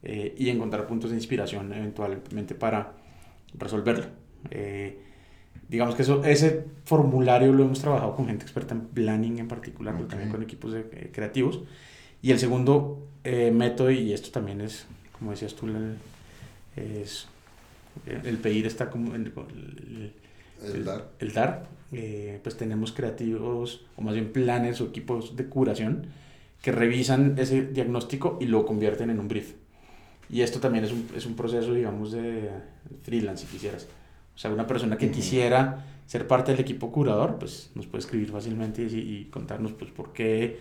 eh, 0.08 0.34
y 0.38 0.48
encontrar 0.50 0.86
puntos 0.86 1.10
de 1.10 1.16
inspiración 1.16 1.72
eventualmente 1.72 2.54
para 2.54 2.92
resolverlo. 3.58 4.06
Eh, 4.50 4.98
digamos 5.68 5.96
que 5.96 6.02
eso, 6.02 6.22
ese 6.24 6.64
formulario 6.84 7.52
lo 7.52 7.64
hemos 7.64 7.80
trabajado 7.80 8.14
con 8.14 8.26
gente 8.26 8.44
experta 8.44 8.74
en 8.74 8.82
planning 8.82 9.38
en 9.40 9.48
particular, 9.48 9.94
pero 9.94 10.04
Ok. 10.04 10.10
también 10.10 10.30
con 10.30 10.42
equipos 10.42 10.72
de- 10.72 10.86
eh, 10.92 11.10
creativos. 11.12 11.60
Y 12.22 12.30
el 12.30 12.38
segundo 12.38 13.02
eh, 13.24 13.50
método, 13.50 13.90
y 13.90 14.12
esto 14.12 14.30
también 14.30 14.60
es, 14.60 14.86
como 15.18 15.32
decías 15.32 15.54
tú, 15.56 15.66
el, 15.66 15.96
es, 16.76 17.26
el 18.06 18.36
pedir 18.38 18.66
está 18.66 18.88
como 18.90 19.14
en- 19.16 19.26
el, 19.26 20.12
El 20.72 20.84
dar. 20.84 21.08
el 21.18 21.32
dar, 21.32 21.66
eh, 21.92 22.38
pues 22.44 22.56
tenemos 22.56 22.92
creativos, 22.92 23.84
o 23.96 24.02
más 24.02 24.14
bien 24.14 24.32
planners 24.32 24.80
o 24.80 24.84
equipos 24.86 25.34
de 25.36 25.46
curación 25.46 26.06
que 26.62 26.70
revisan 26.72 27.34
ese 27.38 27.62
diagnóstico 27.66 28.38
y 28.40 28.46
lo 28.46 28.64
convierten 28.66 29.10
en 29.10 29.18
un 29.18 29.26
brief. 29.28 29.54
Y 30.28 30.40
esto 30.42 30.60
también 30.60 30.84
es 30.84 30.92
un, 30.92 31.08
es 31.16 31.26
un 31.26 31.34
proceso, 31.36 31.72
digamos, 31.72 32.12
de 32.12 32.50
freelance, 33.02 33.46
si 33.46 33.52
quisieras. 33.52 33.86
O 34.34 34.38
sea, 34.38 34.50
una 34.50 34.66
persona 34.66 34.98
que 34.98 35.10
quisiera 35.10 35.84
ser 36.06 36.26
parte 36.26 36.52
del 36.52 36.60
equipo 36.60 36.90
curador, 36.92 37.36
pues 37.38 37.70
nos 37.74 37.86
puede 37.86 38.00
escribir 38.00 38.30
fácilmente 38.30 38.82
y, 38.82 38.98
y 38.98 39.24
contarnos, 39.30 39.72
pues, 39.72 39.90
por 39.90 40.12
qué 40.12 40.58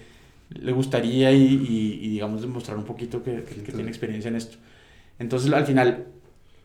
le 0.49 0.71
gustaría 0.71 1.31
y, 1.31 1.43
y, 1.43 1.99
y, 2.05 2.09
digamos, 2.09 2.41
demostrar 2.41 2.77
un 2.77 2.85
poquito 2.85 3.23
que, 3.23 3.43
que- 3.43 3.63
que 3.63 3.71
tiene 3.71 3.89
experiencia 3.89 4.29
en 4.29 4.35
esto. 4.35 4.57
Entonces, 5.19 5.51
al 5.53 5.65
final, 5.65 6.05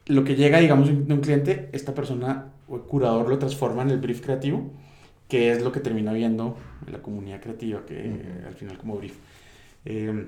lo 0.07 0.25
que 0.25 0.35
llega, 0.37 0.59
digamos, 0.61 0.89
de 0.89 1.15
un 1.15 1.21
cliente, 1.21 1.69
esta 1.73 1.95
persona 1.95 2.47
o 2.69 2.77
el 2.77 2.83
curador 2.83 3.29
lo 3.29 3.39
transforma 3.39 3.83
en 3.83 3.91
el 3.91 3.99
brief 3.99 4.21
creativo, 4.23 4.71
que 5.29 5.53
es 5.53 5.63
lo 5.63 5.73
que 5.73 5.81
termina 5.81 6.13
viendo 6.13 6.57
en 6.87 6.93
la 6.93 7.03
comunidad 7.03 7.41
creativa, 7.41 7.85
que 7.87 7.95
Ujú. 8.09 8.49
al 8.49 8.55
final 8.55 8.79
como 8.79 8.97
brief. 8.97 9.15
Eh, 9.85 10.27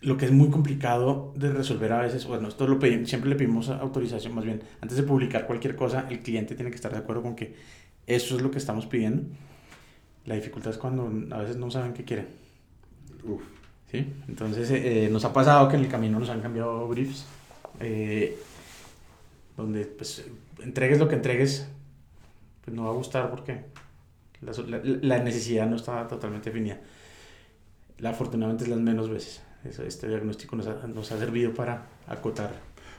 lo 0.00 0.16
que 0.16 0.26
es 0.26 0.32
muy 0.32 0.48
complicado 0.50 1.32
de 1.36 1.50
resolver 1.52 1.92
a 1.92 2.00
veces, 2.02 2.24
bueno, 2.26 2.48
esto 2.48 2.66
lo 2.68 2.78
pedimos, 2.78 3.08
siempre 3.08 3.30
le 3.30 3.36
pedimos 3.36 3.68
autorización, 3.68 4.34
más 4.34 4.44
bien, 4.44 4.62
antes 4.80 4.96
de 4.96 5.02
publicar 5.02 5.46
cualquier 5.46 5.74
cosa, 5.76 6.06
el 6.10 6.20
cliente 6.20 6.54
tiene 6.54 6.70
que 6.70 6.76
estar 6.76 6.92
de 6.92 6.98
acuerdo 6.98 7.22
con 7.22 7.34
que 7.34 7.54
eso 8.06 8.36
es 8.36 8.42
lo 8.42 8.50
que 8.50 8.58
estamos 8.58 8.86
pidiendo. 8.86 9.22
La 10.24 10.34
dificultad 10.36 10.72
es 10.72 10.78
cuando 10.78 11.10
a 11.34 11.38
veces 11.38 11.56
no 11.56 11.70
saben 11.70 11.94
qué 11.94 12.04
quieren. 12.04 12.26
Uf. 13.24 13.42
¿sí? 13.90 14.06
Entonces 14.28 14.70
eh, 14.70 15.08
nos 15.10 15.24
ha 15.24 15.32
pasado 15.32 15.68
que 15.68 15.76
en 15.76 15.82
el 15.84 15.88
camino 15.90 16.18
nos 16.18 16.28
han 16.30 16.40
cambiado 16.40 16.86
briefs, 16.88 17.26
eh, 17.80 18.36
donde 19.56 19.84
pues 19.86 20.24
entregues 20.62 20.98
lo 20.98 21.08
que 21.08 21.16
entregues, 21.16 21.66
pues 22.64 22.76
no 22.76 22.84
va 22.84 22.90
a 22.90 22.94
gustar 22.94 23.30
porque 23.30 23.62
la, 24.42 24.52
la- 24.68 24.82
la 24.84 25.18
necesidad 25.22 25.66
no 25.68 25.76
está 25.76 26.06
totalmente 26.06 26.50
definida. 26.50 26.78
La, 27.98 28.10
afortunadamente 28.10 28.64
es 28.64 28.70
las 28.70 28.78
menos 28.80 29.08
veces. 29.10 29.42
Eso- 29.64 29.82
Este 29.84 30.08
diagnóstico 30.08 30.56
nos 30.56 30.66
ha, 30.66 30.86
nos 30.86 31.10
ha 31.12 31.18
servido 31.18 31.54
para 31.54 31.86
acotar. 32.06 32.52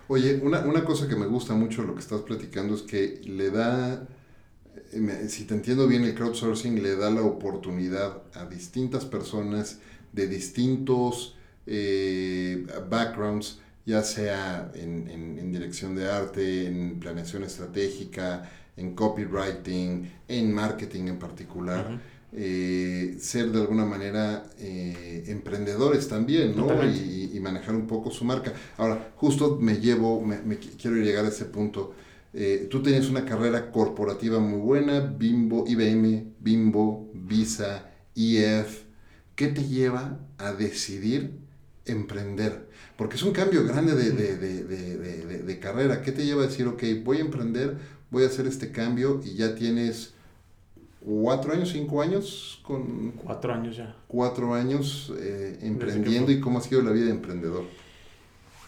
Oye, 0.08 0.40
una, 0.44 0.62
una 0.62 0.84
cosa 0.84 1.08
que 1.08 1.16
me 1.16 1.28
gusta 1.28 1.54
mucho 1.54 1.84
lo 1.84 1.94
que 1.94 2.02
estás 2.02 2.22
platicando 2.22 2.74
es 2.76 2.82
que 2.82 3.22
le 3.26 3.52
da, 3.52 4.08
eh, 4.92 5.26
si 5.30 5.46
te 5.46 5.54
entiendo 5.54 5.88
bien, 5.88 6.04
el 6.04 6.16
crowdsourcing 6.16 6.82
le 6.82 6.96
da 6.96 7.10
la 7.12 7.22
oportunidad 7.22 8.24
a 8.34 8.46
distintas 8.46 9.06
personas 9.06 9.80
de 10.14 10.28
distintos 10.28 11.36
eh, 11.68 12.66
backgrounds, 12.90 13.60
ya 13.86 14.02
sea 14.04 14.72
en, 14.74 15.08
en- 15.08 15.38
en 15.40 15.52
dirección 15.52 15.96
de 15.96 16.10
arte, 16.10 16.66
en 16.68 17.00
planeación 17.00 17.44
estratégica, 17.44 18.50
en 18.78 18.96
copywriting, 18.96 20.12
en 20.28 20.52
marketing 20.54 21.04
en 21.10 21.20
particular. 21.20 22.00
Eh, 22.34 23.18
ser 23.20 23.52
de 23.52 23.60
alguna 23.62 23.86
manera 23.86 24.44
eh, 24.60 25.24
emprendedores 25.28 26.08
también, 26.08 26.56
¿no? 26.56 26.68
Y, 26.96 27.32
y 27.36 27.40
manejar 27.40 27.76
un 27.76 27.88
poco 27.88 28.12
su 28.12 28.24
marca. 28.26 28.54
Ahora, 28.78 29.12
justo 29.16 29.58
me 29.62 29.78
llevo, 29.80 30.22
me, 30.24 30.40
me 30.42 30.60
qui- 30.60 30.72
quiero 30.80 30.98
llegar 30.98 31.26
a 31.26 31.30
ese 31.30 31.46
punto. 31.46 31.94
Eh, 32.34 32.68
tú 32.70 32.84
tenías 32.84 33.10
una 33.10 33.26
carrera 33.26 33.72
corporativa 33.72 34.40
muy 34.40 34.60
buena, 34.60 35.00
Bimbo, 35.00 35.66
IBM, 35.68 36.34
Bimbo, 36.40 37.10
Visa, 37.14 37.90
IF. 38.16 38.84
¿Qué 39.36 39.48
te 39.48 39.64
lleva 39.68 40.20
a 40.38 40.54
decidir 40.54 41.32
emprender? 41.86 42.68
Porque 42.98 43.16
es 43.16 43.24
un 43.24 43.32
cambio 43.32 43.64
grande 43.66 43.96
de, 43.96 44.12
de- 44.12 44.38
de- 44.38 44.64
de- 44.66 44.98
de- 44.98 45.26
de- 45.26 45.44
de 45.44 45.60
carrera. 45.60 46.02
¿Qué 46.04 46.12
te 46.12 46.26
lleva 46.26 46.44
a 46.44 46.48
decir, 46.48 46.68
ok, 46.68 46.84
voy 47.04 47.18
a 47.18 47.22
emprender, 47.22 47.78
voy 48.12 48.24
a 48.24 48.28
hacer 48.28 48.46
este 48.46 48.72
cambio 48.72 49.22
y 49.26 49.36
ya 49.36 49.56
tienes 49.56 50.14
cuatro 51.02 51.54
años, 51.54 51.70
cinco 51.72 52.02
años 52.02 52.60
con 52.64 53.12
Cuatro 53.12 53.54
años 53.54 53.78
ya. 53.78 53.96
cuatro 54.08 54.54
años 54.54 55.14
eh, 55.20 55.58
emprendiendo 55.62 56.32
y 56.32 56.40
cómo 56.40 56.60
ha 56.60 56.62
sido 56.62 56.82
la 56.82 56.92
vida 56.92 57.06
de 57.06 57.12
emprendedor. 57.12 57.64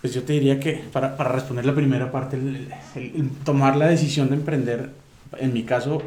Pues 0.01 0.13
yo 0.13 0.23
te 0.23 0.33
diría 0.33 0.59
que 0.59 0.81
para, 0.91 1.15
para 1.15 1.31
responder 1.31 1.65
la 1.65 1.75
primera 1.75 2.11
parte, 2.11 2.35
el, 2.37 2.73
el- 2.95 3.15
el 3.15 3.29
tomar 3.43 3.75
la 3.77 3.87
decisión 3.87 4.29
de 4.29 4.35
emprender, 4.35 4.89
en 5.37 5.53
mi 5.53 5.63
caso, 5.63 6.01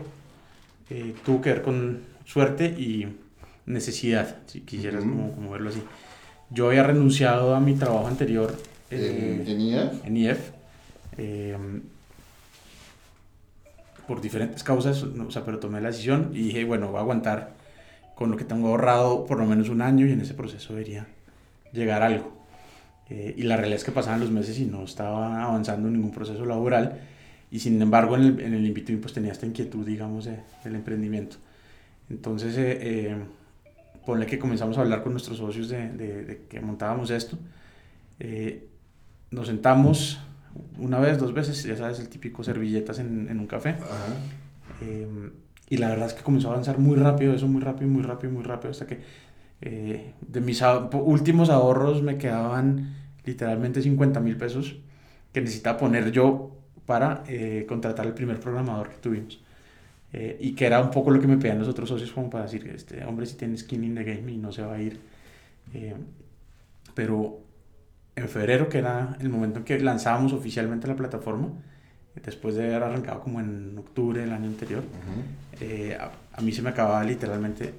eh, 0.91 1.15
tuvo 1.25 1.41
que 1.41 1.51
ver 1.51 1.63
con 1.63 2.01
suerte 2.25 2.67
y 2.67 3.07
necesidad, 3.67 4.37
si 4.47 4.61
quisieras 4.63 5.03
Ujú. 5.05 5.11
como, 5.13 5.33
como 5.35 5.51
verlo 5.51 5.71
así. 5.71 5.83
Yo 6.51 6.69
había 6.69 6.83
renunciado 6.83 7.55
a 7.55 7.61
mi 7.61 7.75
trabajo 7.75 8.07
anterior 8.09 8.55
eh, 8.91 9.43
en, 9.47 9.53
en 9.53 9.61
IAF, 9.61 10.07
en 10.07 10.17
IEF 10.17 10.51
eh, 11.19 11.57
por 14.07 14.21
diferentes 14.21 14.63
causas, 14.63 15.03
o 15.03 15.31
sea, 15.31 15.45
pero 15.45 15.59
tomé 15.59 15.81
la 15.81 15.89
decisión 15.89 16.31
y 16.33 16.45
dije, 16.45 16.65
bueno, 16.65 16.89
voy 16.89 16.99
a 16.99 17.01
aguantar 17.01 17.55
con 18.15 18.31
lo 18.31 18.37
que 18.37 18.45
tengo 18.45 18.69
ahorrado 18.69 19.27
por 19.27 19.39
lo 19.39 19.47
menos 19.47 19.69
un 19.69 19.83
año 19.83 20.07
y 20.07 20.13
en 20.13 20.21
ese 20.21 20.35
proceso 20.35 20.73
debería 20.73 21.07
llegar 21.73 22.03
algo. 22.03 22.33
y 23.09 23.43
la 23.43 23.57
realidad 23.57 23.79
es 23.79 23.85
que 23.85 23.93
pasaban 23.93 24.21
los 24.21 24.31
meses 24.31 24.59
y 24.59 24.65
no 24.65 24.85
estaba 24.85 25.45
avanzando 25.45 25.89
en 25.89 25.95
ningún 25.95 26.13
proceso 26.13 26.45
laboral. 26.45 27.01
Y 27.51 27.61
sin 27.61 27.81
embargo, 27.81 28.17
en 28.17 28.23
el, 28.23 28.41
en 28.41 28.55
el 28.55 28.67
in 28.67 29.01
pues 29.01 29.13
tenía 29.13 29.33
esta 29.33 29.47
inquietud, 29.47 29.87
digamos, 29.87 30.25
del 30.25 30.75
emprendimiento. 30.75 31.37
Entonces, 32.11 32.55
eh, 32.59 33.17
ponle 34.07 34.27
que 34.27 34.39
comenzamos 34.39 34.79
a 34.79 34.83
hablar 34.83 35.03
con 35.03 35.13
nuestros 35.13 35.39
socios 35.39 35.69
de, 35.69 35.91
de, 35.93 36.41
que 36.49 36.61
montábamos 36.61 37.11
esto. 37.11 37.39
nos 39.31 39.47
sentamos 39.47 40.19
una 40.79 40.99
vez, 40.99 41.19
dos 41.19 41.33
veces, 41.33 41.63
ya 41.63 41.77
sabes, 41.77 42.01
el 42.01 42.09
típico 42.09 42.45
servilletas 42.45 42.99
en, 42.99 43.29
en 43.29 43.41
un 43.41 43.47
café. 43.47 43.77
y 45.69 45.77
la 45.77 45.89
verdad 45.89 46.09
es 46.09 46.15
que 46.15 46.23
comenzó 46.23 46.49
a 46.49 46.53
avanzar 46.53 46.79
muy 46.79 46.97
rápido, 46.97 47.35
eso 47.35 47.47
muy 47.47 47.63
rápido, 47.63 47.91
muy 47.91 48.03
rápido, 48.03 48.33
muy 48.33 48.43
rápido, 48.43 48.71
hasta 48.71 48.87
que 48.87 48.99
eh, 49.67 50.13
de 50.21 50.41
mis 50.43 50.63
últimos 50.93 51.49
ahorros 51.49 52.03
me 52.03 52.19
quedaban 52.19 52.95
literalmente 53.25 53.81
50 53.81 54.21
mil 54.21 54.37
pesos 54.37 54.77
que 55.33 55.41
necesitaba 55.41 55.79
poner 55.79 56.13
yo 56.13 56.51
para 56.85 57.25
eh, 57.29 57.65
contratar 57.67 58.07
el 58.07 58.13
primer 58.13 58.41
programador 58.41 58.91
que 58.91 58.97
tuvimos. 58.97 59.41
Eh, 60.13 60.37
y 60.39 60.55
que 60.55 60.67
era 60.67 60.81
un 60.81 60.91
poco 60.91 61.11
lo 61.11 61.21
que 61.21 61.27
me 61.27 61.39
pedían 61.39 61.59
los 61.59 61.69
otros 61.69 61.89
socios 61.89 62.13
como 62.13 62.29
para 62.31 62.45
decir, 62.45 62.71
este 62.75 63.05
hombre 63.05 63.27
si 63.27 63.37
tiene 63.37 63.57
skin 63.57 63.85
in 63.85 63.95
the 63.95 64.05
game 64.05 64.31
y 64.31 64.37
no 64.37 64.53
se 64.53 64.63
va 64.63 64.75
a 64.75 64.83
ir. 64.83 65.01
pero 66.95 67.41
en 68.17 68.29
febrero, 68.29 68.69
que 68.69 68.79
era 68.79 69.17
el 69.21 69.29
momento 69.29 69.61
en 69.61 69.65
que 69.65 69.79
lanzábamos 69.81 70.33
oficialmente 70.33 70.87
la 70.87 70.97
plataforma, 70.97 71.49
después 72.23 72.55
de 72.55 72.65
haber 72.65 72.85
arrancado 72.85 73.21
como 73.21 73.41
en 73.41 73.77
octubre 73.77 74.21
del 74.21 74.33
año 74.33 74.47
anterior, 74.47 74.85
a, 75.99 76.11
a, 76.37 76.41
mí 76.41 76.53
se 76.53 76.63
me 76.63 76.71
acababa 76.71 77.03
literalmente 77.03 77.75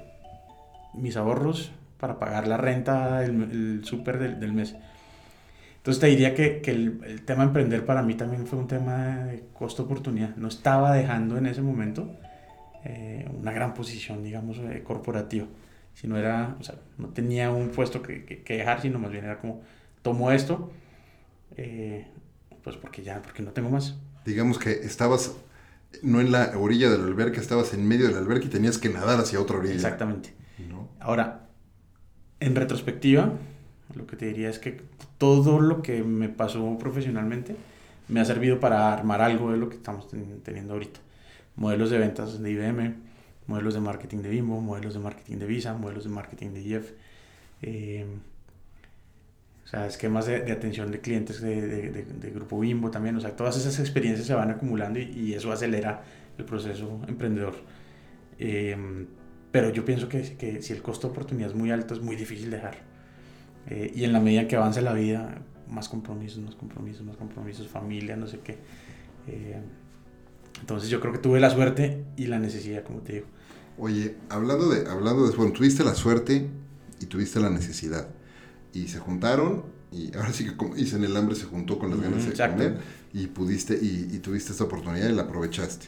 mis 0.93 1.15
ahorros 1.15 1.71
para 1.99 2.19
pagar 2.19 2.47
la 2.47 2.57
renta, 2.57 3.23
el, 3.23 3.41
el 3.43 3.85
súper 3.85 4.19
del, 4.19 4.39
del, 4.39 4.53
mes. 4.53 4.75
Entonces 5.77 6.01
te 6.01 6.07
diría 6.07 6.33
que, 6.33 6.61
que 6.61 6.71
el, 6.71 7.01
el, 7.05 7.21
tema 7.23 7.43
de 7.43 7.47
emprender 7.47 7.85
para 7.85 8.01
mí 8.01 8.15
también 8.15 8.45
fue 8.45 8.59
un 8.59 8.67
tema 8.67 9.25
de 9.25 9.43
costo-oportunidad. 9.53 10.35
No 10.35 10.47
estaba 10.47 10.93
dejando 10.93 11.37
en 11.37 11.45
ese 11.45 11.61
momento 11.61 12.15
eh, 12.83 13.27
una 13.39 13.51
gran 13.51 13.73
posición, 13.73 14.23
digamos, 14.23 14.59
eh, 14.59 14.83
corporativa. 14.83 15.45
Si 15.93 16.07
no 16.07 16.17
era, 16.17 16.55
o 16.59 16.63
sea, 16.63 16.75
no 16.97 17.09
tenía 17.09 17.51
un 17.51 17.69
puesto 17.69 18.01
que, 18.01 18.25
que, 18.25 18.43
que, 18.43 18.57
dejar, 18.57 18.81
sino 18.81 18.99
más 18.99 19.11
bien 19.11 19.25
era 19.25 19.39
como, 19.39 19.61
tomo 20.05 20.31
esto, 20.31 20.71
eh, 21.57 22.05
pues 22.63 22.77
porque 22.77 23.01
ya, 23.01 23.23
porque 23.23 23.41
no 23.41 23.49
tengo 23.53 23.71
más. 23.71 23.95
Digamos 24.23 24.59
que 24.59 24.69
estabas 24.69 25.35
no 26.03 26.21
en 26.21 26.31
la 26.31 26.53
orilla 26.59 26.91
del 26.91 27.01
alberca, 27.01 27.41
estabas 27.41 27.73
en 27.73 27.87
medio 27.87 28.07
del 28.07 28.17
alberca 28.17 28.45
y 28.45 28.49
tenías 28.49 28.77
que 28.77 28.89
nadar 28.89 29.19
hacia 29.19 29.41
otra 29.41 29.57
orilla. 29.57 29.73
Exactamente. 29.73 30.31
Ahora, 30.99 31.47
en 32.39 32.55
retrospectiva, 32.55 33.33
lo 33.95 34.05
que 34.05 34.15
te 34.15 34.27
diría 34.27 34.49
es 34.49 34.59
que 34.59 34.79
todo 35.17 35.59
lo 35.59 35.81
que 35.81 36.03
me 36.03 36.29
pasó 36.29 36.77
profesionalmente 36.77 37.55
me 38.07 38.19
ha 38.19 38.25
servido 38.25 38.59
para 38.59 38.93
armar 38.93 39.21
algo 39.21 39.51
de 39.51 39.57
lo 39.57 39.69
que 39.69 39.75
estamos 39.75 40.07
teniendo 40.43 40.73
ahorita. 40.73 40.99
Modelos 41.55 41.89
de 41.89 41.97
ventas 41.97 42.39
de 42.39 42.51
IBM, 42.51 42.95
modelos 43.47 43.73
de 43.73 43.79
marketing 43.79 44.19
de 44.19 44.29
Bimbo, 44.29 44.61
modelos 44.61 44.93
de 44.93 44.99
marketing 44.99 45.37
de 45.37 45.45
Visa, 45.47 45.73
modelos 45.73 46.03
de 46.03 46.09
marketing 46.11 46.49
de 46.51 46.61
IF. 46.61 46.91
Eh, 47.63 48.05
esquemas 49.87 50.25
de, 50.25 50.51
atención 50.51 50.91
de 50.91 51.01
clientes 51.01 51.41
de, 51.41 52.31
Grupo 52.33 52.59
Bimbo 52.59 52.91
también. 52.91 53.15
O 53.15 53.21
sea, 53.21 53.35
todas 53.35 53.57
esas 53.57 53.79
experiencias 53.79 54.27
se 54.27 54.33
van 54.33 54.51
acumulando 54.51 54.99
y, 54.99 55.33
eso 55.33 55.51
acelera 55.51 56.03
el 56.37 56.45
proceso 56.45 57.01
emprendedor. 57.07 57.55
Eh, 58.39 59.05
pero 59.51 59.69
yo 59.69 59.85
pienso 59.85 60.09
que, 60.09 60.35
que, 60.37 60.61
si 60.61 60.73
el 60.73 60.81
costo 60.81 61.07
de 61.07 61.11
oportunidad 61.11 61.49
es 61.49 61.55
muy 61.55 61.71
alto, 61.71 61.93
es 61.93 62.01
muy 62.01 62.15
difícil 62.15 62.51
dejar. 62.51 62.75
Eh, 63.67 63.91
y 63.95 64.03
en 64.03 64.13
la 64.13 64.19
medida 64.19 64.47
que 64.47 64.55
avance 64.55 64.81
la 64.81 64.93
vida, 64.93 65.41
más 65.69 65.89
compromisos, 65.89 66.39
más 66.39 66.55
compromisos, 66.55 67.05
más 67.05 67.17
compromisos, 67.17 67.67
familia, 67.67 68.15
no 68.15 68.27
sé 68.27 68.39
qué. 68.39 68.57
Eh, 69.27 69.61
entonces 70.59 70.89
yo 70.89 70.99
creo 70.99 71.13
que 71.13 71.19
tuve 71.19 71.39
la 71.39 71.49
suerte 71.49 72.03
y 72.15 72.27
la 72.27 72.39
necesidad, 72.39 72.83
como 72.83 72.99
te 72.99 73.13
digo. 73.13 73.27
Oye, 73.77 74.15
hablando 74.29 74.69
de, 74.69 74.87
hablando 74.89 75.27
de, 75.27 75.35
bueno, 75.35 75.51
tuviste 75.51 75.83
la 75.83 75.95
suerte 75.95 76.49
y 76.99 77.05
tuviste 77.07 77.39
la 77.39 77.49
necesidad. 77.49 78.07
Y 78.75 78.87
se 78.87 78.99
juntaron, 78.99 79.63
y 79.91 80.15
ahora 80.17 80.31
sí 80.31 80.45
que 80.45 80.55
como 80.55 80.75
dicen, 80.75 81.03
el 81.03 81.17
hambre 81.17 81.35
se 81.35 81.45
juntó 81.45 81.79
con 81.79 81.89
las 81.89 81.99
ganas 81.99 82.25
de 82.25 82.33
comer, 82.33 82.77
y 83.13 83.27
pudiste, 83.27 83.73
y, 83.81 84.09
y 84.13 84.19
tuviste 84.19 84.51
esta 84.51 84.65
oportunidad 84.65 85.09
y 85.09 85.13
la 85.13 85.23
aprovechaste. 85.23 85.87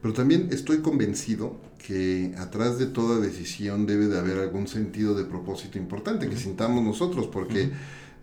Pero 0.00 0.14
también 0.14 0.48
estoy 0.50 0.78
convencido 0.78 1.60
que 1.78 2.34
atrás 2.38 2.78
de 2.78 2.86
toda 2.86 3.20
decisión 3.20 3.86
debe 3.86 4.06
de 4.08 4.18
haber 4.18 4.38
algún 4.38 4.66
sentido 4.66 5.14
de 5.14 5.24
propósito 5.24 5.78
importante 5.78 6.28
que 6.28 6.36
sintamos 6.36 6.82
nosotros, 6.82 7.28
porque 7.28 7.70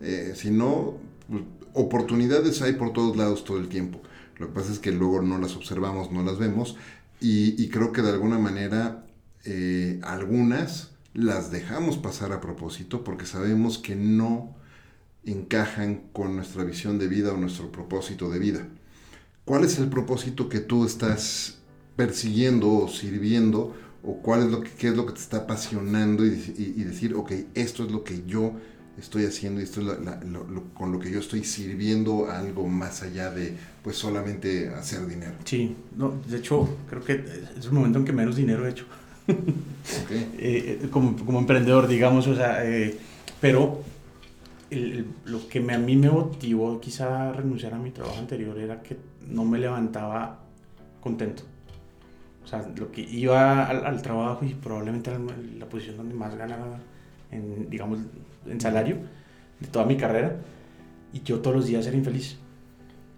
eh, 0.02 0.34
si 0.36 0.52
no, 0.52 0.98
pues, 1.30 1.44
oportunidades 1.74 2.62
hay 2.62 2.74
por 2.74 2.92
todos 2.92 3.16
lados 3.16 3.44
todo 3.44 3.60
el 3.60 3.70
tiempo. 3.70 4.02
Lo 4.38 4.48
que 4.48 4.54
pasa 4.54 4.72
es 4.72 4.80
que 4.80 4.92
luego 4.92 5.22
no 5.22 5.38
las 5.38 5.56
observamos, 5.56 6.12
no 6.12 6.24
las 6.24 6.38
vemos, 6.38 6.76
y, 7.22 7.62
y 7.62 7.70
creo 7.70 7.92
que 7.92 8.02
de 8.02 8.10
alguna 8.10 8.40
manera 8.40 9.06
eh, 9.46 10.00
algunas 10.04 10.89
las 11.14 11.52
dejamos 11.52 11.98
pasar 11.98 12.32
a 12.32 12.42
propósito 12.42 13.04
porque 13.04 13.26
sabemos 13.26 13.78
que 13.78 13.96
no 13.96 14.56
encajan 15.26 16.04
con 16.14 16.36
nuestra 16.36 16.64
visión 16.64 16.98
de 17.00 17.08
vida 17.08 17.34
o 17.34 17.38
nuestro 17.38 17.72
propósito 17.72 18.30
de 18.30 18.40
vida. 18.40 18.68
¿Cuál 19.46 19.64
es 19.64 19.80
el 19.80 19.90
propósito 19.90 20.50
que 20.50 20.60
tú 20.60 20.86
estás 20.86 21.58
persiguiendo 21.96 22.72
o 22.72 22.88
sirviendo 22.88 23.76
o 24.04 24.18
cuál 24.22 24.44
es 24.44 24.52
lo 24.52 24.62
que, 24.62 24.70
qué 24.72 24.90
es 24.90 24.96
lo 24.96 25.06
que 25.06 25.14
te 25.14 25.20
está 25.20 25.38
apasionando 25.38 26.26
y, 26.26 26.30
decir, 26.30 27.14
ok, 27.16 27.32
esto 27.54 27.84
es 27.84 27.92
lo 27.92 28.04
que 28.04 28.24
yo 28.26 28.54
estoy 28.98 29.26
haciendo 29.26 29.60
y 29.60 29.64
esto 29.64 29.82
es 29.82 29.98
con 30.74 30.92
lo 30.92 31.00
que 31.00 31.12
yo 31.12 31.20
estoy 31.20 31.44
sirviendo 31.44 32.30
algo 32.30 32.68
más 32.68 33.02
allá 33.02 33.32
de 33.32 33.56
pues 33.84 33.98
solamente 33.98 34.70
hacer 34.70 35.06
dinero. 35.08 35.34
Sí, 35.46 35.76
no, 35.98 36.14
de 36.28 36.38
hecho 36.38 36.70
creo 36.90 37.04
que 37.04 37.14
es 37.58 37.66
el 37.66 37.72
momento 37.72 38.00
en 38.00 38.06
que 38.06 38.14
menos 38.14 38.36
dinero 38.36 38.68
he 38.68 38.72
hecho. 38.72 38.86
Okay. 39.30 40.32
eh, 40.38 40.88
como, 40.92 41.16
como, 41.16 41.40
emprendedor, 41.40 41.88
digamos, 41.88 42.28
o 42.28 42.36
sea, 42.36 42.66
eh, 42.66 42.98
pero 43.40 43.82
el, 44.70 45.06
lo 45.26 45.48
que 45.48 45.60
me, 45.60 45.74
a 45.74 45.80
mí 45.80 45.96
me 45.96 46.10
motivó 46.10 46.80
quizá 46.80 47.30
a 47.30 47.34
renunciar 47.34 47.74
a 47.74 47.78
mi 47.80 47.92
trabajo 47.92 48.20
anterior 48.20 48.58
era 48.58 48.82
que 48.82 48.98
no 49.28 49.46
me 49.46 49.60
levantaba 49.60 50.40
contento. 51.02 51.44
O 52.44 52.48
sea, 52.48 52.68
lo 52.76 52.92
que 52.92 53.02
iba 53.02 53.66
al, 53.66 53.86
al 53.86 54.02
trabajo 54.02 54.44
y 54.46 54.54
probablemente 54.56 55.12
la, 55.12 55.20
la, 55.60 55.66
posición 55.68 55.98
donde 55.98 56.16
más 56.16 56.36
ganaba, 56.36 56.80
en, 57.32 57.70
digamos, 57.70 58.00
en 58.48 58.60
salario 58.60 58.98
de 59.60 59.68
toda 59.68 59.86
mi 59.86 59.98
carrera. 59.98 60.36
Y 61.14 61.22
yo 61.22 61.40
todos 61.40 61.58
los 61.58 61.66
días 61.68 61.86
era 61.86 61.96
infeliz. 61.96 62.38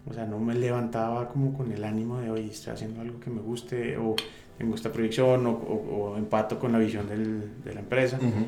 O 0.09 0.14
sea, 0.14 0.26
no 0.26 0.39
me 0.39 0.55
levantaba 0.55 1.30
como 1.30 1.53
con 1.53 1.72
el 1.72 1.84
ánimo 1.84 2.20
de, 2.20 2.32
hoy 2.32 2.49
estoy 2.49 2.74
haciendo 2.74 3.01
algo 3.01 3.20
que 3.20 3.30
me 3.30 3.41
guste, 3.41 3.97
o 3.97 4.16
me 4.64 4.72
gusta 4.72 4.91
proyección, 4.91 5.45
o, 5.47 5.51
o, 5.51 6.12
o 6.14 6.18
empato 6.18 6.59
con 6.59 6.72
la 6.72 6.80
visión 6.80 7.07
del, 7.07 7.64
de 7.64 7.74
la 7.74 7.80
empresa. 7.80 8.18
Uh 8.22 8.26
-huh. 8.26 8.45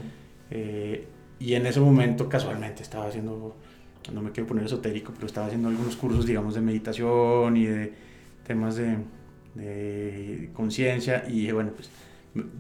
eh, 0.51 1.07
y 1.39 1.53
en 1.55 1.66
ese 1.66 1.80
momento, 1.80 2.30
casualmente, 2.30 2.84
estaba 2.84 3.07
haciendo, 3.07 3.55
no 4.14 4.22
me 4.22 4.32
quiero 4.32 4.47
poner 4.47 4.66
esotérico, 4.66 5.11
pero 5.14 5.28
estaba 5.28 5.47
haciendo 5.47 5.70
algunos 5.70 5.95
cursos, 5.95 6.26
digamos, 6.26 6.55
de 6.55 6.61
meditación 6.61 7.57
y 7.57 7.66
de 7.66 7.93
temas 8.47 8.76
de, 8.76 8.97
de 9.55 10.49
conciencia 10.53 11.24
y 11.28 11.39
dije, 11.41 11.53
bueno, 11.53 11.72
pues 11.76 11.89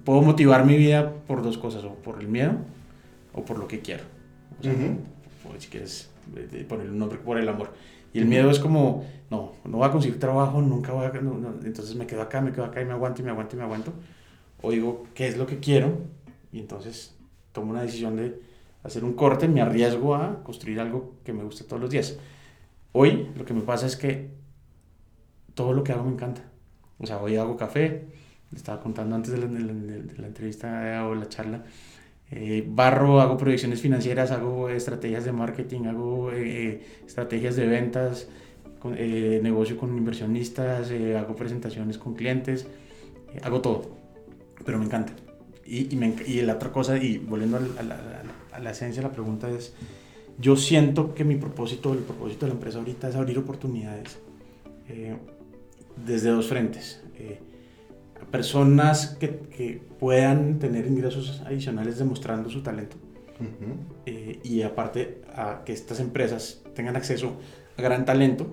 puedo 0.03 0.21
motivar 0.21 0.65
mi 0.65 0.77
vida 0.77 1.13
por 1.27 1.41
dos 1.41 1.57
cosas, 1.57 1.83
o 1.83 1.95
por 1.95 2.19
el 2.21 2.27
miedo 2.27 2.53
o 3.33 3.43
por 3.43 3.57
lo 3.57 3.67
que 3.67 3.79
quiero. 3.79 4.03
O 4.59 4.63
sea, 4.63 4.73
uh 4.73 4.75
-huh. 4.75 5.59
si 5.59 5.67
quieres 5.69 6.09
poner 6.67 6.89
un 6.89 6.97
nombre 6.99 7.19
por 7.19 7.37
el 7.37 7.47
amor. 7.49 7.69
Y 8.13 8.19
el 8.19 8.25
miedo 8.25 8.49
es 8.51 8.59
como, 8.59 9.03
no, 9.29 9.53
no 9.65 9.77
voy 9.77 9.87
a 9.87 9.91
conseguir 9.91 10.19
trabajo, 10.19 10.61
nunca 10.61 10.93
voy 10.93 11.05
a... 11.05 11.11
Entonces 11.65 11.95
me 11.95 12.05
quedo 12.05 12.21
acá, 12.21 12.41
me 12.41 12.51
quedo 12.51 12.65
acá 12.65 12.81
y 12.81 12.85
me 12.85 12.93
aguanto 12.93 13.21
y 13.21 13.25
me 13.25 13.31
aguanto 13.31 13.55
y 13.55 13.59
me 13.59 13.63
aguanto. 13.65 13.93
O 14.61 14.71
digo, 14.71 15.07
¿qué 15.15 15.27
es 15.27 15.37
lo 15.37 15.47
que 15.47 15.59
quiero? 15.59 15.97
Y 16.51 16.59
entonces 16.59 17.15
tomo 17.51 17.71
una 17.71 17.81
decisión 17.81 18.15
de 18.15 18.39
hacer 18.83 19.03
un 19.03 19.13
corte, 19.13 19.47
me 19.47 19.61
arriesgo 19.61 20.15
a 20.15 20.43
construir 20.43 20.79
algo 20.79 21.15
que 21.23 21.33
me 21.33 21.43
guste 21.43 21.63
todos 21.63 21.81
los 21.81 21.89
días. 21.89 22.17
Hoy 22.91 23.29
lo 23.35 23.45
que 23.45 23.53
me 23.53 23.61
pasa 23.61 23.87
es 23.87 23.95
que 23.95 24.29
todo 25.55 25.73
lo 25.73 25.83
que 25.83 25.91
hago 25.91 26.03
me 26.03 26.11
encanta. 26.11 26.43
O 26.99 27.07
sea, 27.07 27.17
hoy 27.17 27.35
hago 27.35 27.57
café, 27.57 28.05
le 28.51 28.57
estaba 28.57 28.79
contando 28.81 29.15
antes 29.15 29.31
de 29.31 29.39
la, 29.39 29.47
de 29.47 29.59
la, 29.59 29.73
de 29.73 30.17
la 30.17 30.27
entrevista 30.27 31.07
o 31.07 31.15
la 31.15 31.27
charla, 31.27 31.63
eh, 32.35 32.63
barro, 32.67 33.21
hago 33.21 33.37
proyecciones 33.37 33.79
financieras, 33.79 34.31
hago 34.31 34.69
estrategias 34.69 35.23
de 35.23 35.31
marketing, 35.31 35.85
hago 35.85 36.31
eh, 36.31 36.81
estrategias 37.05 37.55
de 37.55 37.67
ventas, 37.67 38.27
con, 38.79 38.95
eh, 38.97 39.39
negocio 39.41 39.77
con 39.77 39.95
inversionistas, 39.95 40.91
eh, 40.91 41.15
hago 41.15 41.35
presentaciones 41.35 41.97
con 41.97 42.15
clientes, 42.15 42.67
eh, 43.33 43.39
hago 43.43 43.61
todo, 43.61 43.95
pero 44.65 44.79
me 44.79 44.85
encanta. 44.85 45.13
Y, 45.65 45.93
y, 45.93 45.95
me, 45.95 46.15
la 46.43 46.55
otra 46.55 46.71
cosa, 46.71 46.97
y 46.97 47.19
volviendo 47.19 47.57
a 47.57 47.83
la, 47.83 48.23
a, 48.51 48.59
la, 48.59 48.71
esencia 48.71 49.01
de 49.01 49.07
la 49.07 49.13
pregunta 49.13 49.49
es, 49.49 49.73
yo 50.39 50.57
siento 50.57 51.13
que 51.13 51.23
mi 51.23 51.35
propósito, 51.35 51.93
el 51.93 51.99
propósito 51.99 52.45
de 52.45 52.49
la 52.49 52.55
empresa 52.55 52.79
ahorita 52.79 53.09
es 53.09 53.15
abrir 53.15 53.37
oportunidades 53.37 54.17
eh, 54.89 55.15
desde 56.05 56.29
dos 56.31 56.47
frentes. 56.47 57.01
Personas 58.33 59.15
que, 59.19 59.29
que, 59.55 59.79
puedan 59.99 60.57
tener 60.57 60.87
ingresos 60.87 61.43
adicionales 61.45 61.99
demostrando 61.99 62.49
su 62.49 62.63
talento. 62.63 62.97
eh, 64.07 64.39
y 64.43 64.63
aparte 64.63 65.21
a 65.35 65.61
que 65.63 65.71
estas 65.71 65.99
empresas 65.99 66.63
tengan 66.73 66.95
acceso 66.95 67.37
a 67.77 67.81
gran 67.83 68.05
talento 68.05 68.47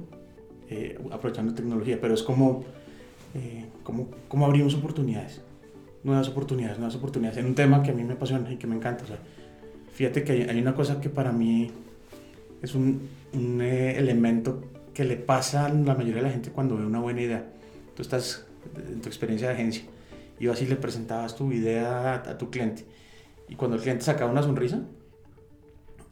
eh, 0.69 0.99
aprovechando 1.11 1.55
tecnología, 1.55 1.99
pero 1.99 2.13
es 2.13 2.23
como, 2.23 2.63
eh, 3.35 3.65
como, 3.83 4.09
como 4.29 4.45
abrimos 4.45 4.75
oportunidades, 4.75 5.41
nuevas 6.05 6.29
oportunidades, 6.29 6.77
nuevas 6.77 6.97
oportunidades, 6.97 7.39
en 7.39 7.47
un 7.47 7.55
tema 7.55 7.83
que 7.83 7.93
a 7.93 7.95
mí 7.95 8.05
me 8.05 8.13
apasiona 8.13 8.53
y 8.53 8.59
que 8.59 8.67
me 8.67 8.77
encanta. 8.77 9.05
O 9.05 9.07
sea, 9.07 9.19
fíjate 9.95 10.25
que 10.25 10.33
hay, 10.33 10.61
una 10.61 10.75
cosa 10.75 11.01
que 11.01 11.09
para 11.09 11.33
mí 11.33 11.71
es 12.61 12.75
un, 12.75 13.09
un 13.33 13.63
elemento 13.63 14.61
que 14.93 15.05
le 15.05 15.17
pasa 15.17 15.65
a 15.65 15.69
la 15.71 15.95
mayoría 15.95 16.17
de 16.17 16.23
la 16.23 16.31
gente 16.31 16.51
cuando 16.51 16.77
ve 16.77 16.85
una 16.85 17.01
buena 17.01 17.23
idea. 17.23 17.51
Tú 17.97 18.03
estás 18.03 18.47
en 18.77 19.01
tu 19.01 19.09
experiencia 19.09 19.49
de 19.49 19.55
agencia, 19.55 19.85
ibas 20.39 20.61
y 20.63 20.67
le 20.67 20.77
presentabas 20.77 21.37
tu 21.37 21.53
idea 21.53 22.15
a, 22.15 22.39
tu 22.39 22.51
cliente 22.51 22.85
y 23.49 23.57
cuando 23.57 23.77
el 23.77 23.83
cliente 23.83 24.05
sacaba 24.05 24.31
una 24.31 24.43
sonrisa, 24.43 24.81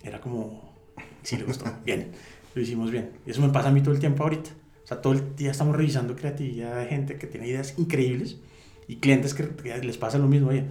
era 0.03 0.21
como, 0.21 0.75
sí 1.23 1.37
le 1.37 1.45
gustó, 1.45 1.67
bien, 1.85 2.11
lo 2.55 2.61
hicimos 2.61 2.91
bien. 2.91 3.11
Y 3.27 3.31
eso 3.31 3.41
me 3.41 3.51
pasa 3.51 3.69
a 3.69 3.73
mí 3.73 3.81
todo 3.81 3.95
el 3.95 4.01
tiempo 4.01 4.25
ahorita. 4.25 4.51
O 4.83 4.87
sea, 4.87 5.01
todo 5.01 5.13
el 5.13 5.37
día 5.37 5.51
estamos 5.51 5.77
revisando 5.77 6.17
creatividad 6.17 6.77
de 6.79 6.87
gente 6.87 7.17
que 7.17 7.27
tiene 7.27 7.47
ideas 7.47 7.79
increíbles 7.79 8.39
y 8.89 8.97
clientes 8.97 9.35
que, 9.35 9.49
les 9.83 9.99
pasa 9.99 10.19
lo 10.19 10.27
mismo. 10.27 10.49
Oye, 10.49 10.65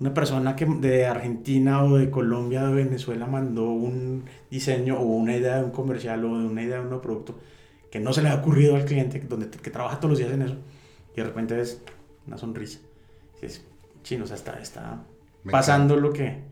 una 0.00 0.12
persona 0.12 0.54
que 0.54 0.66
de 0.66 1.06
Argentina 1.06 1.82
o 1.82 1.96
de 1.96 2.10
Colombia 2.10 2.64
o 2.64 2.68
de 2.68 2.84
Venezuela 2.84 3.26
mandó 3.26 3.70
un 3.70 4.24
diseño 4.50 4.98
o 4.98 5.04
una 5.04 5.34
idea 5.36 5.58
de 5.58 5.64
un 5.64 5.70
comercial 5.70 6.24
o 6.24 6.38
de 6.38 6.46
una 6.46 6.62
idea 6.62 6.76
de 6.76 6.82
un 6.82 6.88
nuevo 6.88 7.02
producto 7.02 7.38
que 7.90 8.00
no 8.00 8.12
se 8.12 8.20
le 8.20 8.28
ha 8.28 8.34
ocurrido 8.34 8.76
al 8.76 8.84
cliente, 8.84 9.20
donde, 9.20 9.48
que 9.48 9.70
trabaja 9.70 9.98
todos 9.98 10.10
los 10.10 10.18
días 10.18 10.32
en 10.32 10.42
eso, 10.42 10.56
y 11.16 11.20
de 11.20 11.24
repente 11.24 11.54
ves 11.54 11.80
una 12.26 12.36
sonrisa. 12.36 12.78
Y 13.42 13.46
es 13.46 13.64
chino, 14.02 14.24
o 14.24 14.26
sea, 14.26 14.36
está, 14.36 14.60
está 14.60 15.02
pasando 15.50 15.96
lo 15.96 16.12
que, 16.12 16.42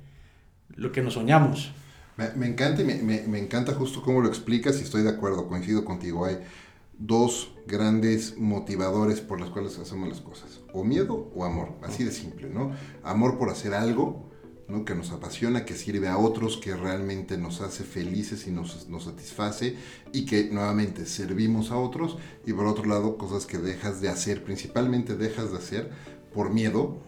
lo 0.76 0.90
que 0.90 1.02
nos 1.02 1.14
soñamos. 1.14 1.72
Me, 2.16 2.46
encanta 2.46 2.82
y 2.82 2.84
me, 2.84 3.38
encanta 3.38 3.74
justo 3.74 4.02
cómo 4.02 4.20
lo 4.20 4.28
explicas 4.28 4.80
y 4.80 4.84
estoy 4.84 5.02
de 5.02 5.10
acuerdo, 5.10 5.48
coincido 5.48 5.84
contigo. 5.84 6.24
Hay 6.24 6.38
dos 6.96 7.52
grandes 7.66 8.38
motivadores 8.38 9.20
por 9.20 9.40
los 9.40 9.50
cuales 9.50 9.78
hacemos 9.78 10.08
las 10.08 10.20
cosas, 10.20 10.60
o 10.72 10.84
miedo 10.84 11.30
o 11.34 11.44
amor, 11.44 11.72
así 11.82 12.04
de 12.04 12.12
simple, 12.12 12.48
¿no? 12.48 12.72
Amor 13.02 13.36
por 13.36 13.50
hacer 13.50 13.74
algo, 13.74 14.30
¿no? 14.68 14.84
que 14.84 14.94
nos 14.94 15.10
apasiona, 15.10 15.64
que 15.64 15.74
sirve 15.74 16.08
a 16.08 16.18
otros, 16.18 16.56
que 16.56 16.74
realmente 16.74 17.38
nos 17.38 17.60
hace 17.60 17.84
felices 17.84 18.46
y 18.46 18.50
nos, 18.50 18.88
nos, 18.88 19.04
satisface 19.04 19.76
y 20.12 20.24
que 20.24 20.50
nuevamente 20.50 21.06
servimos 21.06 21.70
a 21.70 21.76
otros 21.76 22.18
y 22.46 22.52
por 22.52 22.66
otro 22.66 22.84
lado 22.86 23.18
cosas 23.18 23.46
que 23.46 23.58
dejas 23.58 24.00
de 24.00 24.08
hacer, 24.08 24.42
principalmente 24.44 25.16
dejas 25.16 25.50
de 25.52 25.58
hacer 25.58 25.90
por 26.32 26.52
miedo, 26.52 26.98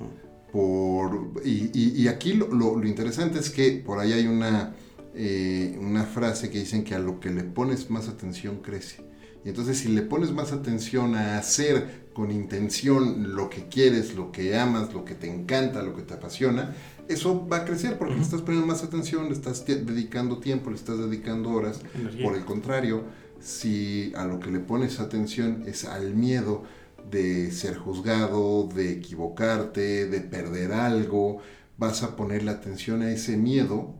por, 0.52 1.32
y, 1.44 1.70
y, 1.74 2.08
aquí 2.08 2.34
lo, 2.34 2.46
lo, 2.48 2.86
interesante 2.86 3.40
es 3.40 3.50
que 3.50 3.82
por 3.84 3.98
ahí 3.98 4.12
hay 4.12 4.26
una 4.26 4.74
eh, 5.18 5.78
una 5.80 6.04
frase 6.04 6.50
que 6.50 6.58
dicen 6.58 6.84
que 6.84 6.94
a 6.94 6.98
lo 6.98 7.20
que 7.20 7.30
le 7.30 7.42
pones 7.42 7.88
más 7.88 8.06
atención 8.06 8.58
crece. 8.58 9.02
Y 9.46 9.48
entonces 9.48 9.78
si 9.78 9.88
le 9.88 10.02
pones 10.02 10.30
más 10.30 10.52
atención 10.52 11.14
a 11.14 11.38
hacer 11.38 12.05
con 12.16 12.30
intención 12.30 13.36
lo 13.36 13.50
que 13.50 13.68
quieres, 13.68 14.14
lo 14.14 14.32
que 14.32 14.56
amas, 14.56 14.94
lo 14.94 15.04
que 15.04 15.14
te 15.14 15.30
encanta, 15.30 15.82
lo 15.82 15.94
que 15.94 16.00
te 16.00 16.14
apasiona, 16.14 16.74
eso 17.08 17.46
va 17.46 17.58
a 17.58 17.64
crecer 17.66 17.98
porque 17.98 18.14
le 18.14 18.22
estás 18.22 18.40
poniendo 18.40 18.66
más 18.66 18.82
atención, 18.82 19.26
le 19.26 19.34
estás 19.34 19.66
dedicando 19.66 20.38
tiempo, 20.38 20.70
le 20.70 20.76
estás 20.76 20.96
dedicando 20.96 21.50
horas. 21.50 21.82
Por 22.22 22.34
el 22.34 22.46
contrario, 22.46 23.04
si 23.38 24.14
a 24.16 24.24
lo 24.24 24.40
que 24.40 24.50
le 24.50 24.60
pones 24.60 24.98
atención 24.98 25.64
es 25.66 25.84
al 25.84 26.14
miedo 26.14 26.64
de 27.10 27.50
ser 27.50 27.76
juzgado, 27.76 28.66
de 28.66 28.92
equivocarte, 28.92 30.06
de 30.06 30.20
perder 30.22 30.72
algo, 30.72 31.42
vas 31.76 32.02
a 32.02 32.16
ponerle 32.16 32.50
atención 32.50 33.02
a 33.02 33.10
ese 33.10 33.36
miedo 33.36 33.94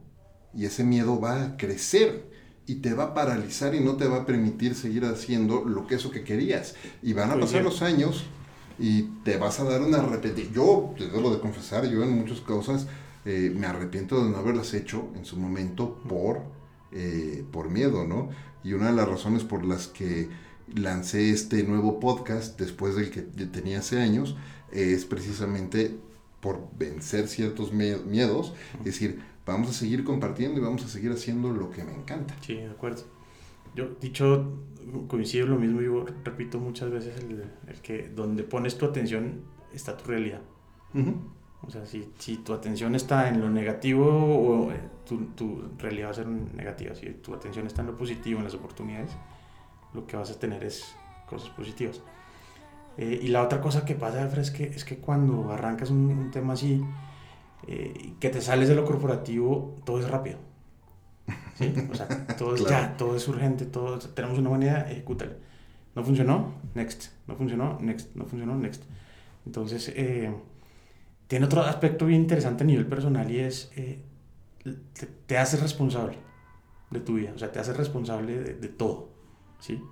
y 0.55 0.64
ese 0.64 0.85
miedo 0.85 1.21
va 1.21 1.43
a 1.43 1.57
crecer 1.59 2.31
y 2.67 2.77
te 2.77 2.95
va 2.95 3.05
a 3.05 3.14
paralizar 3.14 3.75
y 3.75 3.81
no 3.81 3.97
te 3.97 4.07
va 4.07 4.19
a 4.19 4.27
permitir 4.27 4.75
seguir 4.75 5.05
haciendo 5.05 5.64
lo 5.64 5.87
que 5.87 5.97
eso 5.97 6.11
que 6.11 6.25
querías. 6.25 6.75
Y 7.03 7.12
van 7.12 7.31
a 7.31 7.39
pasar 7.39 7.62
los 7.62 7.83
años 7.83 8.25
y 8.79 9.03
te 9.25 9.37
vas 9.37 9.61
a 9.61 9.64
dar 9.64 9.83
una 9.83 9.99
repetición. 9.99 10.53
Yo, 10.53 10.95
te 10.99 11.09
debo 11.09 11.31
de 11.31 11.41
confesar, 11.41 11.89
yo 11.89 12.03
en 12.03 12.19
muchas 12.19 12.41
cosas 12.41 12.87
eh, 13.25 13.53
me 13.57 13.67
arrepiento 13.67 14.23
de 14.23 14.31
no 14.31 14.39
haberlas 14.39 14.75
hecho 14.75 15.09
en 15.17 15.25
su 15.25 15.37
momento 15.37 15.99
por, 16.09 16.43
eh, 16.93 17.45
por 17.53 17.71
miedo, 17.71 18.05
¿no? 18.05 18.31
Y 18.64 18.73
una 18.73 18.87
de 18.87 18.97
las 18.97 19.09
razones 19.09 19.45
por 19.45 19.64
las 19.64 19.87
que 19.87 20.29
lancé 20.75 21.31
este 21.31 21.62
nuevo 21.62 22.01
podcast 22.01 22.59
después 22.59 22.97
del 22.97 23.11
que 23.11 23.23
tenía 23.23 23.79
hace 23.79 24.01
años 24.01 24.37
es 24.73 25.05
precisamente 25.05 25.97
por 26.41 26.68
vencer 26.76 27.28
ciertos 27.28 27.72
miedos, 27.72 28.55
es 28.78 28.84
decir, 28.84 29.20
vamos 29.45 29.70
a 29.70 29.72
seguir 29.72 30.05
compartiendo 30.05 30.61
y 30.61 30.62
vamos 30.62 30.84
a 30.84 30.89
seguir 30.89 31.12
haciendo 31.12 31.53
lo 31.53 31.70
que 31.70 31.84
me 31.84 31.93
encanta. 31.95 32.34
Sí, 32.41 32.55
de 32.55 32.70
acuerdo. 32.70 33.03
Yo, 33.74 33.89
dicho, 34.01 34.53
coincido 35.09 35.47
lo 35.47 35.57
mismo, 35.57 35.80
yo 35.80 36.05
repito 36.24 36.59
muchas 36.59 36.91
veces 36.91 37.18
el, 37.18 37.45
el 37.66 37.80
que 37.80 38.09
donde 38.09 38.43
pones 38.43 38.78
tu 38.78 38.87
atención 38.87 39.43
está 39.72 39.97
tu 39.97 40.11
realidad. 40.11 40.41
O 41.62 41.70
sea, 41.70 41.84
si, 41.84 42.11
si, 42.18 42.39
tu 42.39 42.55
atención 42.55 42.95
está 42.95 43.28
en 43.28 43.41
lo 43.41 43.51
negativo, 43.51 44.07
o, 44.07 44.72
eh, 44.72 44.80
tu, 45.07 45.26
tu, 45.34 45.62
realidad 45.78 46.07
va 46.07 46.11
a 46.12 46.14
ser 46.14 46.26
negativa. 46.26 46.95
Si 46.95 47.07
tu 47.14 47.34
atención 47.34 47.66
está 47.66 47.82
en 47.82 47.89
lo 47.89 47.99
positivo, 47.99 48.39
en 48.39 48.45
las 48.45 48.55
oportunidades, 48.55 49.11
lo 49.93 50.07
que 50.07 50.16
vas 50.16 50.30
a 50.30 50.39
tener 50.39 50.64
es 50.64 50.95
cosas 51.28 51.51
positivas. 51.51 52.01
Eh, 52.99 53.21
y 53.23 53.29
la 53.29 53.43
otra 53.43 53.61
cosa 53.61 53.85
que 53.85 53.95
pasa, 53.95 54.29
es 54.41 54.51
que, 54.51 54.65
es 54.65 54.85
que 54.85 54.97
cuando 54.99 55.53
arrancas 55.53 55.91
un, 55.91 56.07
un 56.07 56.31
tema 56.31 56.55
así, 56.55 56.83
eh, 57.67 58.15
que 58.21 58.31
te 58.31 58.41
sales 58.41 58.69
de 58.69 58.75
lo 58.75 58.85
corporativo, 58.85 59.75
todo 59.85 59.99
es 59.99 60.09
rápido. 60.09 60.39
¿sí? 61.55 61.73
O 61.91 61.95
sea, 61.95 62.27
todo 62.39 62.55
es 62.55 62.65
ya, 62.65 62.97
todo 62.97 63.17
es 63.17 63.27
urgente, 63.29 63.67
todo, 63.67 63.99
tenemos 63.99 64.39
una 64.39 64.51
buena 64.51 64.67
idea, 64.67 64.91
ejecútala. 64.91 65.33
No 65.95 66.05
funcionó, 66.05 66.55
next. 66.75 67.07
No 67.27 67.37
funcionó, 67.37 67.79
next. 67.81 68.15
No 68.15 68.25
funcionó, 68.27 68.55
next. 68.57 68.85
Entonces, 69.47 69.93
eh, 69.97 70.33
tiene 71.27 71.47
otro 71.47 71.63
aspecto 71.63 72.07
bien 72.07 72.23
interesante 72.23 72.65
a 72.65 72.67
nivel 72.67 72.87
personal 72.87 73.31
y 73.31 73.41
es, 73.41 73.73
eh, 73.77 74.01
te, 75.27 75.39
haces 75.39 75.61
responsable 75.61 76.19
de 76.91 77.01
tu 77.01 77.15
vida, 77.15 77.33
o 77.35 77.39
sea, 77.39 77.51
te 77.51 77.59
haces 77.59 77.77
responsable 77.77 78.39
de, 78.39 78.55
de 78.55 78.69
todo. 78.69 79.09
¿Sí? 79.61 79.83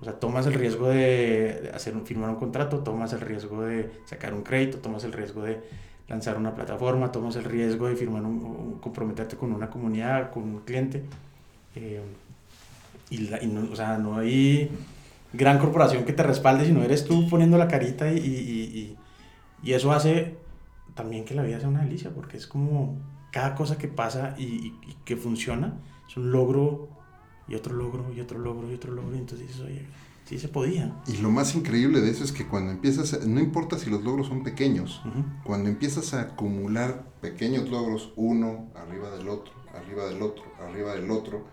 O 0.00 0.04
sea, 0.04 0.18
tomas 0.18 0.46
el 0.46 0.54
riesgo 0.54 0.88
de 0.88 1.70
hacer 1.74 1.94
un, 1.94 2.06
firmar 2.06 2.30
un 2.30 2.36
contrato, 2.36 2.80
tomas 2.80 3.12
el 3.12 3.20
riesgo 3.20 3.62
de 3.62 3.90
sacar 4.04 4.34
un 4.34 4.42
crédito, 4.42 4.78
tomas 4.78 5.04
el 5.04 5.12
riesgo 5.12 5.42
de 5.42 5.60
lanzar 6.08 6.36
una 6.36 6.54
plataforma, 6.54 7.12
tomas 7.12 7.36
el 7.36 7.44
riesgo 7.44 7.86
de 7.86 7.96
firmar 7.96 8.22
un, 8.22 8.78
comprometerte 8.80 9.36
con 9.36 9.52
una 9.52 9.70
comunidad, 9.70 10.30
con 10.30 10.42
un 10.42 10.60
cliente. 10.60 11.02
Eh, 11.76 12.02
y, 13.10 13.46
no, 13.48 13.72
o 13.72 13.76
sea, 13.76 13.98
no 13.98 14.18
hay 14.18 14.70
gran 15.32 15.58
corporación 15.58 16.04
que 16.04 16.12
te 16.12 16.22
respalde, 16.22 16.64
sino 16.66 16.82
eres 16.82 17.04
tú 17.04 17.28
poniendo 17.28 17.58
la 17.58 17.68
carita 17.68 18.12
y, 18.12 18.18
y, 18.18 18.96
y, 19.62 19.72
eso 19.72 19.92
hace 19.92 20.36
también 20.94 21.24
que 21.24 21.34
la 21.34 21.42
vida 21.42 21.58
sea 21.58 21.68
una 21.68 21.82
delicia, 21.82 22.10
porque 22.14 22.36
es 22.36 22.46
como 22.46 22.96
cada 23.34 23.54
cosa 23.56 23.78
que 23.78 23.88
pasa 23.88 24.36
y, 24.38 24.72
que 25.04 25.16
funciona 25.16 25.74
es 26.08 26.16
un 26.16 26.30
logro 26.30 26.88
y 27.48 27.54
otro 27.54 27.74
logro 27.74 28.12
y 28.12 28.20
otro 28.20 28.38
logro 28.38 28.70
y 28.70 28.74
otro 28.74 28.92
logro, 28.92 29.14
y 29.14 29.18
entonces 29.18 29.48
dices, 29.48 29.62
oye, 29.62 29.86
Sí 30.24 30.38
se 30.38 30.48
podía. 30.48 30.94
Y 31.06 31.18
lo 31.18 31.30
más 31.30 31.54
increíble 31.54 32.00
de 32.00 32.10
eso 32.10 32.24
es 32.24 32.32
que 32.32 32.46
cuando 32.46 32.72
empiezas, 32.72 33.26
no 33.26 33.40
importa 33.40 33.78
si 33.78 33.90
los 33.90 34.02
logros 34.02 34.28
son 34.28 34.42
pequeños, 34.42 35.02
cuando 35.44 35.68
empiezas 35.68 36.14
a 36.14 36.22
acumular 36.22 37.04
pequeños 37.20 37.68
logros, 37.68 38.12
uno 38.16 38.70
arriba 38.74 39.10
del 39.10 39.28
otro, 39.28 39.52
arriba 39.74 40.06
del 40.06 40.22
otro, 40.22 40.44
arriba 40.66 40.94
del 40.94 41.10
otro, 41.10 41.44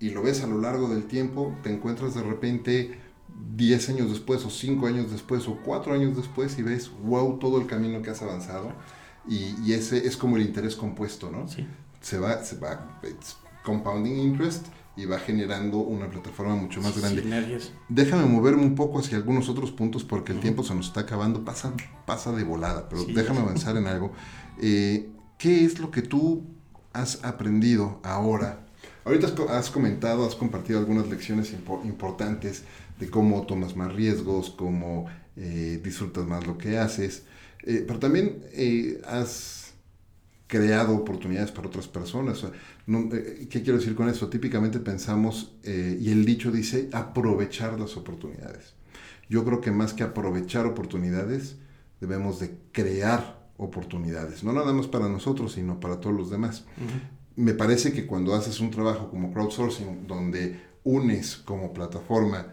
y 0.00 0.10
lo 0.10 0.22
ves 0.22 0.42
a 0.42 0.48
lo 0.48 0.60
largo 0.60 0.88
del 0.88 1.04
tiempo, 1.04 1.56
te 1.62 1.72
encuentras 1.72 2.14
de 2.14 2.22
repente 2.22 2.98
10 3.54 3.90
años 3.90 4.10
después, 4.10 4.44
o 4.44 4.50
5 4.50 4.84
años 4.88 5.12
después, 5.12 5.46
o 5.46 5.58
4 5.64 5.94
años 5.94 6.16
después, 6.16 6.58
y 6.58 6.62
ves, 6.62 6.90
wow, 7.04 7.38
todo 7.38 7.60
el 7.60 7.68
camino 7.68 8.02
que 8.02 8.10
has 8.10 8.20
avanzado. 8.20 8.72
Y, 9.28 9.54
y 9.64 9.74
ese 9.74 10.08
es 10.08 10.16
como 10.16 10.36
el 10.36 10.42
interés 10.42 10.74
compuesto, 10.74 11.30
¿no? 11.30 11.46
Sí. 11.46 11.64
Se 12.00 12.18
va, 12.18 12.42
se 12.42 12.56
va, 12.58 13.00
compounding 13.64 14.18
interest 14.18 14.66
y 14.96 15.06
va 15.06 15.18
generando 15.18 15.78
una 15.78 16.08
plataforma 16.08 16.54
mucho 16.54 16.80
más 16.82 16.98
grande. 16.98 17.60
Déjame 17.88 18.26
moverme 18.26 18.62
un 18.62 18.74
poco 18.74 18.98
hacia 18.98 19.16
algunos 19.16 19.48
otros 19.48 19.70
puntos 19.70 20.04
porque 20.04 20.32
el 20.32 20.40
tiempo 20.40 20.62
se 20.62 20.74
nos 20.74 20.88
está 20.88 21.00
acabando, 21.00 21.44
pasa, 21.44 21.72
pasa 22.04 22.32
de 22.32 22.44
volada, 22.44 22.88
pero 22.88 23.04
déjame 23.04 23.40
avanzar 23.40 23.76
en 23.76 23.86
algo. 23.86 24.12
Eh, 24.60 25.08
¿Qué 25.38 25.64
es 25.64 25.78
lo 25.78 25.90
que 25.90 26.02
tú 26.02 26.44
has 26.92 27.24
aprendido 27.24 28.00
ahora? 28.02 28.66
Ahorita 29.04 29.28
has 29.48 29.70
comentado, 29.70 30.26
has 30.26 30.34
compartido 30.34 30.78
algunas 30.78 31.08
lecciones 31.08 31.52
importantes 31.84 32.64
de 33.00 33.08
cómo 33.08 33.46
tomas 33.46 33.74
más 33.74 33.92
riesgos, 33.92 34.50
cómo 34.50 35.06
eh, 35.36 35.80
disfrutas 35.82 36.26
más 36.26 36.46
lo 36.46 36.58
que 36.58 36.78
haces, 36.78 37.24
eh, 37.64 37.82
pero 37.86 37.98
también 37.98 38.44
has 39.06 39.61
creado 40.52 40.94
oportunidades 40.94 41.50
para 41.50 41.68
otras 41.68 41.88
personas. 41.88 42.44
Eh, 42.44 43.48
¿Qué 43.48 43.62
quiero 43.62 43.78
decir 43.78 43.94
con 43.94 44.10
eso? 44.10 44.28
Típicamente 44.28 44.80
pensamos, 44.80 45.54
eh, 45.62 45.96
y 45.98 46.10
el 46.10 46.26
dicho 46.26 46.50
dice, 46.50 46.90
aprovechar 46.92 47.80
las 47.80 47.96
oportunidades. 47.96 48.74
Yo 49.30 49.46
creo 49.46 49.62
que 49.62 49.70
más 49.70 49.94
que 49.94 50.02
aprovechar 50.02 50.66
oportunidades, 50.66 51.56
debemos 52.02 52.38
de 52.38 52.54
crear 52.70 53.48
oportunidades, 53.56 54.44
no 54.44 54.52
nada 54.52 54.74
más 54.74 54.88
para 54.88 55.08
nosotros, 55.08 55.54
sino 55.54 55.80
para 55.80 56.00
todos 56.00 56.14
los 56.14 56.28
demás. 56.28 56.66
Me 57.34 57.54
parece 57.54 57.94
que 57.94 58.06
cuando 58.06 58.34
haces 58.34 58.60
un 58.60 58.70
trabajo 58.70 59.08
como 59.08 59.32
crowdsourcing, 59.32 60.06
donde 60.06 60.60
unes 60.84 61.36
como 61.36 61.72
plataforma 61.72 62.48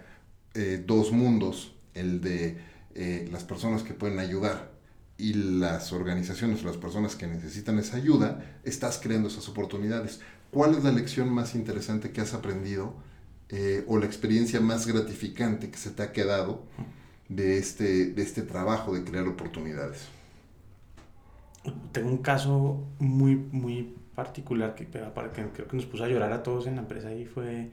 eh, 0.53 0.81
dos 0.87 1.11
mundos, 1.11 1.75
el 1.93 2.21
de 2.21 2.59
eh, 2.95 3.27
las 3.29 3.43
personas 3.43 3.83
que 3.83 3.93
pueden 3.93 4.19
ayudar 4.19 4.78
y 5.19 5.33
las 5.33 5.91
organizaciones 5.91 6.63
o 6.63 6.67
las 6.67 6.77
personas 6.77 7.15
que 7.17 7.27
necesitan 7.27 7.77
esa 7.77 7.97
ayuda, 7.97 8.41
estás 8.63 8.99
creando 9.03 9.27
esas 9.27 9.49
oportunidades. 9.49 10.21
¿Cuál 10.49 10.75
es 10.75 10.83
la 10.83 10.91
lección 10.91 11.29
más 11.29 11.55
interesante 11.55 12.11
que 12.11 12.21
has 12.21 12.33
aprendido 12.33 12.93
eh, 13.49 13.83
o 13.87 13.97
la 13.97 14.05
experiencia 14.05 14.61
más 14.61 14.87
gratificante 14.87 15.69
que 15.69 15.77
se 15.77 15.91
te 15.91 16.03
ha 16.03 16.13
quedado 16.13 16.63
de 17.27 17.57
este, 17.57 18.07
de 18.07 18.21
este 18.21 18.43
trabajo 18.43 18.93
de 18.93 19.03
crear 19.03 19.27
oportunidades? 19.27 20.07
Tengo 21.91 22.09
un 22.09 22.19
caso 22.19 22.87
muy, 22.99 23.35
muy 23.35 23.95
particular 24.15 24.73
que, 24.73 24.87
que 24.87 24.99
creo 25.53 25.67
que 25.67 25.75
nos 25.75 25.85
puso 25.85 26.05
a 26.05 26.07
llorar 26.07 26.31
a 26.31 26.43
todos 26.43 26.65
en 26.65 26.75
la 26.75 26.81
empresa 26.81 27.13
y 27.13 27.25
fue 27.25 27.71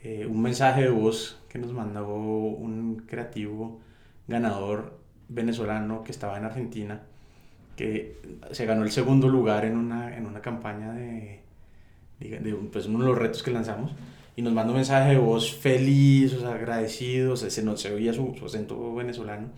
eh, 0.00 0.26
un 0.26 0.42
mensaje 0.42 0.82
de 0.82 0.90
voz 0.90 1.38
que 1.48 1.60
nos 1.60 1.72
mandó 1.72 2.08
un 2.08 3.04
creativo 3.06 3.80
ganador 4.26 5.01
venezolano 5.34 6.04
que 6.04 6.12
estaba 6.12 6.36
en 6.38 6.44
Argentina, 6.44 7.02
que 7.76 8.20
se 8.50 8.66
ganó 8.66 8.84
el 8.84 8.90
segundo 8.90 9.28
lugar 9.28 9.64
en 9.64 9.76
una, 9.76 10.16
en 10.16 10.26
una 10.26 10.40
campaña 10.40 10.92
de, 10.92 11.40
de, 12.20 12.54
pues 12.72 12.86
uno 12.86 13.00
de 13.00 13.10
los 13.10 13.18
retos 13.18 13.42
que 13.42 13.50
lanzamos 13.50 13.92
y 14.36 14.42
nos 14.42 14.52
mandó 14.52 14.72
un 14.72 14.78
mensaje 14.78 15.10
de 15.10 15.18
voz 15.18 15.54
feliz, 15.54 16.34
o 16.34 16.40
sea, 16.40 16.54
agradecido, 16.54 17.36
se, 17.36 17.50
se, 17.50 17.76
se 17.76 17.94
oía 17.94 18.12
su, 18.12 18.34
su, 18.38 18.46
acento 18.46 18.94
venezolano 18.94 19.48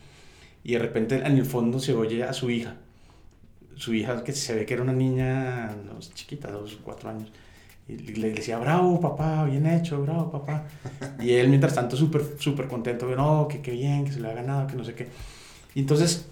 y 0.63 0.73
de 0.73 0.79
repente 0.79 1.17
en 1.17 1.37
el 1.37 1.45
fondo 1.45 1.79
se 1.79 1.95
oye 1.95 2.25
a 2.25 2.33
su 2.33 2.51
hija, 2.51 2.77
su 3.77 3.95
hija 3.95 4.25
que 4.25 4.33
se 4.33 4.55
ve 4.55 4.67
que 4.67 4.75
era 4.75 4.83
una 4.83 4.93
niña 4.93 5.75
no, 5.85 5.99
chiquita, 5.99 6.51
dos, 6.51 6.79
cuatro 6.83 7.11
años, 7.11 7.31
y 7.87 7.97
le 7.97 8.33
decía, 8.33 8.59
bravo 8.59 8.99
papá, 8.99 9.45
bien 9.45 9.67
hecho, 9.67 10.01
bravo 10.01 10.31
papá. 10.31 10.65
Y 11.21 11.33
él 11.33 11.49
mientras 11.49 11.75
tanto 11.75 11.97
súper, 11.97 12.23
súper 12.39 12.67
contento, 12.67 13.07
no, 13.15 13.47
que 13.47 13.61
qué 13.61 13.73
bien, 13.73 14.07
que 14.07 14.13
se 14.13 14.21
le 14.21 14.31
ha 14.31 14.35
ganado, 14.35 14.67
que 14.67 14.75
no 14.75 14.85
sé 14.85 14.95
qué. 14.95 15.09
Y 15.75 15.81
entonces, 15.81 16.27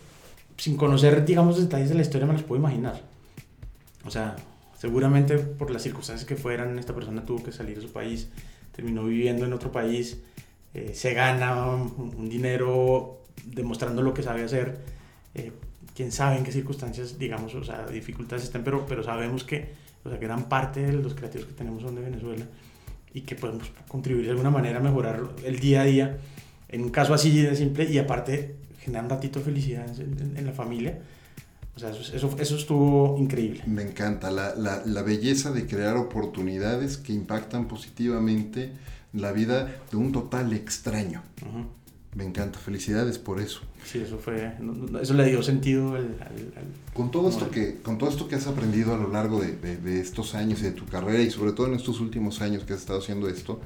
sin 0.57 0.76
conocer, 0.76 1.24
digamos, 1.24 1.61
detalles 1.61 1.88
de 1.88 1.95
la 1.97 2.03
historia, 2.03 2.26
me 2.26 2.34
los 2.34 2.43
puedo 2.43 2.61
imaginar. 2.61 3.03
O 4.05 4.11
sea, 4.11 4.36
seguramente 4.78 5.38
por 5.38 5.70
las 5.70 5.82
circunstancias 5.82 6.26
que 6.26 6.36
fueran, 6.36 6.78
esta 6.78 6.95
persona 6.95 7.24
tuvo 7.24 7.43
que 7.43 7.53
salir 7.53 7.76
de 7.76 7.82
su 7.82 7.93
país, 7.93 8.28
terminó 8.74 9.05
viviendo 9.05 9.45
en 9.45 9.53
otro 9.53 9.72
país, 9.72 10.18
eh, 10.74 10.93
se 10.95 11.12
gana 11.14 11.64
un, 11.64 12.28
dinero 12.28 13.20
demostrando 13.45 14.03
lo 14.03 14.14
que 14.14 14.22
sabe 14.22 14.45
hacer. 14.45 14.78
Eh, 15.34 15.53
quién 15.95 16.12
sabe 16.12 16.38
en 16.38 16.45
qué 16.45 16.53
circunstancias, 16.53 17.18
digamos, 17.18 17.55
o 17.55 17.64
sea, 17.64 17.86
dificultades 17.86 18.45
estén, 18.45 18.64
pero, 18.64 18.86
pero 18.86 19.03
sabemos 19.03 19.45
que, 19.45 19.72
o 20.05 20.09
sea, 20.09 20.18
gran 20.18 20.49
parte 20.49 20.80
de 20.80 20.93
los 20.93 21.14
creativos 21.14 21.47
que 21.47 21.55
tenemos 21.55 21.82
son 21.82 21.95
de 21.95 22.01
Venezuela 22.01 22.47
y 23.12 23.22
que 23.22 23.34
podemos 23.34 23.70
contribuir 23.88 24.24
de 24.24 24.30
alguna 24.30 24.51
manera 24.51 24.78
a 24.78 24.82
mejorar 24.82 25.28
el 25.45 25.59
día 25.61 25.82
a 25.82 25.84
día 25.84 26.18
en 26.72 26.82
un 26.82 26.90
caso 26.90 27.12
así 27.12 27.43
de 27.43 27.55
simple 27.55 27.84
y 27.84 27.99
aparte 27.99 28.57
generar 28.83 29.05
un 29.05 29.11
ratito 29.11 29.39
de 29.39 29.45
felicidad 29.45 29.87
en, 29.99 30.47
la 30.47 30.53
familia. 30.53 31.01
O 31.74 31.78
sea, 31.78 31.91
eso, 31.91 32.14
eso, 32.14 32.37
eso, 32.39 32.57
estuvo 32.57 33.16
increíble. 33.18 33.62
Me 33.66 33.83
encanta 33.83 34.30
la, 34.30 34.55
la, 34.55 34.83
la, 34.85 35.03
belleza 35.03 35.53
de 35.53 35.66
crear 35.66 35.97
oportunidades 35.97 36.99
que 36.99 37.14
impactan 37.14 37.66
positivamente 37.66 38.72
la 39.14 39.33
vida 39.33 39.80
de 39.91 39.97
un 39.97 40.12
total 40.12 40.53
extraño. 40.53 41.22
Me 42.14 42.24
encanta, 42.24 42.59
felicidades 42.59 43.18
por 43.18 43.41
eso. 43.41 43.61
Sí, 43.87 44.01
eso 44.01 44.18
fue, 44.18 44.55
eso 45.01 45.14
le 45.14 45.24
dio 45.24 45.43
sentido 45.43 45.95
al... 45.95 46.14
con, 46.93 47.11
todo 47.11 47.30
esto 47.30 47.51
que, 47.51 47.76
con 47.76 47.97
todo 47.97 48.11
esto 48.11 48.28
que 48.28 48.35
has 48.35 48.47
aprendido 48.47 48.95
a 48.95 48.99
lo 48.99 49.09
largo 49.09 49.41
de, 49.41 49.57
de, 49.57 49.78
de, 49.78 50.01
estos 50.01 50.35
años 50.35 50.61
y 50.61 50.64
de 50.64 50.72
tu 50.72 50.85
carrera 50.85 51.22
y 51.22 51.30
sobre 51.30 51.53
todo 51.53 51.68
en 51.68 51.74
estos 51.74 52.01
últimos 52.01 52.43
años 52.43 52.64
que 52.64 52.74
has 52.74 52.80
estado 52.80 52.99
haciendo 52.99 53.28
esto, 53.28 53.61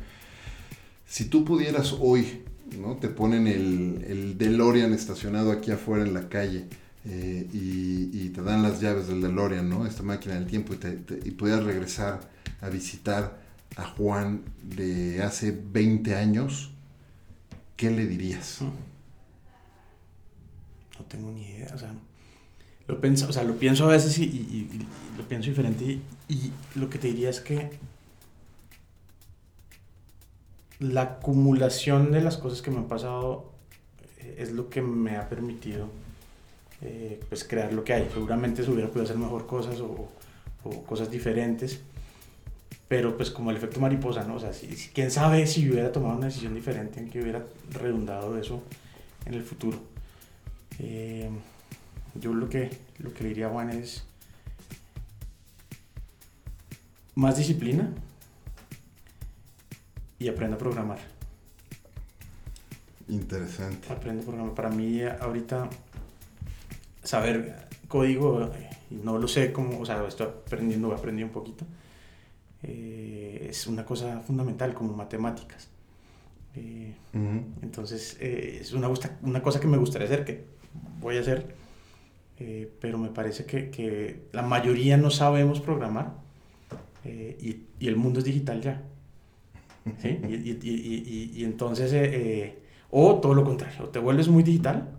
si 1.06 1.24
tú 1.24 1.44
pudieras 1.44 1.96
hoy 2.00 2.44
¿no? 2.78 2.96
Te 2.96 3.08
ponen 3.08 3.46
el, 3.46 4.04
el 4.06 4.38
DeLorean 4.38 4.92
estacionado 4.92 5.52
aquí 5.52 5.70
afuera 5.70 6.04
en 6.04 6.14
la 6.14 6.28
calle 6.28 6.66
eh, 7.08 7.46
y, 7.52 8.30
te 8.30 8.42
dan 8.42 8.62
las 8.62 8.80
llaves 8.80 9.06
del 9.06 9.22
DeLorean, 9.22 9.68
¿no? 9.68 9.86
Esta 9.86 10.02
máquina 10.02 10.34
del 10.34 10.46
tiempo 10.46 10.74
y, 10.74 10.76
te, 10.76 11.56
regresar 11.60 12.20
a 12.60 12.68
visitar 12.68 13.38
a 13.76 13.84
Juan 13.84 14.42
de 14.62 15.22
hace 15.22 15.52
20 15.52 16.16
años, 16.16 16.72
¿qué 17.76 17.90
le 17.90 18.06
dirías? 18.06 18.60
Hmm. 18.60 18.72
No 20.98 21.04
tengo 21.06 21.30
ni 21.30 21.48
idea, 21.48 21.72
o 21.74 21.78
sea, 21.78 21.94
lo 22.88 22.98
o 23.28 23.32
sea, 23.32 23.44
lo 23.44 23.56
pienso 23.56 23.84
a 23.84 23.92
veces 23.92 24.18
y 24.18 24.68
lo 25.16 25.28
pienso 25.28 25.48
diferente 25.48 26.00
y 26.28 26.52
lo 26.74 26.90
que 26.90 26.98
te 26.98 27.08
diría 27.08 27.30
es 27.30 27.40
que 27.40 27.78
la 30.78 31.02
acumulación 31.02 32.12
de 32.12 32.20
las 32.20 32.36
cosas 32.36 32.62
que 32.62 32.70
me 32.70 32.78
han 32.78 32.88
pasado 32.88 33.52
eh, 34.18 34.36
es 34.38 34.52
lo 34.52 34.68
que 34.68 34.82
me 34.82 35.16
ha 35.16 35.28
permitido 35.28 35.88
eh, 36.82 37.20
pues 37.28 37.44
crear 37.44 37.72
lo 37.72 37.84
que 37.84 37.94
hay. 37.94 38.08
Seguramente 38.12 38.62
se 38.62 38.70
hubiera 38.70 38.88
podido 38.88 39.04
hacer 39.04 39.16
mejor 39.16 39.46
cosas 39.46 39.80
o, 39.80 40.10
cosas 40.86 41.10
diferentes, 41.10 41.80
pero 42.88 43.16
pues 43.16 43.30
como 43.30 43.50
el 43.50 43.56
efecto 43.56 43.78
mariposa, 43.78 44.24
¿no? 44.24 44.34
O 44.34 44.40
sea, 44.40 44.52
si, 44.52 44.66
quién 44.92 45.12
sabe 45.12 45.46
si 45.46 45.70
hubiera 45.70 45.92
tomado 45.92 46.16
una 46.16 46.26
decisión 46.26 46.54
diferente 46.54 46.98
en 46.98 47.08
que 47.08 47.22
hubiera 47.22 47.44
redundado 47.70 48.36
eso 48.36 48.62
en 49.26 49.34
el 49.34 49.44
futuro. 49.44 49.78
Eh, 50.80 51.30
yo 52.20 52.34
lo 52.34 52.48
que, 52.48 52.70
lo 52.98 53.14
que 53.14 53.22
le 53.22 53.28
diría 53.28 53.46
a 53.46 53.50
Juan 53.50 53.70
es 53.70 54.04
más 57.14 57.36
disciplina, 57.36 57.90
y 60.18 60.28
aprendo 60.28 60.56
a 60.56 60.58
programar. 60.58 60.98
Interesante. 63.08 63.92
Aprendo 63.92 64.22
a 64.22 64.26
programar. 64.26 64.54
Para 64.54 64.70
mí 64.70 65.02
ahorita 65.02 65.68
saber 67.02 67.68
código, 67.88 68.50
no 68.90 69.18
lo 69.18 69.28
sé 69.28 69.52
cómo, 69.52 69.80
o 69.80 69.86
sea, 69.86 70.04
estoy 70.06 70.26
aprendiendo, 70.26 70.92
aprendí 70.92 71.22
un 71.22 71.30
poquito. 71.30 71.64
Eh, 72.62 73.46
es 73.48 73.66
una 73.66 73.84
cosa 73.84 74.20
fundamental 74.20 74.74
como 74.74 74.92
matemáticas. 74.94 75.68
Eh, 76.56 76.94
entonces 77.62 78.16
eh, 78.18 78.58
es 78.60 78.72
una, 78.72 78.88
una 79.22 79.42
cosa 79.42 79.60
que 79.60 79.66
me 79.66 79.76
gustaría 79.76 80.06
hacer, 80.06 80.24
que 80.24 80.44
voy 81.00 81.16
a 81.18 81.20
hacer, 81.20 81.54
pero 82.80 82.98
me 82.98 83.08
parece 83.08 83.46
que, 83.46 83.70
que, 83.70 84.24
la 84.32 84.42
mayoría 84.42 84.98
no 84.98 85.10
sabemos 85.10 85.60
programar 85.60 86.12
y, 87.04 87.64
y 87.78 87.88
el 87.88 87.96
mundo 87.96 88.18
es 88.18 88.24
digital 88.24 88.60
ya. 88.60 88.82
¿Sí? 90.01 90.18
Y, 90.28 90.34
y, 90.34 90.59
y, 90.62 91.32
y 91.41 91.45
entonces, 91.45 91.93
eh, 91.93 92.11
eh, 92.12 92.62
o 92.91 93.16
todo 93.16 93.34
lo 93.34 93.45
contrario, 93.45 93.84
o 93.84 93.89
te 93.89 93.99
vuelves 93.99 94.28
muy 94.28 94.43
digital 94.43 94.91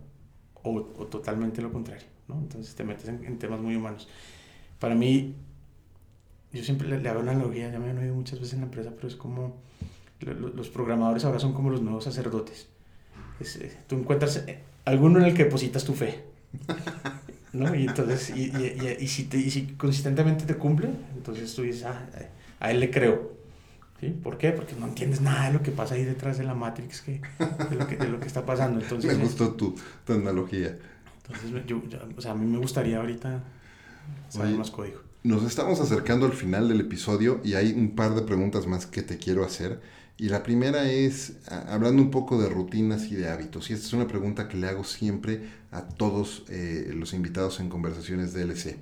o, 0.54 0.76
o 0.76 1.06
totalmente 1.08 1.62
lo 1.62 1.72
contrario, 1.72 2.08
¿no? 2.28 2.36
Entonces 2.40 2.76
te 2.76 2.84
metes 2.84 3.08
en, 3.08 3.24
en, 3.26 3.38
temas 3.38 3.60
muy 3.60 3.76
humanos. 3.76 4.08
Para 4.80 4.96
mí, 4.96 5.36
yo 6.52 6.64
siempre 6.64 6.88
le, 6.88 7.00
le 7.00 7.10
hago 7.10 7.20
una 7.20 7.32
analogía, 7.32 7.72
ya 7.72 7.80
me 7.80 7.90
han 7.90 7.98
oído 7.98 8.16
muchas 8.16 8.40
veces 8.40 8.56
en 8.56 8.62
la 8.62 8.66
empresa, 8.66 8.92
pero 8.96 9.08
es 9.08 9.16
como 9.16 9.58
lo, 10.20 10.34
los 10.34 10.70
programadores 10.70 11.26
ahora 11.26 11.40
son 11.40 11.54
como 11.54 11.70
los 11.70 11.82
nuevos 11.82 12.04
sacerdotes. 12.04 12.68
Es, 13.40 13.56
eh, 13.58 13.78
tú 13.88 13.96
encuentras 13.96 14.44
alguno 14.86 15.20
en 15.20 15.26
el 15.26 15.34
que 15.34 15.46
depositas 15.46 15.84
tu 15.84 15.94
fe. 15.94 16.24
¿no? 17.54 17.74
Y 17.76 17.88
entonces, 17.88 18.30
y, 18.36 18.52
y, 18.52 18.98
y, 19.00 19.08
si 19.08 19.26
te, 19.26 19.38
y 19.38 19.50
si 19.50 19.68
consistentemente 19.76 20.46
te 20.46 20.56
cumple, 20.56 20.90
entonces 21.16 21.54
tú 21.54 21.64
dices, 21.64 21.84
ah, 21.86 22.08
a 22.60 22.72
él 22.72 22.80
le 22.80 22.92
creo. 22.92 23.37
¿Sí? 24.00 24.10
¿Por 24.10 24.38
qué? 24.38 24.52
Porque 24.52 24.76
no 24.80 24.88
entiendes 24.88 25.22
nada 25.22 25.48
de 25.48 25.54
lo 25.54 25.64
que 25.64 25.72
pasa 25.72 25.96
ahí 25.96 26.06
detrás 26.06 26.38
de 26.38 26.44
la 26.44 26.54
Matrix, 26.54 27.02
que, 27.02 27.20
de, 27.70 27.76
lo 27.76 27.88
que, 27.88 27.98
de 27.98 28.08
lo 28.08 28.20
que 28.20 28.28
está 28.28 28.46
pasando. 28.46 28.80
Entonces, 28.82 29.18
me 29.18 29.24
gustó 29.24 29.54
tu, 29.54 29.76
tu 30.06 30.14
analogía. 30.14 30.78
Entonces, 31.24 31.66
yo, 31.66 31.82
yo, 31.88 32.00
o 32.16 32.22
sea, 32.22 32.32
a 32.32 32.36
mí 32.36 32.46
me 32.46 32.60
gustaría 32.60 32.98
ahorita 32.98 33.44
saber 34.30 34.50
Oye, 34.50 34.58
más 34.58 34.72
código. 34.72 35.00
Nos 35.24 35.44
estamos 35.44 35.82
acercando 35.82 36.26
al 36.26 36.34
final 36.34 36.70
del 36.70 36.82
episodio 36.82 37.42
y 37.44 37.56
hay 37.56 37.74
un 37.74 37.96
par 37.96 38.14
de 38.14 38.22
preguntas 38.22 38.68
más 38.68 38.86
que 38.86 39.02
te 39.02 39.18
quiero 39.18 39.44
hacer. 39.44 39.82
Y 40.20 40.30
la 40.30 40.42
primera 40.42 40.90
es, 40.90 41.34
hablando 41.48 42.02
un 42.02 42.10
poco 42.10 42.42
de 42.42 42.50
rutinas 42.50 43.12
y 43.12 43.16
de 43.16 43.30
hábitos, 43.30 43.70
y 43.70 43.74
esta 43.74 43.86
es 43.86 43.94
una 43.94 44.08
pregunta 44.08 44.48
que 44.48 44.58
le 44.58 44.68
hago 44.68 44.84
siempre 44.84 45.48
a 45.72 45.84
todos 45.84 46.44
eh, 46.50 46.92
los 46.96 47.14
invitados 47.14 47.60
en 47.60 47.70
conversaciones 47.70 48.34
de 48.34 48.42
LC. 48.44 48.78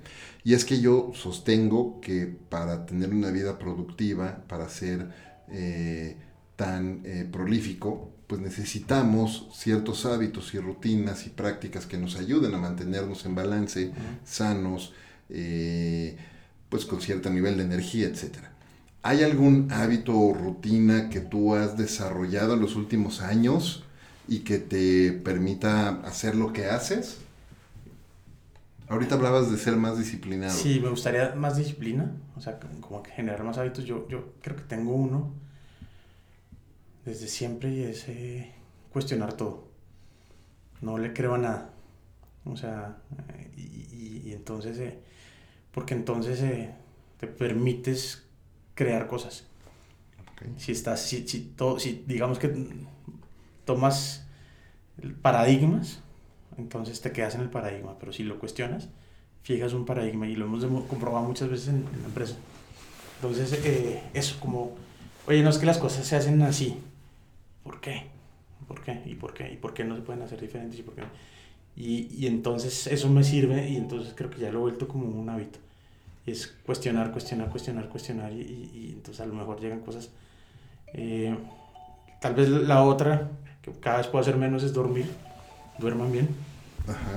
Y 0.46 0.54
es 0.54 0.64
que 0.64 0.80
yo 0.80 1.10
sostengo 1.12 2.00
que 2.00 2.24
para 2.48 2.86
tener 2.86 3.12
una 3.12 3.32
vida 3.32 3.58
productiva, 3.58 4.44
para 4.46 4.68
ser 4.68 5.10
eh, 5.50 6.14
tan 6.54 7.00
eh, 7.04 7.28
prolífico, 7.28 8.12
pues 8.28 8.40
necesitamos 8.40 9.48
ciertos 9.52 10.06
hábitos 10.06 10.54
y 10.54 10.60
rutinas 10.60 11.26
y 11.26 11.30
prácticas 11.30 11.86
que 11.86 11.98
nos 11.98 12.14
ayuden 12.14 12.54
a 12.54 12.58
mantenernos 12.58 13.26
en 13.26 13.34
balance, 13.34 13.86
uh 13.86 13.90
-huh. 13.90 14.18
sanos, 14.24 14.92
eh, 15.30 16.16
pues 16.68 16.84
con 16.84 17.00
cierto 17.00 17.28
nivel 17.28 17.56
de 17.56 17.64
energía, 17.64 18.06
etcétera. 18.06 18.52
¿Hay 19.02 19.24
algún 19.24 19.72
hábito 19.72 20.16
o 20.16 20.32
rutina 20.32 21.08
que 21.10 21.18
tú 21.18 21.56
has 21.56 21.76
desarrollado 21.76 22.54
en 22.54 22.60
los 22.60 22.76
últimos 22.76 23.20
años 23.20 23.82
y 24.28 24.44
que 24.44 24.58
te 24.58 25.10
permita 25.10 26.02
hacer 26.02 26.36
lo 26.36 26.52
que 26.52 26.66
haces? 26.66 27.25
Ahorita 28.88 29.16
hablabas 29.16 29.50
de 29.50 29.58
ser 29.58 29.76
más 29.76 29.98
disciplinado. 29.98 30.52
Sí, 30.52 30.78
me 30.80 30.88
gustaría 30.88 31.34
más 31.34 31.56
disciplina, 31.56 32.12
o 32.36 32.40
sea, 32.40 32.60
como 32.80 33.02
que 33.02 33.10
generar 33.10 33.42
más 33.42 33.58
hábitos. 33.58 33.84
Yo, 33.84 34.06
yo 34.08 34.34
creo 34.40 34.56
que 34.56 34.62
tengo 34.62 34.92
uno 34.92 35.34
desde 37.04 37.26
siempre 37.26 37.70
y 37.72 37.82
es 37.82 38.08
eh, 38.08 38.52
cuestionar 38.92 39.32
todo. 39.32 39.68
No 40.80 40.98
le 40.98 41.12
creo 41.12 41.34
a 41.34 41.38
nada. 41.38 41.70
O 42.44 42.56
sea, 42.56 42.98
eh, 43.34 43.50
y, 43.56 44.28
y, 44.28 44.32
entonces, 44.32 44.78
eh, 44.78 45.00
porque 45.72 45.94
entonces 45.94 46.40
te 47.18 47.26
permites 47.26 48.24
crear 48.74 49.08
cosas. 49.08 49.46
Si 50.58 50.70
estás, 50.70 51.00
si, 51.00 51.26
si, 51.26 51.40
todo, 51.40 51.80
si 51.80 52.04
digamos 52.06 52.38
que 52.38 52.54
tomas 53.64 54.26
paradigmas, 55.22 56.02
entonces 56.58 57.00
te 57.00 57.12
quedas 57.12 57.34
en 57.34 57.42
el 57.42 57.50
paradigma, 57.50 57.96
pero 57.98 58.12
si 58.12 58.22
lo 58.22 58.38
cuestionas, 58.38 58.88
fijas 59.42 59.72
un 59.72 59.84
paradigma 59.84 60.26
y 60.26 60.36
lo 60.36 60.46
hemos 60.46 60.84
comprobado 60.84 61.26
muchas 61.26 61.48
veces 61.48 61.68
en, 61.68 61.84
la 61.84 62.06
empresa. 62.06 62.36
Entonces, 63.16 63.52
eh, 63.64 64.02
eso 64.14 64.38
como, 64.40 64.74
oye, 65.26 65.42
no 65.42 65.50
es 65.50 65.58
que 65.58 65.66
las 65.66 65.78
cosas 65.78 66.06
se 66.06 66.16
hacen 66.16 66.40
así, 66.42 66.76
¿por 67.62 67.80
qué? 67.80 68.06
¿Por 68.66 68.82
qué? 68.82 69.02
¿Y 69.06 69.14
por 69.14 69.34
qué? 69.34 69.52
¿Y 69.52 69.56
por 69.56 69.74
qué 69.74 69.84
no 69.84 69.96
se 69.96 70.02
pueden 70.02 70.22
hacer 70.22 70.40
diferentes? 70.40 70.78
¿Y 70.78 70.82
por 70.82 70.94
qué? 70.94 71.02
Y, 71.76 72.08
y 72.16 72.26
entonces 72.26 72.86
eso 72.86 73.08
me 73.10 73.22
sirve 73.22 73.68
y 73.68 73.76
entonces 73.76 74.14
creo 74.16 74.30
que 74.30 74.40
ya 74.40 74.50
lo 74.50 74.58
he 74.58 74.62
vuelto 74.62 74.88
como 74.88 75.06
un 75.06 75.28
hábito. 75.28 75.58
Y 76.24 76.32
es 76.32 76.48
cuestionar, 76.64 77.12
cuestionar, 77.12 77.50
cuestionar, 77.50 77.88
cuestionar 77.88 78.32
y, 78.32 78.40
y, 78.40 78.90
entonces 78.94 79.20
a 79.20 79.26
lo 79.26 79.34
mejor 79.34 79.60
llegan 79.60 79.80
cosas. 79.80 80.10
Eh, 80.94 81.36
tal 82.20 82.34
vez 82.34 82.48
la 82.48 82.82
otra, 82.82 83.30
que 83.62 83.70
cada 83.72 83.98
vez 83.98 84.06
puedo 84.08 84.22
hacer 84.22 84.36
menos, 84.36 84.64
es 84.64 84.72
dormir 84.72 85.06
duerman 85.78 86.12
bien. 86.12 86.28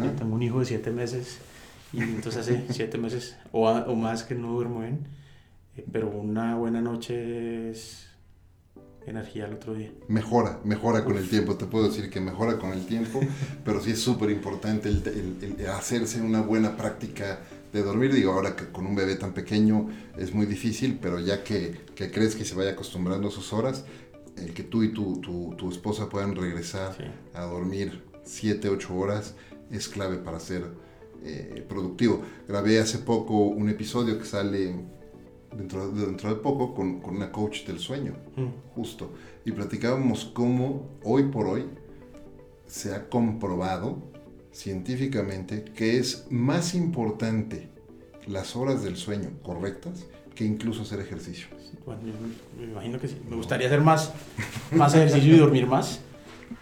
Yo 0.03 0.11
tengo 0.11 0.35
un 0.35 0.41
hijo 0.41 0.59
de 0.59 0.65
siete 0.65 0.91
meses 0.91 1.39
y 1.93 2.01
entonces 2.01 2.41
hace 2.41 2.65
siete 2.69 2.97
meses 2.97 3.35
o, 3.51 3.69
o 3.69 3.95
más 3.95 4.23
que 4.23 4.35
no 4.35 4.53
duermo 4.53 4.81
bien, 4.81 5.05
eh, 5.77 5.85
pero 5.91 6.09
una 6.09 6.55
buena 6.55 6.81
noche 6.81 7.69
es 7.69 8.07
energía 9.05 9.47
el 9.47 9.53
otro 9.53 9.73
día. 9.73 9.91
Mejora, 10.07 10.59
mejora 10.63 11.03
con 11.03 11.17
el 11.17 11.27
tiempo, 11.29 11.55
te 11.55 11.65
puedo 11.65 11.87
decir 11.87 12.09
que 12.09 12.19
mejora 12.19 12.57
con 12.57 12.71
el 12.71 12.85
tiempo, 12.85 13.19
pero 13.65 13.81
sí 13.81 13.91
es 13.91 13.99
súper 13.99 14.29
importante 14.29 14.89
el, 14.89 15.03
el, 15.41 15.67
hacerse 15.67 16.21
una 16.21 16.41
buena 16.41 16.77
práctica 16.77 17.39
de 17.73 17.83
dormir. 17.83 18.13
Digo, 18.13 18.33
ahora 18.33 18.55
que 18.55 18.65
con 18.71 18.85
un 18.85 18.95
bebé 18.95 19.15
tan 19.15 19.33
pequeño 19.33 19.89
es 20.17 20.33
muy 20.33 20.45
difícil, 20.45 20.99
pero 21.01 21.19
ya 21.19 21.43
que, 21.43 21.85
que 21.95 22.11
crees 22.11 22.35
que 22.35 22.45
se 22.45 22.55
vaya 22.55 22.71
acostumbrando 22.71 23.29
a 23.29 23.31
sus 23.31 23.53
horas, 23.53 23.85
el 24.37 24.53
que 24.53 24.63
tú 24.63 24.83
y 24.83 24.93
tu, 24.93 25.19
tu, 25.19 25.55
tu 25.57 25.69
esposa 25.69 26.07
puedan 26.07 26.35
regresar 26.35 26.95
a 27.33 27.41
dormir 27.43 28.08
7, 28.29 28.69
8 28.69 28.95
horas 28.95 29.35
es 29.71 29.89
clave 29.89 30.17
para 30.17 30.39
ser 30.39 30.63
eh, 31.23 31.65
productivo. 31.67 32.21
Grabé 32.47 32.79
hace 32.79 32.99
poco 32.99 33.45
un 33.45 33.69
episodio 33.69 34.17
que 34.19 34.25
sale 34.25 34.75
dentro, 35.55 35.91
dentro 35.91 36.29
de 36.29 36.35
poco 36.35 36.73
con, 36.73 37.01
con 37.01 37.15
una 37.15 37.31
coach 37.31 37.65
del 37.65 37.79
sueño, 37.79 38.13
mm. 38.35 38.73
justo, 38.75 39.11
y 39.45 39.51
platicábamos 39.51 40.25
cómo 40.25 40.87
hoy 41.03 41.23
por 41.23 41.47
hoy 41.47 41.65
se 42.67 42.93
ha 42.93 43.09
comprobado 43.09 43.97
científicamente 44.51 45.63
que 45.63 45.97
es 45.97 46.27
más 46.29 46.75
importante 46.75 47.69
las 48.27 48.55
horas 48.55 48.83
del 48.83 48.95
sueño 48.95 49.31
correctas 49.41 50.05
que 50.35 50.45
incluso 50.45 50.83
hacer 50.83 50.99
ejercicio. 50.99 51.47
Bueno, 51.85 52.01
me 52.57 52.65
imagino 52.65 52.99
que 52.99 53.07
sí. 53.07 53.17
Me 53.27 53.35
gustaría 53.35 53.67
hacer 53.67 53.81
más, 53.81 54.13
más 54.71 54.93
ejercicio 54.93 55.35
y 55.35 55.37
dormir 55.37 55.65
más. 55.65 56.01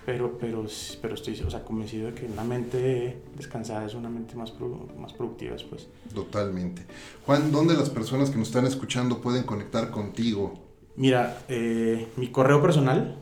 Pero, 0.06 0.38
pero, 0.38 0.66
pero 1.02 1.14
estoy 1.16 1.40
o 1.42 1.50
sea, 1.50 1.64
convencido 1.64 2.08
de 2.08 2.14
que 2.14 2.26
una 2.26 2.44
mente 2.44 3.22
descansada 3.36 3.86
es 3.86 3.94
una 3.94 4.10
mente 4.10 4.36
más, 4.36 4.54
más 4.98 5.14
productiva 5.14 5.54
después. 5.54 5.88
Totalmente. 6.14 6.86
Juan, 7.26 7.52
¿dónde 7.52 7.74
las 7.74 7.90
personas 7.90 8.30
que 8.30 8.38
nos 8.38 8.50
están 8.50 8.66
escuchando 8.66 9.22
pueden 9.22 9.44
conectar 9.44 9.92
contigo? 9.92 10.54
Mira, 10.96 11.44
eh, 11.48 12.08
mi 12.18 12.30
correo 12.30 12.62
personal 12.62 13.18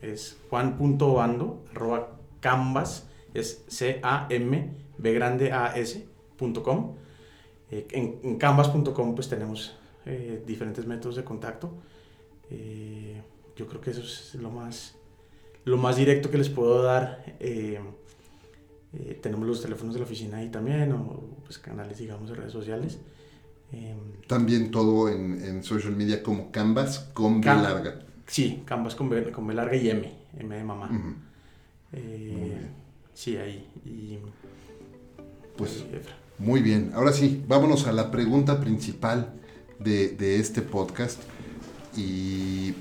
es 0.00 0.38
juan.bando, 0.48 1.64
arroba 1.72 2.18
canvas, 2.40 3.08
es 3.34 3.64
C-A-M, 3.66 4.70
B 4.98 5.12
grande 5.12 5.52
A-S, 5.52 6.06
punto 6.36 6.62
com. 6.62 6.94
Eh, 7.70 7.86
en, 7.90 8.20
en, 8.22 8.38
canvas.com 8.38 9.14
pues 9.14 9.28
tenemos 9.28 9.76
eh, 10.06 10.42
diferentes 10.46 10.86
métodos 10.86 11.16
de 11.16 11.24
contacto. 11.24 11.72
yo 13.56 13.66
creo 13.66 13.80
que 13.80 13.90
eso 13.90 14.02
es 14.02 14.34
lo 14.36 14.50
más 14.50 14.95
lo 15.66 15.76
más 15.76 15.96
directo 15.96 16.30
que 16.30 16.38
les 16.38 16.48
puedo 16.48 16.80
dar, 16.82 17.24
eh, 17.40 17.80
eh, 18.94 19.18
tenemos 19.20 19.46
los 19.48 19.60
teléfonos 19.60 19.94
de 19.94 20.00
la 20.00 20.06
oficina 20.06 20.38
ahí 20.38 20.48
también, 20.48 20.92
o 20.92 21.24
pues 21.44 21.58
canales, 21.58 21.98
digamos, 21.98 22.30
de 22.30 22.36
redes 22.36 22.52
sociales. 22.52 22.98
Em, 23.72 23.98
también 24.28 24.70
todo 24.70 25.08
en, 25.08 25.42
en, 25.44 25.64
social 25.64 25.94
media 25.96 26.22
como 26.22 26.52
Canvas 26.52 27.10
con 27.12 27.40
B 27.40 27.46
larga. 27.46 27.98
Sí, 28.28 28.62
Canvas 28.64 28.94
con 28.94 29.10
B, 29.10 29.32
con 29.32 29.44
B 29.44 29.54
larga 29.54 29.74
y 29.74 29.90
M, 29.90 30.12
M 30.38 30.56
de 30.56 30.64
mamá. 30.64 30.88
Eh, 31.92 32.68
sí, 33.12 33.36
ahí. 33.36 33.68
Y, 33.84 34.18
pues 35.56 35.84
muy 36.38 36.62
bien. 36.62 36.92
Ahora 36.94 37.12
sí, 37.12 37.42
vámonos 37.48 37.88
a 37.88 37.92
la 37.92 38.12
pregunta 38.12 38.60
principal 38.60 39.34
de, 39.80 40.10
de 40.10 40.38
este 40.38 40.62
podcast 40.62 41.20
y 41.96 42.72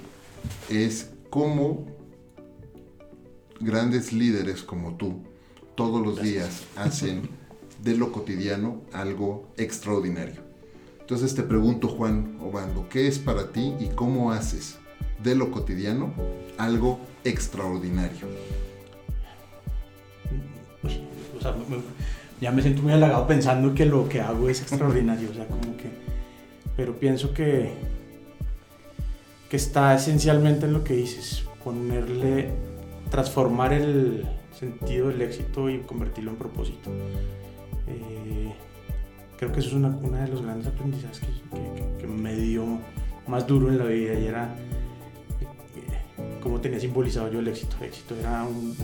es 0.69 1.09
cómo 1.31 1.94
grandes 3.59 4.13
líderes 4.13 4.63
como 4.63 4.95
tú 4.95 5.23
todos 5.75 6.05
los 6.05 6.21
días 6.21 6.63
hacen 6.75 7.29
de 7.83 7.95
lo 7.95 8.11
cotidiano 8.11 8.81
algo 8.93 9.47
extraordinario. 9.57 10.41
Entonces 10.99 11.35
te 11.35 11.43
pregunto, 11.43 11.87
Juan 11.87 12.37
Obando, 12.41 12.87
¿qué 12.89 13.07
es 13.07 13.19
para 13.19 13.51
ti 13.51 13.73
y 13.79 13.89
cómo 13.89 14.31
haces 14.31 14.77
de 15.23 15.35
lo 15.35 15.51
cotidiano 15.51 16.13
algo 16.57 16.99
extraordinario? 17.23 18.27
ya 22.41 22.51
me 22.51 22.61
siento 22.61 22.81
muy 22.81 22.91
halagado 22.91 23.27
pensando 23.27 23.73
que 23.75 23.85
lo 23.85 24.09
que 24.09 24.19
hago 24.19 24.49
es 24.49 24.61
extraordinario, 24.61 25.29
o 25.29 25.33
sea, 25.33 25.47
como 25.47 25.77
que, 25.77 25.89
pero 26.75 26.97
pienso 26.97 27.33
que, 27.33 27.71
que 29.49 29.57
está 29.57 29.93
esencialmente 29.93 30.65
en 30.65 30.73
lo 30.73 30.83
que 30.83 30.95
dices, 30.95 31.43
ponerle 31.63 32.49
transformar 33.09 33.73
el 33.73 34.25
sentido 34.57 35.09
del 35.09 35.21
éxito 35.21 35.69
y 35.69 35.79
convertirlo 35.79 36.31
en 36.31 36.37
propósito. 36.37 36.89
Eh, 37.87 38.53
creo 39.37 39.51
que 39.51 39.59
eso 39.59 39.69
es 39.69 39.75
una, 39.75 39.89
una, 39.89 40.23
de 40.23 40.29
los 40.29 40.41
grandes 40.41 40.67
aprendizajes 40.67 41.19
que, 41.19 42.01
que, 42.01 42.07
me 42.07 42.35
dio 42.35 42.65
más 43.27 43.45
duro 43.45 43.69
en 43.69 43.77
la 43.77 43.85
vida 43.85 44.13
y 44.13 44.25
era 44.25 44.55
eh, 45.75 46.39
cómo 46.41 46.59
tenía 46.61 46.79
simbolizado 46.79 47.31
yo 47.31 47.39
el 47.39 47.47
éxito. 47.47 47.75
El 47.79 47.87
éxito 47.87 48.15
era 48.15 48.43
un, 48.43 48.75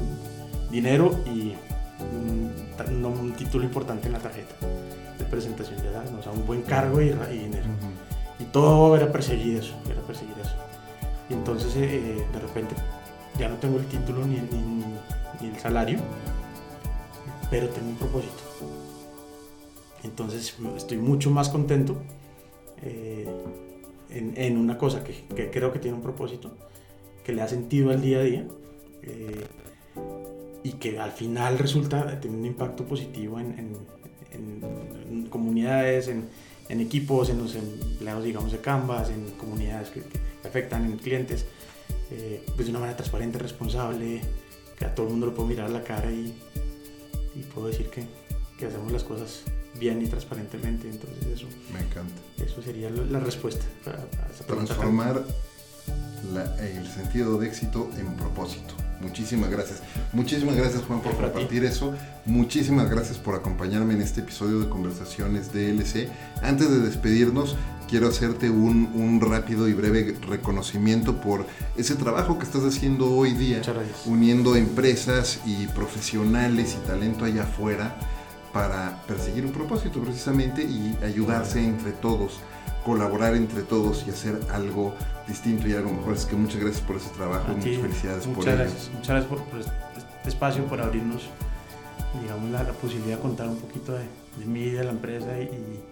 dinero 0.69 1.11
y 1.25 1.53
un, 1.99 3.05
un, 3.05 3.33
título 3.33 3.65
importante 3.65 4.07
en 4.07 4.13
la 4.13 4.19
tarjeta 4.19 4.55
de 5.17 5.25
presentación 5.25 5.81
de 5.81 5.89
edad, 5.89 6.05
o 6.17 6.23
sea, 6.23 6.31
un 6.31 6.45
buen 6.45 6.61
cargo 6.61 7.01
y, 7.01 7.09
dinero. 7.09 7.65
Y 8.39 8.45
todo 8.45 8.95
era 8.95 9.11
perseguir 9.11 9.57
eso, 9.57 9.75
era 9.89 10.01
perseguir 10.01 10.35
eso. 10.41 10.55
Y 11.29 11.33
entonces 11.33 11.73
eh, 11.75 12.25
de 12.33 12.39
repente 12.39 12.75
ya 13.41 13.49
no 13.49 13.55
tengo 13.55 13.79
el 13.79 13.87
título 13.87 14.23
ni, 14.27 14.35
el 14.35 15.57
salario, 15.57 15.97
pero 17.49 17.67
tengo 17.69 17.89
un 17.89 17.95
propósito. 17.95 18.43
Entonces 20.03 20.55
estoy 20.77 20.99
mucho 20.99 21.31
más 21.31 21.49
contento 21.49 22.03
eh, 22.83 23.27
en, 24.11 24.57
una 24.57 24.77
cosa 24.77 25.03
que, 25.03 25.49
creo 25.49 25.73
que 25.73 25.79
tiene 25.79 25.97
un 25.97 26.03
propósito, 26.03 26.51
que 27.23 27.33
le 27.33 27.41
ha 27.41 27.47
sentido 27.47 27.89
al 27.89 27.99
día 27.99 28.19
a 28.19 28.21
día 28.21 28.47
eh, 29.01 29.47
y 30.61 30.73
que 30.73 30.99
al 30.99 31.11
final 31.11 31.57
resulta 31.57 32.19
tener 32.19 32.37
un 32.37 32.45
impacto 32.45 32.85
positivo 32.85 33.39
en, 33.39 33.75
comunidades, 35.31 36.09
en, 36.09 36.29
equipos, 36.79 37.31
en 37.31 37.39
los 37.39 37.55
empleados, 37.55 38.23
digamos, 38.23 38.51
de 38.51 38.59
Canvas, 38.59 39.09
en 39.09 39.31
comunidades 39.31 39.89
que, 39.89 40.01
que 40.01 40.47
afectan, 40.47 40.85
en 40.85 40.97
clientes. 40.97 41.47
Eh, 42.11 42.43
pues 42.55 42.65
de 42.67 42.71
una 42.71 42.79
manera 42.79 42.97
transparente, 42.97 43.39
responsable, 43.39 44.21
que 44.77 44.85
a 44.85 44.93
todo 44.93 45.07
el 45.07 45.11
mundo 45.13 45.27
lo 45.27 45.33
puedo 45.33 45.47
mirar 45.47 45.67
a 45.67 45.69
la 45.69 45.83
cara 45.83 46.11
y, 46.11 46.37
y 47.35 47.43
puedo 47.53 47.67
decir 47.67 47.87
que, 47.89 48.05
que, 48.57 48.65
hacemos 48.65 48.91
las 48.91 49.03
cosas 49.03 49.43
bien 49.79 50.01
y 50.01 50.07
transparentemente. 50.07 50.89
Entonces 50.89 51.25
eso... 51.27 51.47
Me 51.71 51.79
encanta. 51.79 52.13
Eso 52.43 52.61
sería 52.61 52.89
la 52.89 53.19
respuesta. 53.19 53.65
Transformar 54.45 55.23
el 56.59 56.87
sentido 56.87 57.37
de 57.37 57.47
éxito 57.47 57.89
en 57.97 58.13
propósito. 58.15 58.75
Muchísimas 59.01 59.49
gracias. 59.49 59.81
Muchísimas 60.13 60.55
gracias 60.55 60.83
Juan 60.83 61.01
por 61.01 61.15
compartir 61.15 61.63
eso. 61.65 61.93
Muchísimas 62.25 62.89
gracias 62.89 63.17
por 63.17 63.35
acompañarme 63.35 63.95
en 63.95 64.01
este 64.01 64.21
episodio 64.21 64.59
de 64.59 64.69
Conversaciones 64.69 65.51
DLC. 65.51 66.07
Antes 66.43 66.69
de 66.69 66.79
despedirnos, 66.79 67.55
quiero 67.91 68.07
hacerte 68.07 68.49
un, 68.49 69.19
rápido 69.21 69.67
y 69.67 69.73
breve 69.73 70.15
reconocimiento 70.25 71.19
por 71.19 71.45
ese 71.75 71.95
trabajo 71.95 72.39
que 72.39 72.45
estás 72.45 72.63
haciendo 72.63 73.13
hoy 73.13 73.33
día, 73.33 73.61
uniendo 74.05 74.55
empresas 74.55 75.41
y 75.45 75.67
profesionales 75.67 76.77
y 76.81 76.87
talento 76.87 77.25
allá 77.25 77.43
afuera 77.43 77.97
para 78.53 79.03
perseguir 79.07 79.45
un 79.45 79.51
propósito 79.51 80.01
precisamente 80.01 80.63
y 80.63 80.97
ayudarse 81.03 81.61
entre 81.63 81.91
todos, 81.91 82.39
colaborar 82.85 83.35
entre 83.35 83.61
todos 83.61 84.05
y 84.07 84.11
hacer 84.11 84.39
algo 84.53 84.95
distinto. 85.27 85.67
Y 85.67 85.73
algo 85.73 85.91
mejor. 85.91 86.13
Es 86.13 86.25
que 86.25 86.37
muchas 86.37 86.61
gracias 86.61 86.81
por 86.81 86.95
ese 86.95 87.09
trabajo, 87.09 87.49
muchas 87.49 87.77
felicidades 87.77 88.25
muchas 88.25 88.45
por 88.45 88.55
gracias, 88.55 88.91
Muchas 88.93 89.07
gracias 89.09 89.25
por, 89.25 89.59
este 89.59 90.29
espacio, 90.29 90.63
por 90.65 90.81
abrirnos 90.81 91.23
digamos, 92.21 92.51
la, 92.51 92.63
posibilidad 92.71 93.17
de 93.17 93.21
contar 93.21 93.49
un 93.49 93.57
poquito 93.57 93.91
de, 93.91 94.05
de 94.37 94.45
mí, 94.45 94.69
de 94.69 94.83
la 94.83 94.91
empresa 94.91 95.37
y, 95.39 95.43
y 95.43 95.90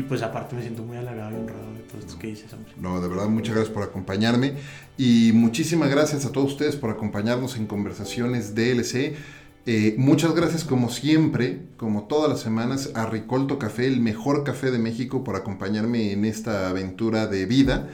pues 0.00 0.22
aparte 0.22 0.56
me 0.56 0.62
siento 0.62 0.82
muy 0.82 0.96
halagado 0.96 1.32
y 1.32 1.40
honrado 1.40 1.74
de 1.74 1.80
todo 1.80 1.98
esto 1.98 2.18
que 2.18 2.28
dices, 2.28 2.50
hombre. 2.54 2.72
No, 2.78 2.98
de 3.00 3.08
verdad, 3.08 3.28
muchas 3.28 3.54
gracias 3.54 3.74
por 3.74 3.82
acompañarme 3.82 4.54
y 4.96 5.32
muchísimas 5.34 5.90
gracias 5.90 6.24
a 6.24 6.32
todos 6.32 6.52
ustedes 6.52 6.76
por 6.76 6.88
acompañarnos 6.88 7.56
en 7.56 7.66
conversaciones 7.66 8.54
DLC. 8.54 9.16
Eh, 9.64 9.94
muchas 9.96 10.34
gracias 10.34 10.64
como 10.64 10.90
siempre, 10.90 11.60
como 11.76 12.04
todas 12.04 12.28
las 12.28 12.40
semanas, 12.40 12.90
a 12.94 13.06
Ricolto 13.06 13.60
Café, 13.60 13.86
el 13.86 14.00
mejor 14.00 14.42
café 14.42 14.72
de 14.72 14.78
México, 14.78 15.22
por 15.22 15.36
acompañarme 15.36 16.10
en 16.12 16.24
esta 16.24 16.68
aventura 16.68 17.28
de 17.28 17.46
vida. 17.46 17.88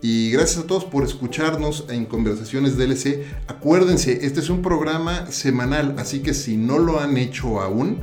Y 0.00 0.32
gracias 0.32 0.64
a 0.64 0.66
todos 0.66 0.84
por 0.84 1.04
escucharnos 1.04 1.86
en 1.90 2.06
Conversaciones 2.06 2.76
DLC. 2.76 3.24
Acuérdense, 3.46 4.26
este 4.26 4.40
es 4.40 4.50
un 4.50 4.62
programa 4.62 5.30
semanal, 5.30 5.94
así 5.98 6.20
que 6.20 6.34
si 6.34 6.56
no 6.56 6.80
lo 6.80 6.98
han 6.98 7.16
hecho 7.16 7.60
aún, 7.60 8.00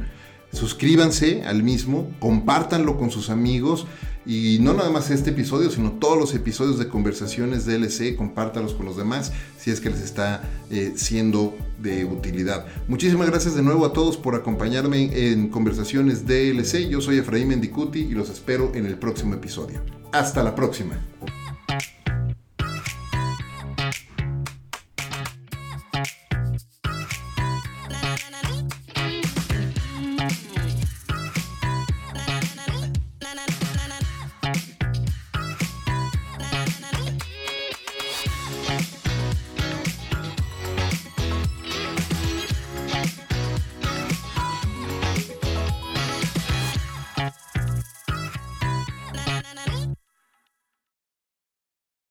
suscríbanse 0.51 1.43
al 1.43 1.63
mismo, 1.63 2.09
compártanlo 2.19 2.97
con 2.97 3.11
sus 3.11 3.29
amigos 3.29 3.85
y 4.25 4.59
no 4.61 4.73
nada 4.73 4.89
más 4.89 5.09
este 5.09 5.31
episodio, 5.31 5.71
sino 5.71 5.93
todos 5.93 6.17
los 6.17 6.35
episodios 6.35 6.77
de 6.77 6.87
conversaciones 6.87 7.65
DLC, 7.65 8.15
compártanlos 8.15 8.73
con 8.73 8.85
los 8.85 8.97
demás 8.97 9.31
si 9.57 9.71
es 9.71 9.79
que 9.79 9.89
les 9.89 10.01
está 10.01 10.43
eh, 10.69 10.93
siendo 10.95 11.57
de 11.81 12.05
utilidad. 12.05 12.65
Muchísimas 12.87 13.29
gracias 13.29 13.55
de 13.55 13.63
nuevo 13.63 13.85
a 13.85 13.93
todos 13.93 14.17
por 14.17 14.35
acompañarme 14.35 15.31
en 15.31 15.49
conversaciones 15.49 16.27
DLC. 16.27 16.89
Yo 16.89 17.01
soy 17.01 17.17
Efraín 17.17 17.47
Mendicuti 17.47 18.01
y 18.01 18.11
los 18.11 18.29
espero 18.29 18.71
en 18.75 18.85
el 18.85 18.97
próximo 18.97 19.33
episodio. 19.33 19.81
Hasta 20.11 20.43
la 20.43 20.55
próxima. 20.55 20.99